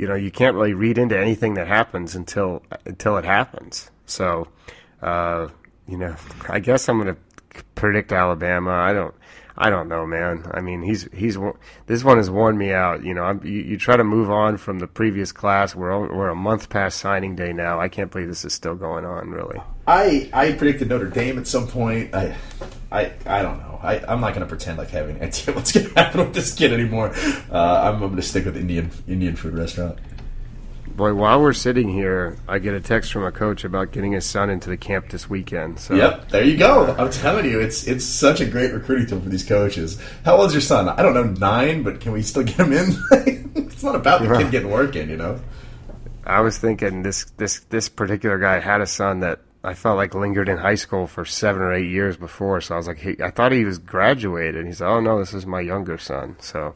You 0.00 0.08
know, 0.08 0.14
you 0.14 0.30
can't 0.30 0.54
really 0.54 0.72
read 0.72 0.96
into 0.96 1.18
anything 1.18 1.52
that 1.54 1.66
happens 1.66 2.14
until 2.14 2.62
until 2.86 3.18
it 3.18 3.24
happens. 3.26 3.90
So, 4.06 4.48
uh, 5.02 5.48
you 5.86 5.98
know, 5.98 6.16
I 6.48 6.58
guess 6.58 6.88
I'm 6.88 6.98
going 6.98 7.14
to 7.14 7.62
predict 7.74 8.10
Alabama. 8.10 8.70
I 8.70 8.94
don't. 8.94 9.14
I 9.56 9.70
don't 9.70 9.88
know, 9.88 10.06
man. 10.06 10.44
I 10.52 10.60
mean, 10.60 10.82
he's 10.82 11.08
he's 11.12 11.38
this 11.86 12.04
one 12.04 12.16
has 12.16 12.30
worn 12.30 12.56
me 12.58 12.72
out. 12.72 13.04
You 13.04 13.14
know, 13.14 13.24
I'm, 13.24 13.44
you, 13.44 13.60
you 13.60 13.78
try 13.78 13.96
to 13.96 14.04
move 14.04 14.30
on 14.30 14.56
from 14.56 14.78
the 14.78 14.86
previous 14.86 15.32
class. 15.32 15.74
We're 15.74 15.98
we're 16.14 16.28
a 16.28 16.34
month 16.34 16.68
past 16.68 16.98
signing 16.98 17.36
day 17.36 17.52
now. 17.52 17.80
I 17.80 17.88
can't 17.88 18.10
believe 18.10 18.28
this 18.28 18.44
is 18.44 18.52
still 18.52 18.74
going 18.74 19.04
on. 19.04 19.30
Really, 19.30 19.60
I 19.86 20.30
I 20.32 20.52
predicted 20.52 20.88
Notre 20.88 21.08
Dame 21.08 21.38
at 21.38 21.46
some 21.46 21.66
point. 21.66 22.14
I 22.14 22.36
I 22.92 23.12
I 23.26 23.42
don't 23.42 23.58
know. 23.58 23.78
I 23.82 23.98
I'm 24.06 24.20
not 24.20 24.34
going 24.34 24.40
to 24.40 24.46
pretend 24.46 24.78
like 24.78 24.92
I 24.94 24.98
have 24.98 25.08
any 25.08 25.20
idea 25.26 25.54
what's 25.54 25.72
going 25.72 25.88
to 25.88 25.94
happen 25.94 26.20
with 26.20 26.34
this 26.34 26.54
kid 26.54 26.72
anymore. 26.72 27.12
Uh, 27.50 27.82
I'm, 27.84 27.94
I'm 27.94 28.00
going 28.00 28.16
to 28.16 28.22
stick 28.22 28.44
with 28.44 28.56
Indian 28.56 28.90
Indian 29.08 29.36
food 29.36 29.54
restaurant. 29.54 29.98
Boy, 31.00 31.14
while 31.14 31.40
we're 31.40 31.54
sitting 31.54 31.88
here, 31.88 32.36
I 32.46 32.58
get 32.58 32.74
a 32.74 32.80
text 32.82 33.10
from 33.10 33.24
a 33.24 33.32
coach 33.32 33.64
about 33.64 33.90
getting 33.90 34.12
his 34.12 34.26
son 34.26 34.50
into 34.50 34.68
the 34.68 34.76
camp 34.76 35.08
this 35.08 35.30
weekend. 35.30 35.80
So. 35.80 35.94
Yep, 35.94 36.28
there 36.28 36.44
you 36.44 36.58
go. 36.58 36.94
I'm 36.98 37.10
telling 37.10 37.46
you, 37.46 37.58
it's 37.58 37.86
it's 37.86 38.04
such 38.04 38.42
a 38.42 38.44
great 38.44 38.74
recruiting 38.74 39.06
tool 39.06 39.22
for 39.22 39.30
these 39.30 39.42
coaches. 39.42 39.98
How 40.26 40.36
old 40.36 40.48
is 40.48 40.52
your 40.52 40.60
son? 40.60 40.90
I 40.90 41.00
don't 41.00 41.14
know, 41.14 41.22
nine, 41.22 41.84
but 41.84 42.02
can 42.02 42.12
we 42.12 42.20
still 42.20 42.42
get 42.42 42.56
him 42.56 42.74
in? 42.74 42.94
it's 43.54 43.82
not 43.82 43.94
about 43.94 44.20
the 44.20 44.36
kid 44.36 44.50
getting 44.50 44.70
work 44.70 44.94
in, 44.94 45.08
you 45.08 45.16
know. 45.16 45.40
I 46.26 46.42
was 46.42 46.58
thinking 46.58 47.02
this 47.02 47.24
this 47.38 47.60
this 47.70 47.88
particular 47.88 48.38
guy 48.38 48.60
had 48.60 48.82
a 48.82 48.86
son 48.86 49.20
that 49.20 49.40
I 49.64 49.72
felt 49.72 49.96
like 49.96 50.14
lingered 50.14 50.50
in 50.50 50.58
high 50.58 50.74
school 50.74 51.06
for 51.06 51.24
seven 51.24 51.62
or 51.62 51.72
eight 51.72 51.88
years 51.88 52.18
before. 52.18 52.60
So 52.60 52.74
I 52.74 52.76
was 52.76 52.88
like, 52.88 52.98
hey, 52.98 53.16
I 53.24 53.30
thought 53.30 53.52
he 53.52 53.64
was 53.64 53.78
graduated. 53.78 54.66
He's 54.66 54.82
like, 54.82 54.90
oh 54.90 55.00
no, 55.00 55.18
this 55.18 55.32
is 55.32 55.46
my 55.46 55.62
younger 55.62 55.96
son. 55.96 56.36
So, 56.40 56.74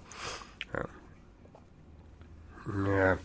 yeah. 2.87 3.17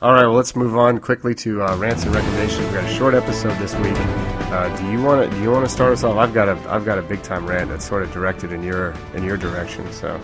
All 0.00 0.12
right, 0.12 0.26
well, 0.26 0.34
let's 0.34 0.54
move 0.54 0.76
on 0.76 1.00
quickly 1.00 1.34
to 1.34 1.60
uh, 1.60 1.76
rants 1.76 2.04
and 2.04 2.14
recommendations. 2.14 2.60
We've 2.60 2.74
got 2.74 2.84
a 2.84 2.94
short 2.94 3.14
episode 3.14 3.58
this 3.58 3.74
week. 3.74 3.96
Uh, 3.96 4.76
do 4.76 4.92
you 4.92 5.02
want 5.02 5.28
to 5.28 5.36
do 5.36 5.42
you 5.42 5.50
want 5.50 5.66
to 5.66 5.68
start 5.68 5.92
us 5.92 6.04
off? 6.04 6.16
I've 6.18 6.32
got 6.32 6.48
a 6.48 6.52
I've 6.70 6.84
got 6.84 6.98
a 6.98 7.02
big 7.02 7.20
time 7.24 7.44
rant 7.48 7.68
that's 7.68 7.84
sort 7.84 8.04
of 8.04 8.12
directed 8.12 8.52
in 8.52 8.62
your 8.62 8.94
in 9.14 9.24
your 9.24 9.36
direction. 9.36 9.90
So, 9.90 10.20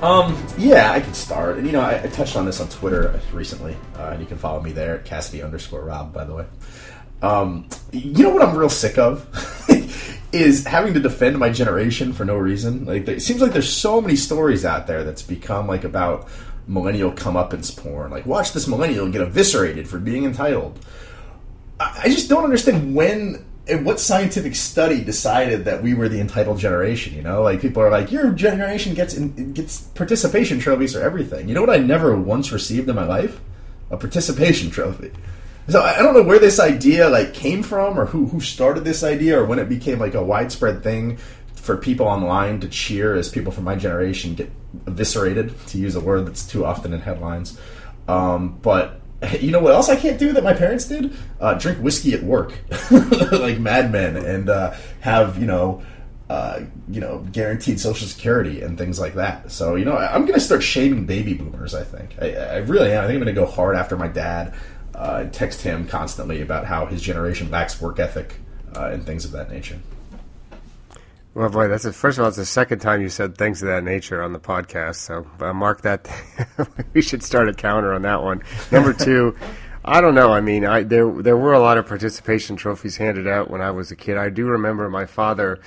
um, 0.00 0.42
yeah, 0.56 0.90
I 0.90 1.00
could 1.00 1.14
start. 1.14 1.58
And 1.58 1.66
you 1.66 1.72
know, 1.74 1.82
I, 1.82 2.02
I 2.02 2.06
touched 2.06 2.34
on 2.34 2.46
this 2.46 2.62
on 2.62 2.68
Twitter 2.70 3.20
recently, 3.30 3.76
uh, 3.98 4.12
and 4.12 4.22
you 4.22 4.26
can 4.26 4.38
follow 4.38 4.62
me 4.62 4.72
there 4.72 4.94
at 4.94 5.04
Cassidy 5.04 5.42
underscore 5.42 5.84
Rob. 5.84 6.14
By 6.14 6.24
the 6.24 6.36
way, 6.36 6.46
um, 7.20 7.68
you 7.92 8.22
know 8.22 8.30
what 8.30 8.40
I'm 8.40 8.56
real 8.56 8.70
sick 8.70 8.96
of 8.96 9.28
is 10.32 10.64
having 10.64 10.94
to 10.94 11.00
defend 11.00 11.38
my 11.38 11.50
generation 11.50 12.14
for 12.14 12.24
no 12.24 12.38
reason. 12.38 12.86
Like, 12.86 13.06
it 13.06 13.20
seems 13.20 13.42
like 13.42 13.52
there's 13.52 13.70
so 13.70 14.00
many 14.00 14.16
stories 14.16 14.64
out 14.64 14.86
there 14.86 15.04
that's 15.04 15.22
become 15.22 15.66
like 15.66 15.84
about 15.84 16.26
millennial 16.66 17.12
comeuppance 17.12 17.76
porn. 17.76 18.10
Like, 18.10 18.26
watch 18.26 18.52
this 18.52 18.66
millennial 18.66 19.10
get 19.10 19.22
eviscerated 19.22 19.88
for 19.88 19.98
being 19.98 20.24
entitled. 20.24 20.78
I 21.80 22.08
just 22.08 22.28
don't 22.28 22.44
understand 22.44 22.94
when 22.94 23.44
and 23.66 23.86
what 23.86 23.98
scientific 23.98 24.54
study 24.54 25.02
decided 25.02 25.64
that 25.64 25.82
we 25.82 25.94
were 25.94 26.08
the 26.08 26.20
entitled 26.20 26.58
generation. 26.58 27.14
You 27.14 27.22
know, 27.22 27.42
like 27.42 27.60
people 27.60 27.82
are 27.82 27.90
like, 27.90 28.12
your 28.12 28.30
generation 28.30 28.94
gets 28.94 29.14
in, 29.14 29.52
gets 29.54 29.80
participation 29.80 30.58
trophies 30.58 30.92
for 30.92 31.00
everything. 31.00 31.48
You 31.48 31.54
know 31.54 31.62
what 31.62 31.70
I 31.70 31.78
never 31.78 32.14
once 32.14 32.52
received 32.52 32.88
in 32.88 32.96
my 32.96 33.06
life? 33.06 33.40
A 33.90 33.96
participation 33.96 34.70
trophy. 34.70 35.12
So 35.66 35.80
I 35.80 36.02
don't 36.02 36.12
know 36.12 36.22
where 36.22 36.38
this 36.38 36.60
idea 36.60 37.08
like 37.08 37.32
came 37.32 37.62
from, 37.62 37.98
or 37.98 38.04
who 38.04 38.26
who 38.26 38.40
started 38.40 38.84
this 38.84 39.02
idea, 39.02 39.40
or 39.40 39.46
when 39.46 39.58
it 39.58 39.68
became 39.68 39.98
like 39.98 40.14
a 40.14 40.22
widespread 40.22 40.82
thing 40.82 41.18
for 41.64 41.78
people 41.78 42.06
online 42.06 42.60
to 42.60 42.68
cheer 42.68 43.16
as 43.16 43.30
people 43.30 43.50
from 43.50 43.64
my 43.64 43.74
generation 43.74 44.34
get 44.34 44.52
eviscerated, 44.86 45.54
to 45.66 45.78
use 45.78 45.96
a 45.96 46.00
word 46.00 46.26
that's 46.26 46.46
too 46.46 46.62
often 46.62 46.92
in 46.92 47.00
headlines. 47.00 47.58
Um, 48.06 48.58
but 48.60 49.00
you 49.40 49.50
know 49.50 49.60
what 49.60 49.72
else 49.72 49.88
I 49.88 49.96
can't 49.96 50.18
do 50.18 50.34
that 50.34 50.44
my 50.44 50.52
parents 50.52 50.84
did? 50.84 51.16
Uh, 51.40 51.54
drink 51.54 51.78
whiskey 51.78 52.12
at 52.12 52.22
work, 52.22 52.52
like 53.32 53.58
madmen, 53.58 54.16
and 54.18 54.50
uh, 54.50 54.74
have 55.00 55.38
you 55.38 55.46
know, 55.46 55.82
uh, 56.28 56.60
you 56.90 57.00
know, 57.00 57.26
guaranteed 57.32 57.80
Social 57.80 58.06
Security 58.06 58.60
and 58.60 58.76
things 58.76 59.00
like 59.00 59.14
that. 59.14 59.50
So 59.50 59.76
you 59.76 59.86
know, 59.86 59.94
I, 59.94 60.14
am 60.14 60.22
going 60.22 60.34
to 60.34 60.40
start 60.40 60.62
shaming 60.62 61.06
baby 61.06 61.32
boomers. 61.32 61.74
I 61.74 61.82
think 61.82 62.14
I, 62.20 62.34
I 62.34 62.56
really 62.58 62.92
am. 62.92 63.04
I 63.04 63.06
think 63.06 63.16
I'm 63.16 63.24
going 63.24 63.34
to 63.34 63.40
go 63.40 63.46
hard 63.46 63.74
after 63.74 63.96
my 63.96 64.08
dad. 64.08 64.52
Uh, 64.94 65.24
text 65.32 65.62
him 65.62 65.88
constantly 65.88 66.42
about 66.42 66.66
how 66.66 66.84
his 66.84 67.00
generation 67.00 67.50
lacks 67.50 67.80
work 67.80 67.98
ethic 67.98 68.34
uh, 68.76 68.90
and 68.92 69.04
things 69.04 69.24
of 69.24 69.32
that 69.32 69.50
nature. 69.50 69.78
Well, 71.34 71.48
boy, 71.48 71.66
that's 71.66 71.84
a, 71.84 71.92
first 71.92 72.18
of 72.18 72.22
all, 72.22 72.28
it's 72.28 72.36
the 72.36 72.46
second 72.46 72.78
time 72.78 73.02
you 73.02 73.08
said 73.08 73.36
things 73.36 73.60
of 73.60 73.66
that 73.66 73.82
nature 73.82 74.22
on 74.22 74.32
the 74.32 74.38
podcast. 74.38 74.96
So 74.96 75.26
uh, 75.40 75.52
mark 75.52 75.82
that. 75.82 76.08
we 76.92 77.02
should 77.02 77.24
start 77.24 77.48
a 77.48 77.52
counter 77.52 77.92
on 77.92 78.02
that 78.02 78.22
one. 78.22 78.42
Number 78.70 78.92
two, 79.04 79.36
I 79.84 80.00
don't 80.00 80.14
know. 80.14 80.32
I 80.32 80.40
mean, 80.40 80.64
I 80.64 80.84
there 80.84 81.10
there 81.22 81.36
were 81.36 81.52
a 81.52 81.58
lot 81.58 81.76
of 81.76 81.86
participation 81.86 82.54
trophies 82.54 82.96
handed 82.98 83.26
out 83.26 83.50
when 83.50 83.60
I 83.60 83.72
was 83.72 83.90
a 83.90 83.96
kid. 83.96 84.16
I 84.16 84.30
do 84.30 84.46
remember 84.46 84.88
my 84.88 85.06
father 85.06 85.60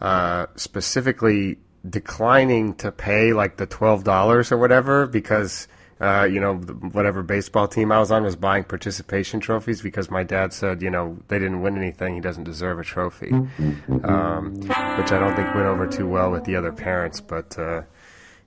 uh, 0.00 0.46
specifically 0.56 1.58
declining 1.88 2.74
to 2.74 2.92
pay 2.92 3.32
like 3.32 3.56
the 3.56 3.66
twelve 3.66 4.04
dollars 4.04 4.52
or 4.52 4.58
whatever 4.58 5.06
because 5.06 5.68
uh, 6.00 6.24
you 6.30 6.40
know, 6.40 6.56
whatever 6.56 7.22
baseball 7.22 7.68
team 7.68 7.92
I 7.92 7.98
was 7.98 8.10
on 8.10 8.24
was 8.24 8.36
buying 8.36 8.64
participation 8.64 9.40
trophies 9.40 9.80
because 9.80 10.10
my 10.10 10.22
dad 10.22 10.52
said, 10.52 10.82
you 10.82 10.90
know, 10.90 11.16
they 11.28 11.38
didn't 11.38 11.62
win 11.62 11.76
anything. 11.76 12.14
He 12.14 12.20
doesn't 12.20 12.44
deserve 12.44 12.78
a 12.78 12.84
trophy, 12.84 13.30
um, 13.30 14.54
which 14.56 15.12
I 15.12 15.18
don't 15.18 15.36
think 15.36 15.54
went 15.54 15.66
over 15.66 15.86
too 15.86 16.08
well 16.08 16.30
with 16.32 16.44
the 16.44 16.56
other 16.56 16.72
parents. 16.72 17.20
But 17.20 17.58
uh, 17.58 17.82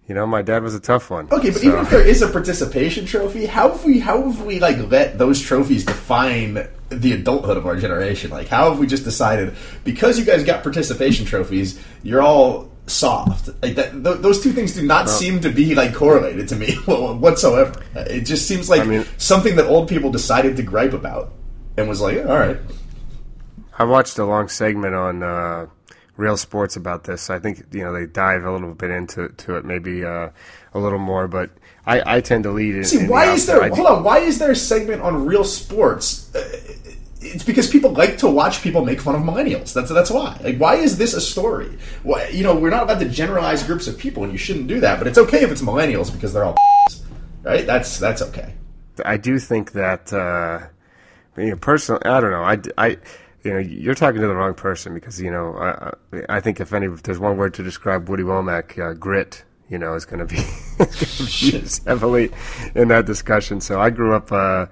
you 0.07 0.15
know, 0.15 0.25
my 0.25 0.41
dad 0.41 0.63
was 0.63 0.73
a 0.73 0.79
tough 0.79 1.09
one. 1.09 1.27
Okay, 1.31 1.49
but 1.49 1.61
so. 1.61 1.67
even 1.67 1.79
if 1.79 1.89
there 1.89 2.05
is 2.05 2.21
a 2.21 2.29
participation 2.29 3.05
trophy, 3.05 3.45
how 3.45 3.69
have 3.69 3.83
we 3.83 3.99
how 3.99 4.23
have 4.23 4.41
we 4.45 4.59
like 4.59 4.77
let 4.89 5.17
those 5.17 5.41
trophies 5.41 5.85
define 5.85 6.67
the 6.89 7.13
adulthood 7.13 7.57
of 7.57 7.65
our 7.65 7.75
generation? 7.75 8.31
Like, 8.31 8.47
how 8.47 8.69
have 8.69 8.79
we 8.79 8.87
just 8.87 9.03
decided 9.03 9.55
because 9.83 10.19
you 10.19 10.25
guys 10.25 10.43
got 10.43 10.63
participation 10.63 11.25
trophies, 11.25 11.81
you're 12.03 12.21
all 12.21 12.71
soft. 12.87 13.49
Like 13.61 13.75
that, 13.75 13.91
th- 13.91 14.17
those 14.17 14.41
two 14.41 14.51
things 14.51 14.73
do 14.73 14.85
not 14.85 15.05
no. 15.05 15.11
seem 15.11 15.41
to 15.41 15.49
be 15.49 15.75
like 15.75 15.93
correlated 15.93 16.47
to 16.49 16.55
me 16.55 16.73
whatsoever. 16.85 17.81
It 17.95 18.21
just 18.21 18.47
seems 18.47 18.69
like 18.69 18.81
I 18.81 18.85
mean, 18.85 19.05
something 19.17 19.55
that 19.57 19.65
old 19.65 19.87
people 19.87 20.11
decided 20.11 20.55
to 20.57 20.63
gripe 20.63 20.93
about 20.93 21.33
and 21.77 21.87
was 21.87 22.01
like, 22.01 22.17
all 22.17 22.39
right. 22.39 22.57
I 23.77 23.83
watched 23.83 24.17
a 24.17 24.25
long 24.25 24.47
segment 24.47 24.95
on 24.95 25.21
uh, 25.21 25.67
Real 26.15 26.35
Sports 26.35 26.75
about 26.75 27.03
this. 27.03 27.29
I 27.29 27.37
think 27.39 27.63
you 27.71 27.83
know 27.83 27.93
they 27.93 28.07
dive 28.07 28.43
a 28.43 28.51
little 28.51 28.73
bit 28.73 28.89
into 28.89 29.29
to 29.29 29.55
it, 29.57 29.65
maybe 29.65 30.03
uh, 30.03 30.29
a 30.73 30.79
little 30.79 30.99
more, 30.99 31.27
but 31.27 31.51
I, 31.85 32.17
I 32.17 32.21
tend 32.21 32.43
to 32.45 32.51
lead. 32.51 32.83
See, 32.87 33.01
in 33.01 33.07
why 33.07 33.27
the 33.27 33.33
is 33.33 33.45
there? 33.45 33.69
hold 33.69 33.87
on, 33.87 34.03
why 34.03 34.19
is 34.19 34.39
there 34.39 34.51
a 34.51 34.55
segment 34.55 35.03
on 35.03 35.25
Real 35.25 35.43
Sports? 35.43 36.33
Uh, 36.35 36.41
it's 37.33 37.43
because 37.43 37.69
people 37.69 37.91
like 37.91 38.17
to 38.19 38.29
watch 38.29 38.61
people 38.61 38.83
make 38.83 39.01
fun 39.01 39.15
of 39.15 39.21
millennials. 39.21 39.73
That's 39.73 39.89
that's 39.89 40.09
why. 40.09 40.39
Like, 40.43 40.57
why 40.57 40.75
is 40.75 40.97
this 40.97 41.13
a 41.13 41.21
story? 41.21 41.77
Why, 42.03 42.27
you 42.29 42.43
know, 42.43 42.55
we're 42.55 42.69
not 42.69 42.83
about 42.83 42.99
to 42.99 43.09
generalize 43.09 43.63
groups 43.63 43.87
of 43.87 43.97
people, 43.97 44.23
and 44.23 44.31
you 44.31 44.37
shouldn't 44.37 44.67
do 44.67 44.79
that. 44.79 44.97
But 44.97 45.07
it's 45.07 45.17
okay 45.17 45.43
if 45.43 45.51
it's 45.51 45.61
millennials 45.61 46.11
because 46.11 46.33
they're 46.33 46.43
all 46.43 46.57
right. 47.43 47.65
That's 47.65 47.99
that's 47.99 48.21
okay. 48.21 48.53
I 49.05 49.17
do 49.17 49.39
think 49.39 49.73
that 49.73 50.11
uh, 50.13 50.67
you 51.37 51.51
know, 51.51 51.55
personally, 51.55 52.01
I 52.05 52.19
don't 52.19 52.31
know. 52.31 52.43
I, 52.43 52.59
I 52.77 52.97
you 53.43 53.53
know, 53.53 53.59
you're 53.59 53.95
talking 53.95 54.19
to 54.21 54.27
the 54.27 54.35
wrong 54.35 54.53
person 54.53 54.93
because 54.93 55.21
you 55.21 55.31
know, 55.31 55.55
I, 55.55 56.37
I 56.37 56.39
think 56.39 56.59
if 56.59 56.73
any, 56.73 56.87
if 56.87 57.03
there's 57.03 57.19
one 57.19 57.37
word 57.37 57.53
to 57.55 57.63
describe 57.63 58.09
Woody 58.09 58.23
Womack, 58.23 58.77
uh, 58.79 58.93
grit. 58.93 59.43
You 59.69 59.77
know, 59.77 59.95
is 59.95 60.05
going 60.05 60.25
to 60.25 60.33
be 60.33 60.37
used 61.57 61.85
heavily 61.85 62.31
in 62.75 62.87
that 62.87 63.05
discussion. 63.05 63.61
So 63.61 63.81
I 63.81 63.89
grew 63.89 64.15
up. 64.15 64.31
Uh, 64.31 64.67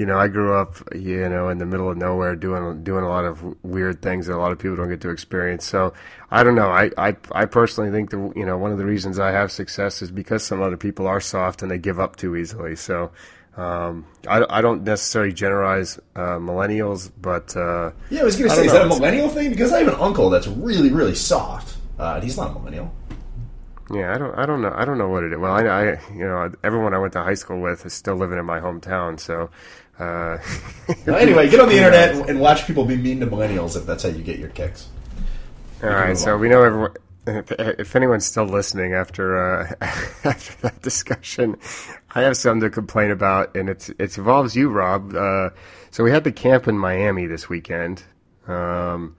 you 0.00 0.06
know, 0.06 0.18
I 0.18 0.28
grew 0.28 0.54
up, 0.54 0.76
you 0.94 1.28
know, 1.28 1.50
in 1.50 1.58
the 1.58 1.66
middle 1.66 1.90
of 1.90 1.98
nowhere, 1.98 2.34
doing 2.34 2.82
doing 2.82 3.04
a 3.04 3.08
lot 3.08 3.26
of 3.26 3.44
weird 3.62 4.00
things 4.00 4.28
that 4.28 4.34
a 4.34 4.40
lot 4.40 4.50
of 4.50 4.58
people 4.58 4.74
don't 4.74 4.88
get 4.88 5.02
to 5.02 5.10
experience. 5.10 5.66
So 5.66 5.92
I 6.30 6.42
don't 6.42 6.54
know. 6.54 6.70
I 6.70 6.90
I, 6.96 7.16
I 7.32 7.44
personally 7.44 7.90
think 7.90 8.08
that 8.08 8.32
you 8.34 8.46
know 8.46 8.56
one 8.56 8.72
of 8.72 8.78
the 8.78 8.86
reasons 8.86 9.18
I 9.18 9.30
have 9.32 9.52
success 9.52 10.00
is 10.00 10.10
because 10.10 10.42
some 10.42 10.62
other 10.62 10.78
people 10.78 11.06
are 11.06 11.20
soft 11.20 11.60
and 11.60 11.70
they 11.70 11.76
give 11.76 12.00
up 12.00 12.16
too 12.16 12.34
easily. 12.34 12.76
So. 12.76 13.12
Um, 13.56 14.06
I, 14.28 14.44
I 14.48 14.60
don't 14.62 14.84
necessarily 14.84 15.32
generalize 15.32 15.98
uh, 16.14 16.38
millennials, 16.38 17.10
but 17.20 17.54
uh, 17.56 17.90
yeah, 18.08 18.20
I 18.20 18.24
was 18.24 18.36
going 18.36 18.48
to 18.48 18.56
say, 18.56 18.66
is 18.66 18.72
that 18.72 18.86
a 18.86 18.88
millennial 18.88 19.28
thing? 19.28 19.50
Because 19.50 19.72
I 19.72 19.80
have 19.80 19.88
an 19.88 20.00
uncle 20.00 20.30
that's 20.30 20.46
really, 20.46 20.90
really 20.90 21.16
soft, 21.16 21.76
uh, 21.98 22.14
and 22.14 22.24
he's 22.24 22.36
not 22.36 22.52
a 22.52 22.54
millennial. 22.54 22.94
Yeah, 23.92 24.14
I 24.14 24.18
don't, 24.18 24.38
I 24.38 24.46
don't 24.46 24.62
know, 24.62 24.72
I 24.74 24.84
don't 24.84 24.98
know 24.98 25.08
what 25.08 25.24
it 25.24 25.32
is. 25.32 25.38
Well, 25.38 25.52
I, 25.52 25.62
I, 25.62 25.84
you 26.12 26.24
know, 26.24 26.52
everyone 26.62 26.94
I 26.94 26.98
went 26.98 27.12
to 27.14 27.22
high 27.22 27.34
school 27.34 27.60
with 27.60 27.84
is 27.84 27.92
still 27.92 28.16
living 28.16 28.38
in 28.38 28.44
my 28.44 28.60
hometown, 28.60 29.18
so 29.18 29.50
uh, 29.98 30.38
well, 31.06 31.16
anyway, 31.16 31.48
get 31.48 31.60
on 31.60 31.68
the 31.68 31.76
internet 31.76 32.28
and 32.28 32.40
watch 32.40 32.66
people 32.66 32.84
be 32.84 32.96
mean 32.96 33.20
to 33.20 33.26
millennials 33.26 33.76
if 33.76 33.86
that's 33.86 34.02
how 34.04 34.08
you 34.08 34.22
get 34.22 34.38
your 34.38 34.50
kicks. 34.50 34.88
All 35.82 35.90
right, 35.90 36.16
so 36.16 36.36
we 36.36 36.48
know 36.48 36.62
everyone 36.62 36.94
if, 37.26 37.52
if 37.52 37.96
anyone's 37.96 38.26
still 38.26 38.44
listening 38.44 38.94
after 38.94 39.60
uh, 39.60 39.74
after 40.24 40.56
that 40.62 40.82
discussion, 40.82 41.56
I 42.14 42.22
have 42.22 42.36
something 42.36 42.60
to 42.62 42.70
complain 42.70 43.10
about, 43.10 43.56
and 43.56 43.68
it's 43.68 43.88
it 43.90 44.16
involves 44.16 44.56
you, 44.56 44.70
Rob. 44.70 45.14
Uh, 45.14 45.50
so 45.90 46.04
we 46.04 46.10
had 46.10 46.24
the 46.24 46.32
camp 46.32 46.68
in 46.68 46.78
Miami 46.78 47.26
this 47.26 47.48
weekend, 47.48 48.02
um, 48.46 49.16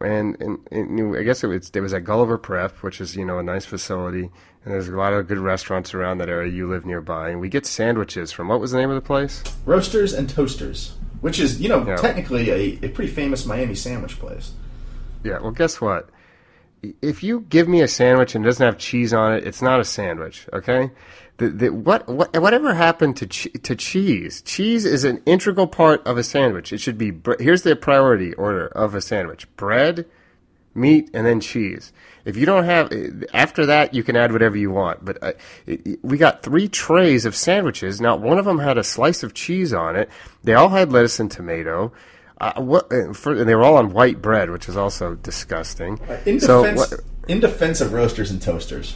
and, 0.00 0.40
and, 0.40 0.58
and 0.70 1.16
I 1.16 1.22
guess 1.22 1.42
it 1.44 1.46
was 1.48 1.70
it 1.74 1.80
was 1.80 1.92
at 1.94 2.04
Gulliver 2.04 2.38
Prep, 2.38 2.72
which 2.82 3.00
is 3.00 3.16
you 3.16 3.24
know 3.24 3.38
a 3.38 3.42
nice 3.42 3.64
facility, 3.64 4.30
and 4.64 4.74
there's 4.74 4.88
a 4.88 4.96
lot 4.96 5.12
of 5.12 5.26
good 5.28 5.38
restaurants 5.38 5.94
around 5.94 6.18
that 6.18 6.28
area. 6.28 6.52
You 6.52 6.68
live 6.68 6.84
nearby, 6.84 7.30
and 7.30 7.40
we 7.40 7.48
get 7.48 7.66
sandwiches 7.66 8.32
from 8.32 8.48
what 8.48 8.60
was 8.60 8.72
the 8.72 8.78
name 8.78 8.90
of 8.90 8.94
the 8.96 9.00
place? 9.06 9.42
Roasters 9.64 10.12
and 10.12 10.28
Toasters, 10.28 10.94
which 11.20 11.38
is 11.38 11.60
you 11.60 11.68
know 11.68 11.86
Yeah. 11.86 11.96
technically 11.96 12.50
a, 12.50 12.86
a 12.86 12.88
pretty 12.88 13.10
famous 13.12 13.46
Miami 13.46 13.74
sandwich 13.74 14.18
place. 14.18 14.52
Yeah, 15.24 15.38
well, 15.40 15.50
guess 15.52 15.80
what? 15.80 16.08
If 17.02 17.22
you 17.22 17.40
give 17.48 17.68
me 17.68 17.80
a 17.82 17.88
sandwich 17.88 18.34
and 18.34 18.44
it 18.44 18.48
doesn't 18.48 18.64
have 18.64 18.78
cheese 18.78 19.12
on 19.12 19.32
it, 19.34 19.46
it's 19.46 19.62
not 19.62 19.80
a 19.80 19.84
sandwich. 19.84 20.46
Okay? 20.52 20.90
The, 21.38 21.48
the, 21.48 21.68
what, 21.70 22.08
what 22.08 22.36
whatever 22.40 22.74
happened 22.74 23.16
to 23.18 23.26
che- 23.26 23.50
to 23.50 23.74
cheese? 23.76 24.40
Cheese 24.42 24.84
is 24.86 25.04
an 25.04 25.22
integral 25.26 25.66
part 25.66 26.06
of 26.06 26.16
a 26.16 26.22
sandwich. 26.22 26.72
It 26.72 26.78
should 26.80 26.96
be. 26.96 27.10
Bre- 27.10 27.34
here's 27.40 27.62
the 27.62 27.76
priority 27.76 28.32
order 28.34 28.68
of 28.68 28.94
a 28.94 29.02
sandwich: 29.02 29.46
bread, 29.56 30.06
meat, 30.74 31.10
and 31.12 31.26
then 31.26 31.40
cheese. 31.40 31.92
If 32.24 32.36
you 32.38 32.46
don't 32.46 32.64
have 32.64 32.90
after 33.34 33.66
that, 33.66 33.92
you 33.92 34.02
can 34.02 34.16
add 34.16 34.32
whatever 34.32 34.56
you 34.56 34.70
want. 34.70 35.04
But 35.04 35.22
uh, 35.22 35.32
it- 35.66 35.98
we 36.02 36.16
got 36.16 36.42
three 36.42 36.68
trays 36.68 37.26
of 37.26 37.36
sandwiches. 37.36 38.00
Not 38.00 38.20
one 38.22 38.38
of 38.38 38.46
them 38.46 38.58
had 38.60 38.78
a 38.78 38.84
slice 38.84 39.22
of 39.22 39.34
cheese 39.34 39.74
on 39.74 39.94
it. 39.94 40.08
They 40.42 40.54
all 40.54 40.70
had 40.70 40.90
lettuce 40.90 41.20
and 41.20 41.30
tomato. 41.30 41.92
Uh, 42.38 42.60
what, 42.60 42.92
uh, 42.92 43.12
for, 43.14 43.32
and 43.32 43.48
they 43.48 43.54
were 43.54 43.64
all 43.64 43.76
on 43.76 43.92
white 43.92 44.20
bread, 44.20 44.50
which 44.50 44.68
is 44.68 44.76
also 44.76 45.14
disgusting. 45.14 45.98
In 46.26 46.38
so 46.38 46.62
defense, 46.62 46.90
what, 46.90 47.00
in 47.28 47.40
defense 47.40 47.80
of 47.80 47.94
roasters 47.94 48.30
and 48.30 48.42
toasters, 48.42 48.94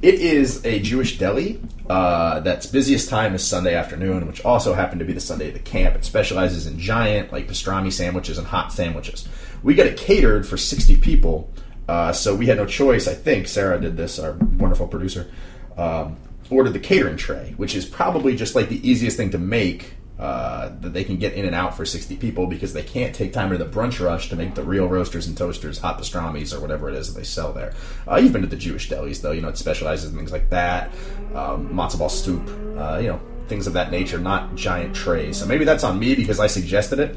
it 0.00 0.14
is 0.14 0.64
a 0.64 0.78
Jewish 0.78 1.18
deli 1.18 1.60
uh, 1.90 2.38
that's 2.40 2.66
busiest 2.66 3.08
time 3.08 3.34
is 3.34 3.44
Sunday 3.44 3.74
afternoon, 3.74 4.28
which 4.28 4.44
also 4.44 4.74
happened 4.74 5.00
to 5.00 5.04
be 5.04 5.12
the 5.12 5.20
Sunday 5.20 5.48
of 5.48 5.54
the 5.54 5.60
camp. 5.60 5.96
It 5.96 6.04
specializes 6.04 6.68
in 6.68 6.78
giant 6.78 7.32
like 7.32 7.48
pastrami 7.48 7.92
sandwiches 7.92 8.38
and 8.38 8.46
hot 8.46 8.72
sandwiches. 8.72 9.28
We 9.64 9.74
got 9.74 9.86
it 9.86 9.98
catered 9.98 10.46
for 10.46 10.56
sixty 10.56 10.96
people, 10.96 11.52
uh, 11.88 12.12
so 12.12 12.36
we 12.36 12.46
had 12.46 12.58
no 12.58 12.66
choice. 12.66 13.08
I 13.08 13.14
think 13.14 13.48
Sarah 13.48 13.80
did 13.80 13.96
this, 13.96 14.20
our 14.20 14.34
wonderful 14.34 14.86
producer. 14.86 15.28
Um, 15.76 16.16
ordered 16.50 16.72
the 16.72 16.78
catering 16.78 17.16
tray, 17.16 17.54
which 17.56 17.74
is 17.74 17.84
probably 17.84 18.36
just 18.36 18.54
like 18.54 18.68
the 18.68 18.88
easiest 18.88 19.16
thing 19.16 19.30
to 19.30 19.38
make 19.38 19.94
uh, 20.18 20.70
that 20.80 20.92
they 20.92 21.04
can 21.04 21.16
get 21.16 21.34
in 21.34 21.44
and 21.44 21.54
out 21.54 21.76
for 21.76 21.84
60 21.84 22.16
people 22.16 22.46
because 22.46 22.72
they 22.72 22.82
can't 22.82 23.14
take 23.14 23.32
time 23.32 23.50
to 23.50 23.58
the 23.58 23.64
brunch 23.64 24.04
rush 24.04 24.28
to 24.28 24.36
make 24.36 24.54
the 24.54 24.62
real 24.62 24.88
roasters 24.88 25.28
and 25.28 25.36
toasters, 25.38 25.78
hot 25.78 25.96
pastrami's, 25.96 26.52
or 26.52 26.60
whatever 26.60 26.88
it 26.88 26.96
is 26.96 27.12
that 27.12 27.18
they 27.18 27.24
sell 27.24 27.52
there. 27.52 27.72
Uh, 28.10 28.16
you've 28.16 28.32
been 28.32 28.42
to 28.42 28.48
the 28.48 28.56
Jewish 28.56 28.88
delis, 28.88 29.20
though. 29.22 29.30
You 29.30 29.40
know, 29.40 29.48
it 29.48 29.56
specializes 29.56 30.10
in 30.10 30.18
things 30.18 30.32
like 30.32 30.50
that, 30.50 30.90
um, 31.34 31.68
matzo 31.68 32.00
ball 32.00 32.08
soup, 32.08 32.48
uh, 32.76 32.98
you 32.98 33.08
know, 33.08 33.20
things 33.46 33.66
of 33.66 33.74
that 33.74 33.90
nature, 33.90 34.18
not 34.18 34.56
giant 34.56 34.94
trays. 34.94 35.36
So 35.36 35.46
maybe 35.46 35.64
that's 35.64 35.84
on 35.84 35.98
me 35.98 36.14
because 36.14 36.40
I 36.40 36.48
suggested 36.48 36.98
it. 36.98 37.16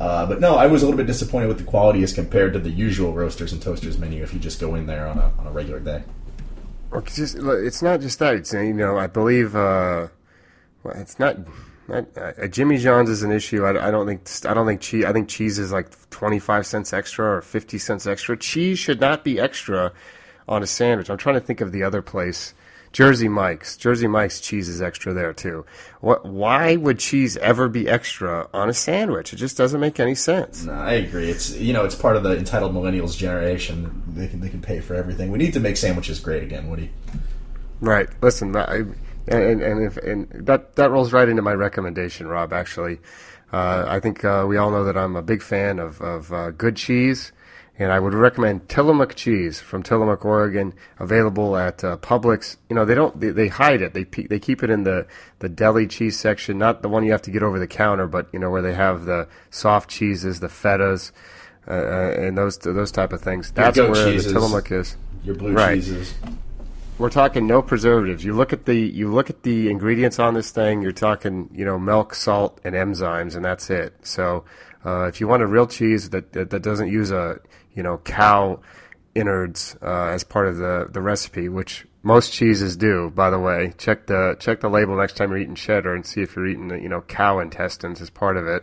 Uh, 0.00 0.26
but 0.26 0.40
no, 0.40 0.56
I 0.56 0.66
was 0.66 0.82
a 0.82 0.86
little 0.86 0.96
bit 0.96 1.06
disappointed 1.06 1.48
with 1.48 1.58
the 1.58 1.64
quality 1.64 2.02
as 2.02 2.12
compared 2.12 2.54
to 2.54 2.58
the 2.58 2.70
usual 2.70 3.12
roasters 3.12 3.52
and 3.52 3.60
toasters 3.60 3.98
menu 3.98 4.22
if 4.22 4.32
you 4.32 4.40
just 4.40 4.58
go 4.58 4.74
in 4.74 4.86
there 4.86 5.06
on 5.06 5.18
a, 5.18 5.32
on 5.38 5.46
a 5.46 5.50
regular 5.50 5.78
day. 5.78 6.02
it's 6.94 7.16
just 7.16 7.36
it's 7.36 7.82
not 7.82 8.00
just 8.00 8.18
that. 8.18 8.34
It's 8.34 8.52
you 8.52 8.72
know 8.72 8.98
I 8.98 9.06
believe 9.06 9.54
uh, 9.54 10.08
well, 10.82 10.94
it's 10.96 11.18
not. 11.18 11.36
Not, 11.90 12.06
uh, 12.16 12.46
Jimmy 12.46 12.78
John's 12.78 13.10
is 13.10 13.22
an 13.22 13.32
issue. 13.32 13.64
I, 13.64 13.88
I 13.88 13.90
don't 13.90 14.06
think 14.06 14.22
I 14.48 14.54
don't 14.54 14.66
think 14.66 14.80
cheese. 14.80 15.04
I 15.04 15.12
think 15.12 15.28
cheese 15.28 15.58
is 15.58 15.72
like 15.72 15.88
twenty 16.10 16.38
five 16.38 16.66
cents 16.66 16.92
extra 16.92 17.36
or 17.36 17.42
fifty 17.42 17.78
cents 17.78 18.06
extra. 18.06 18.36
Cheese 18.36 18.78
should 18.78 19.00
not 19.00 19.24
be 19.24 19.40
extra 19.40 19.92
on 20.48 20.62
a 20.62 20.66
sandwich. 20.66 21.10
I'm 21.10 21.18
trying 21.18 21.34
to 21.34 21.40
think 21.40 21.60
of 21.60 21.72
the 21.72 21.82
other 21.82 22.00
place. 22.00 22.54
Jersey 22.92 23.28
Mike's. 23.28 23.76
Jersey 23.76 24.08
Mike's 24.08 24.40
cheese 24.40 24.68
is 24.68 24.82
extra 24.82 25.12
there 25.14 25.32
too. 25.32 25.64
What? 26.00 26.24
Why 26.24 26.76
would 26.76 26.98
cheese 26.98 27.36
ever 27.36 27.68
be 27.68 27.88
extra 27.88 28.48
on 28.52 28.68
a 28.68 28.74
sandwich? 28.74 29.32
It 29.32 29.36
just 29.36 29.56
doesn't 29.56 29.80
make 29.80 30.00
any 30.00 30.14
sense. 30.14 30.64
No, 30.64 30.72
I 30.72 30.94
agree. 30.94 31.28
It's 31.28 31.56
you 31.56 31.72
know 31.72 31.84
it's 31.84 31.94
part 31.94 32.16
of 32.16 32.22
the 32.22 32.36
entitled 32.36 32.74
millennials 32.74 33.16
generation. 33.16 34.02
They 34.08 34.28
can 34.28 34.40
they 34.40 34.48
can 34.48 34.60
pay 34.60 34.80
for 34.80 34.94
everything. 34.94 35.30
We 35.30 35.38
need 35.38 35.52
to 35.54 35.60
make 35.60 35.76
sandwiches 35.76 36.20
great 36.20 36.42
again, 36.42 36.68
Woody. 36.68 36.90
Right. 37.80 38.08
Listen, 38.22 38.54
I, 38.56 38.84
and 39.28 39.62
and 39.62 39.82
if 39.84 39.96
and 39.98 40.28
that 40.46 40.76
that 40.76 40.90
rolls 40.90 41.12
right 41.12 41.28
into 41.28 41.42
my 41.42 41.52
recommendation, 41.54 42.26
Rob. 42.26 42.52
Actually, 42.52 42.98
uh, 43.52 43.84
I 43.88 44.00
think 44.00 44.24
uh, 44.24 44.44
we 44.48 44.56
all 44.56 44.70
know 44.70 44.84
that 44.84 44.96
I'm 44.96 45.16
a 45.16 45.22
big 45.22 45.42
fan 45.42 45.78
of 45.78 46.00
of 46.00 46.32
uh, 46.32 46.50
good 46.50 46.76
cheese, 46.76 47.32
and 47.78 47.92
I 47.92 48.00
would 48.00 48.14
recommend 48.14 48.68
Tillamook 48.68 49.14
cheese 49.14 49.60
from 49.60 49.82
Tillamook, 49.82 50.24
Oregon, 50.24 50.72
available 50.98 51.56
at 51.56 51.82
uh, 51.84 51.96
Publix. 51.98 52.56
You 52.68 52.76
know, 52.76 52.84
they 52.84 52.94
don't 52.94 53.18
they, 53.20 53.30
they 53.30 53.48
hide 53.48 53.82
it. 53.82 53.94
They 53.94 54.04
they 54.04 54.38
keep 54.38 54.62
it 54.62 54.70
in 54.70 54.84
the 54.84 55.06
the 55.40 55.48
deli 55.48 55.86
cheese 55.86 56.18
section, 56.18 56.58
not 56.58 56.82
the 56.82 56.88
one 56.88 57.04
you 57.04 57.12
have 57.12 57.22
to 57.22 57.30
get 57.30 57.42
over 57.42 57.58
the 57.58 57.66
counter, 57.68 58.06
but 58.06 58.28
you 58.32 58.38
know 58.38 58.50
where 58.50 58.62
they 58.62 58.74
have 58.74 59.04
the 59.04 59.28
soft 59.50 59.90
cheeses, 59.90 60.40
the 60.40 60.48
fetas. 60.48 61.12
Uh, 61.68 61.72
uh, 61.72 62.14
and 62.16 62.38
those 62.38 62.56
those 62.58 62.90
type 62.90 63.12
of 63.12 63.20
things. 63.20 63.52
That's 63.52 63.76
where 63.78 63.92
cheeses. 63.94 64.32
the 64.32 64.40
Tillamook 64.40 64.72
is. 64.72 64.96
Your 65.22 65.34
blue 65.34 65.52
Right. 65.52 65.74
cheeses. 65.76 66.14
We're 67.00 67.08
talking 67.08 67.46
no 67.46 67.62
preservatives. 67.62 68.26
You 68.26 68.34
look 68.34 68.52
at 68.52 68.66
the 68.66 68.76
you 68.76 69.10
look 69.10 69.30
at 69.30 69.42
the 69.42 69.70
ingredients 69.70 70.18
on 70.18 70.34
this 70.34 70.50
thing. 70.50 70.82
You're 70.82 70.92
talking 70.92 71.48
you 71.50 71.64
know 71.64 71.78
milk, 71.78 72.14
salt, 72.14 72.60
and 72.62 72.74
enzymes, 72.74 73.34
and 73.34 73.42
that's 73.42 73.70
it. 73.70 73.94
So 74.02 74.44
uh, 74.84 75.06
if 75.06 75.18
you 75.18 75.26
want 75.26 75.42
a 75.42 75.46
real 75.46 75.66
cheese 75.66 76.10
that, 76.10 76.34
that 76.34 76.50
that 76.50 76.62
doesn't 76.62 76.92
use 76.92 77.10
a 77.10 77.40
you 77.72 77.82
know 77.82 77.96
cow 78.04 78.60
innards 79.14 79.78
uh, 79.80 80.08
as 80.08 80.24
part 80.24 80.46
of 80.46 80.58
the 80.58 80.88
the 80.92 81.00
recipe, 81.00 81.48
which 81.48 81.86
most 82.02 82.34
cheeses 82.34 82.76
do, 82.76 83.10
by 83.14 83.30
the 83.30 83.38
way, 83.38 83.72
check 83.78 84.06
the 84.06 84.36
check 84.38 84.60
the 84.60 84.68
label 84.68 84.94
next 84.94 85.16
time 85.16 85.30
you're 85.30 85.38
eating 85.38 85.54
cheddar 85.54 85.94
and 85.94 86.04
see 86.04 86.20
if 86.20 86.36
you're 86.36 86.48
eating 86.48 86.68
the, 86.68 86.78
you 86.78 86.90
know 86.90 87.00
cow 87.00 87.38
intestines 87.38 88.02
as 88.02 88.10
part 88.10 88.36
of 88.36 88.46
it. 88.46 88.62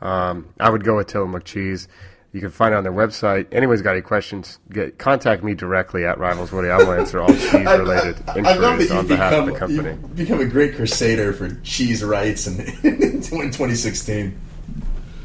Um, 0.00 0.54
I 0.58 0.70
would 0.70 0.84
go 0.84 0.96
with 0.96 1.08
Tillamook 1.08 1.44
cheese. 1.44 1.86
You 2.34 2.40
can 2.40 2.50
find 2.50 2.74
it 2.74 2.76
on 2.76 2.82
their 2.82 2.92
website. 2.92 3.46
Anyone's 3.52 3.80
got 3.80 3.92
any 3.92 4.00
questions, 4.00 4.58
get, 4.68 4.98
contact 4.98 5.44
me 5.44 5.54
directly 5.54 6.04
at 6.04 6.18
Rivals 6.18 6.50
Woody. 6.50 6.68
I 6.68 6.78
will 6.78 6.92
answer 6.92 7.20
all 7.20 7.28
cheese-related 7.32 8.16
inquiries 8.36 8.90
on 8.90 9.06
behalf 9.06 9.34
of 9.34 9.46
the 9.46 9.52
company. 9.52 9.90
you've 9.90 10.16
become 10.16 10.40
a 10.40 10.44
great 10.44 10.74
crusader 10.74 11.32
for 11.32 11.54
cheese 11.60 12.02
rights 12.02 12.48
in, 12.48 12.58
in 12.82 13.20
2016. 13.20 14.36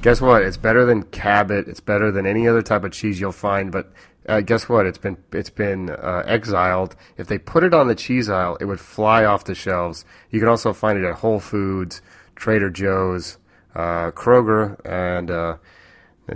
Guess 0.03 0.21
what? 0.21 0.43
It's 0.43 0.55
better 0.55 0.85
than 0.85 1.01
Cabot. 1.01 1.67
It's 1.67 1.79
better 1.79 2.11
than 2.11 2.27
any 2.27 2.47
other 2.47 2.61
type 2.61 2.83
of 2.83 2.91
cheese 2.91 3.19
you'll 3.19 3.31
find. 3.31 3.71
But 3.71 3.91
uh, 4.27 4.41
guess 4.41 4.69
what? 4.69 4.85
It's 4.85 4.99
been 4.99 5.17
it's 5.33 5.49
been 5.49 5.89
uh, 5.89 6.21
exiled. 6.27 6.95
If 7.17 7.25
they 7.25 7.39
put 7.39 7.63
it 7.63 7.73
on 7.73 7.87
the 7.87 7.95
cheese 7.95 8.29
aisle, 8.29 8.55
it 8.61 8.65
would 8.65 8.79
fly 8.79 9.25
off 9.25 9.45
the 9.45 9.55
shelves. 9.55 10.05
You 10.29 10.39
can 10.39 10.47
also 10.47 10.73
find 10.73 10.99
it 10.99 11.05
at 11.05 11.15
Whole 11.15 11.39
Foods, 11.39 12.03
Trader 12.35 12.69
Joe's, 12.69 13.39
uh, 13.73 14.11
Kroger, 14.11 14.79
and 14.85 15.31
uh, 15.31 15.57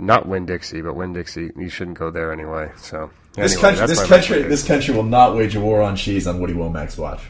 not 0.00 0.26
Winn-Dixie, 0.26 0.82
but 0.82 0.94
Winn-Dixie. 0.94 1.52
You 1.56 1.68
shouldn't 1.68 1.98
go 1.98 2.10
there 2.10 2.32
anyway. 2.32 2.70
So 2.76 3.10
This 3.34 3.52
anyway, 3.52 3.76
country, 3.76 3.86
this 3.86 4.06
country, 4.06 4.42
this 4.42 4.66
country 4.66 4.94
will 4.94 5.02
not 5.02 5.34
wage 5.36 5.56
a 5.56 5.60
war 5.60 5.82
on 5.82 5.96
cheese 5.96 6.26
on 6.26 6.40
Woody 6.40 6.54
Wommack's 6.54 6.96
watch. 6.98 7.20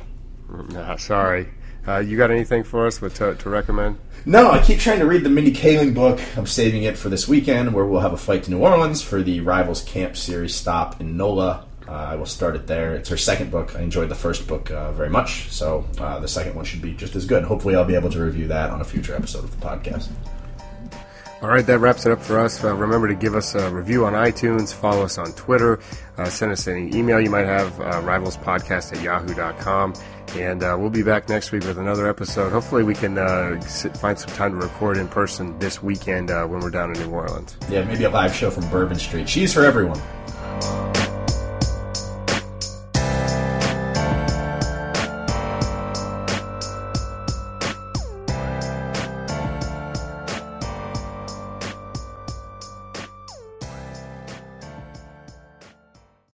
Nah, 0.71 0.97
sorry. 0.97 1.49
Uh, 1.87 1.99
you 1.99 2.17
got 2.17 2.31
anything 2.31 2.65
for 2.65 2.87
us 2.87 2.99
to, 2.99 3.35
to 3.35 3.51
recommend? 3.51 3.99
No, 4.25 4.51
I 4.51 4.63
keep 4.63 4.79
trying 4.79 5.01
to 5.01 5.07
read 5.07 5.23
the 5.23 5.29
Mindy 5.29 5.53
Kaling 5.53 5.95
book. 5.95 6.19
I'm 6.37 6.47
saving 6.47 6.85
it 6.85 6.97
for 6.97 7.11
this 7.11 7.29
weekend, 7.29 7.75
where 7.75 7.85
we'll 7.85 8.01
have 8.01 8.15
a 8.15 8.17
flight 8.17 8.45
to 8.45 8.51
New 8.51 8.59
Orleans 8.61 9.03
for 9.03 9.23
the 9.23 9.41
Rivals 9.41 9.83
Camp 9.83 10.17
Series 10.17 10.55
stop 10.55 10.99
in 11.01 11.19
NOLA. 11.19 11.67
Uh, 11.87 11.91
I 11.91 12.17
will 12.17 12.25
start 12.25 12.57
it 12.57 12.67
there. 12.67 12.95
It's 12.95 13.11
her 13.11 13.19
second 13.19 13.51
book. 13.51 13.77
I 13.77 13.83
enjoyed 13.83 14.09
the 14.09 14.15
first 14.15 14.47
book 14.49 14.71
uh, 14.71 14.93
very 14.93 15.11
much, 15.11 15.51
so 15.51 15.85
uh, 15.99 16.19
the 16.21 16.29
second 16.29 16.55
one 16.55 16.65
should 16.65 16.81
be 16.81 16.95
just 16.95 17.15
as 17.15 17.27
good. 17.27 17.45
Hopefully, 17.45 17.77
I'll 17.77 17.85
be 17.85 17.95
able 17.95 18.11
to 18.13 18.21
review 18.25 18.49
that 18.49 18.71
on 18.71 18.81
a 18.81 18.85
future 18.85 19.15
episode 19.15 19.45
of 19.45 19.51
the 19.61 19.67
podcast. 19.67 20.09
All 21.45 21.51
right, 21.51 21.67
that 21.67 21.79
wraps 21.79 22.07
it 22.07 22.13
up 22.13 22.23
for 22.23 22.41
us. 22.41 22.65
Uh, 22.65 22.75
remember 22.75 23.07
to 23.07 23.15
give 23.15 23.35
us 23.35 23.55
a 23.55 23.71
review 23.71 24.07
on 24.07 24.15
iTunes, 24.15 24.73
follow 24.73 25.03
us 25.03 25.19
on 25.19 25.31
Twitter, 25.33 25.79
uh, 26.17 26.25
send 26.25 26.53
us 26.53 26.67
any 26.67 26.91
email 26.97 27.21
you 27.21 27.29
might 27.29 27.45
have, 27.45 27.79
uh, 27.83 28.01
rivalspodcast 28.01 28.97
at 28.97 29.03
yahoo.com. 29.03 29.93
And 30.37 30.63
uh, 30.63 30.75
we'll 30.81 30.89
be 30.89 31.03
back 31.03 31.29
next 31.29 31.53
week 31.53 31.65
with 31.65 31.77
another 31.77 32.09
episode. 32.09 32.51
Hopefully, 32.51 32.83
we 32.83 32.95
can 32.95 33.19
uh, 33.19 33.61
sit, 33.61 33.95
find 33.95 34.19
some 34.19 34.31
time 34.31 34.59
to 34.59 34.67
record 34.67 34.97
in 34.97 35.07
person 35.07 35.59
this 35.59 35.83
weekend 35.83 36.31
uh, 36.31 36.47
when 36.47 36.61
we're 36.61 36.71
down 36.71 36.97
in 36.97 37.03
New 37.03 37.15
Orleans. 37.15 37.59
Yeah, 37.69 37.85
maybe 37.85 38.05
a 38.05 38.11
live 38.11 38.35
show 38.35 38.51
from 38.51 38.67
Bourbon 38.71 38.99
Street. 38.99 39.27
Cheese 39.27 39.53
for 39.53 39.67
everyone. 39.67 40.01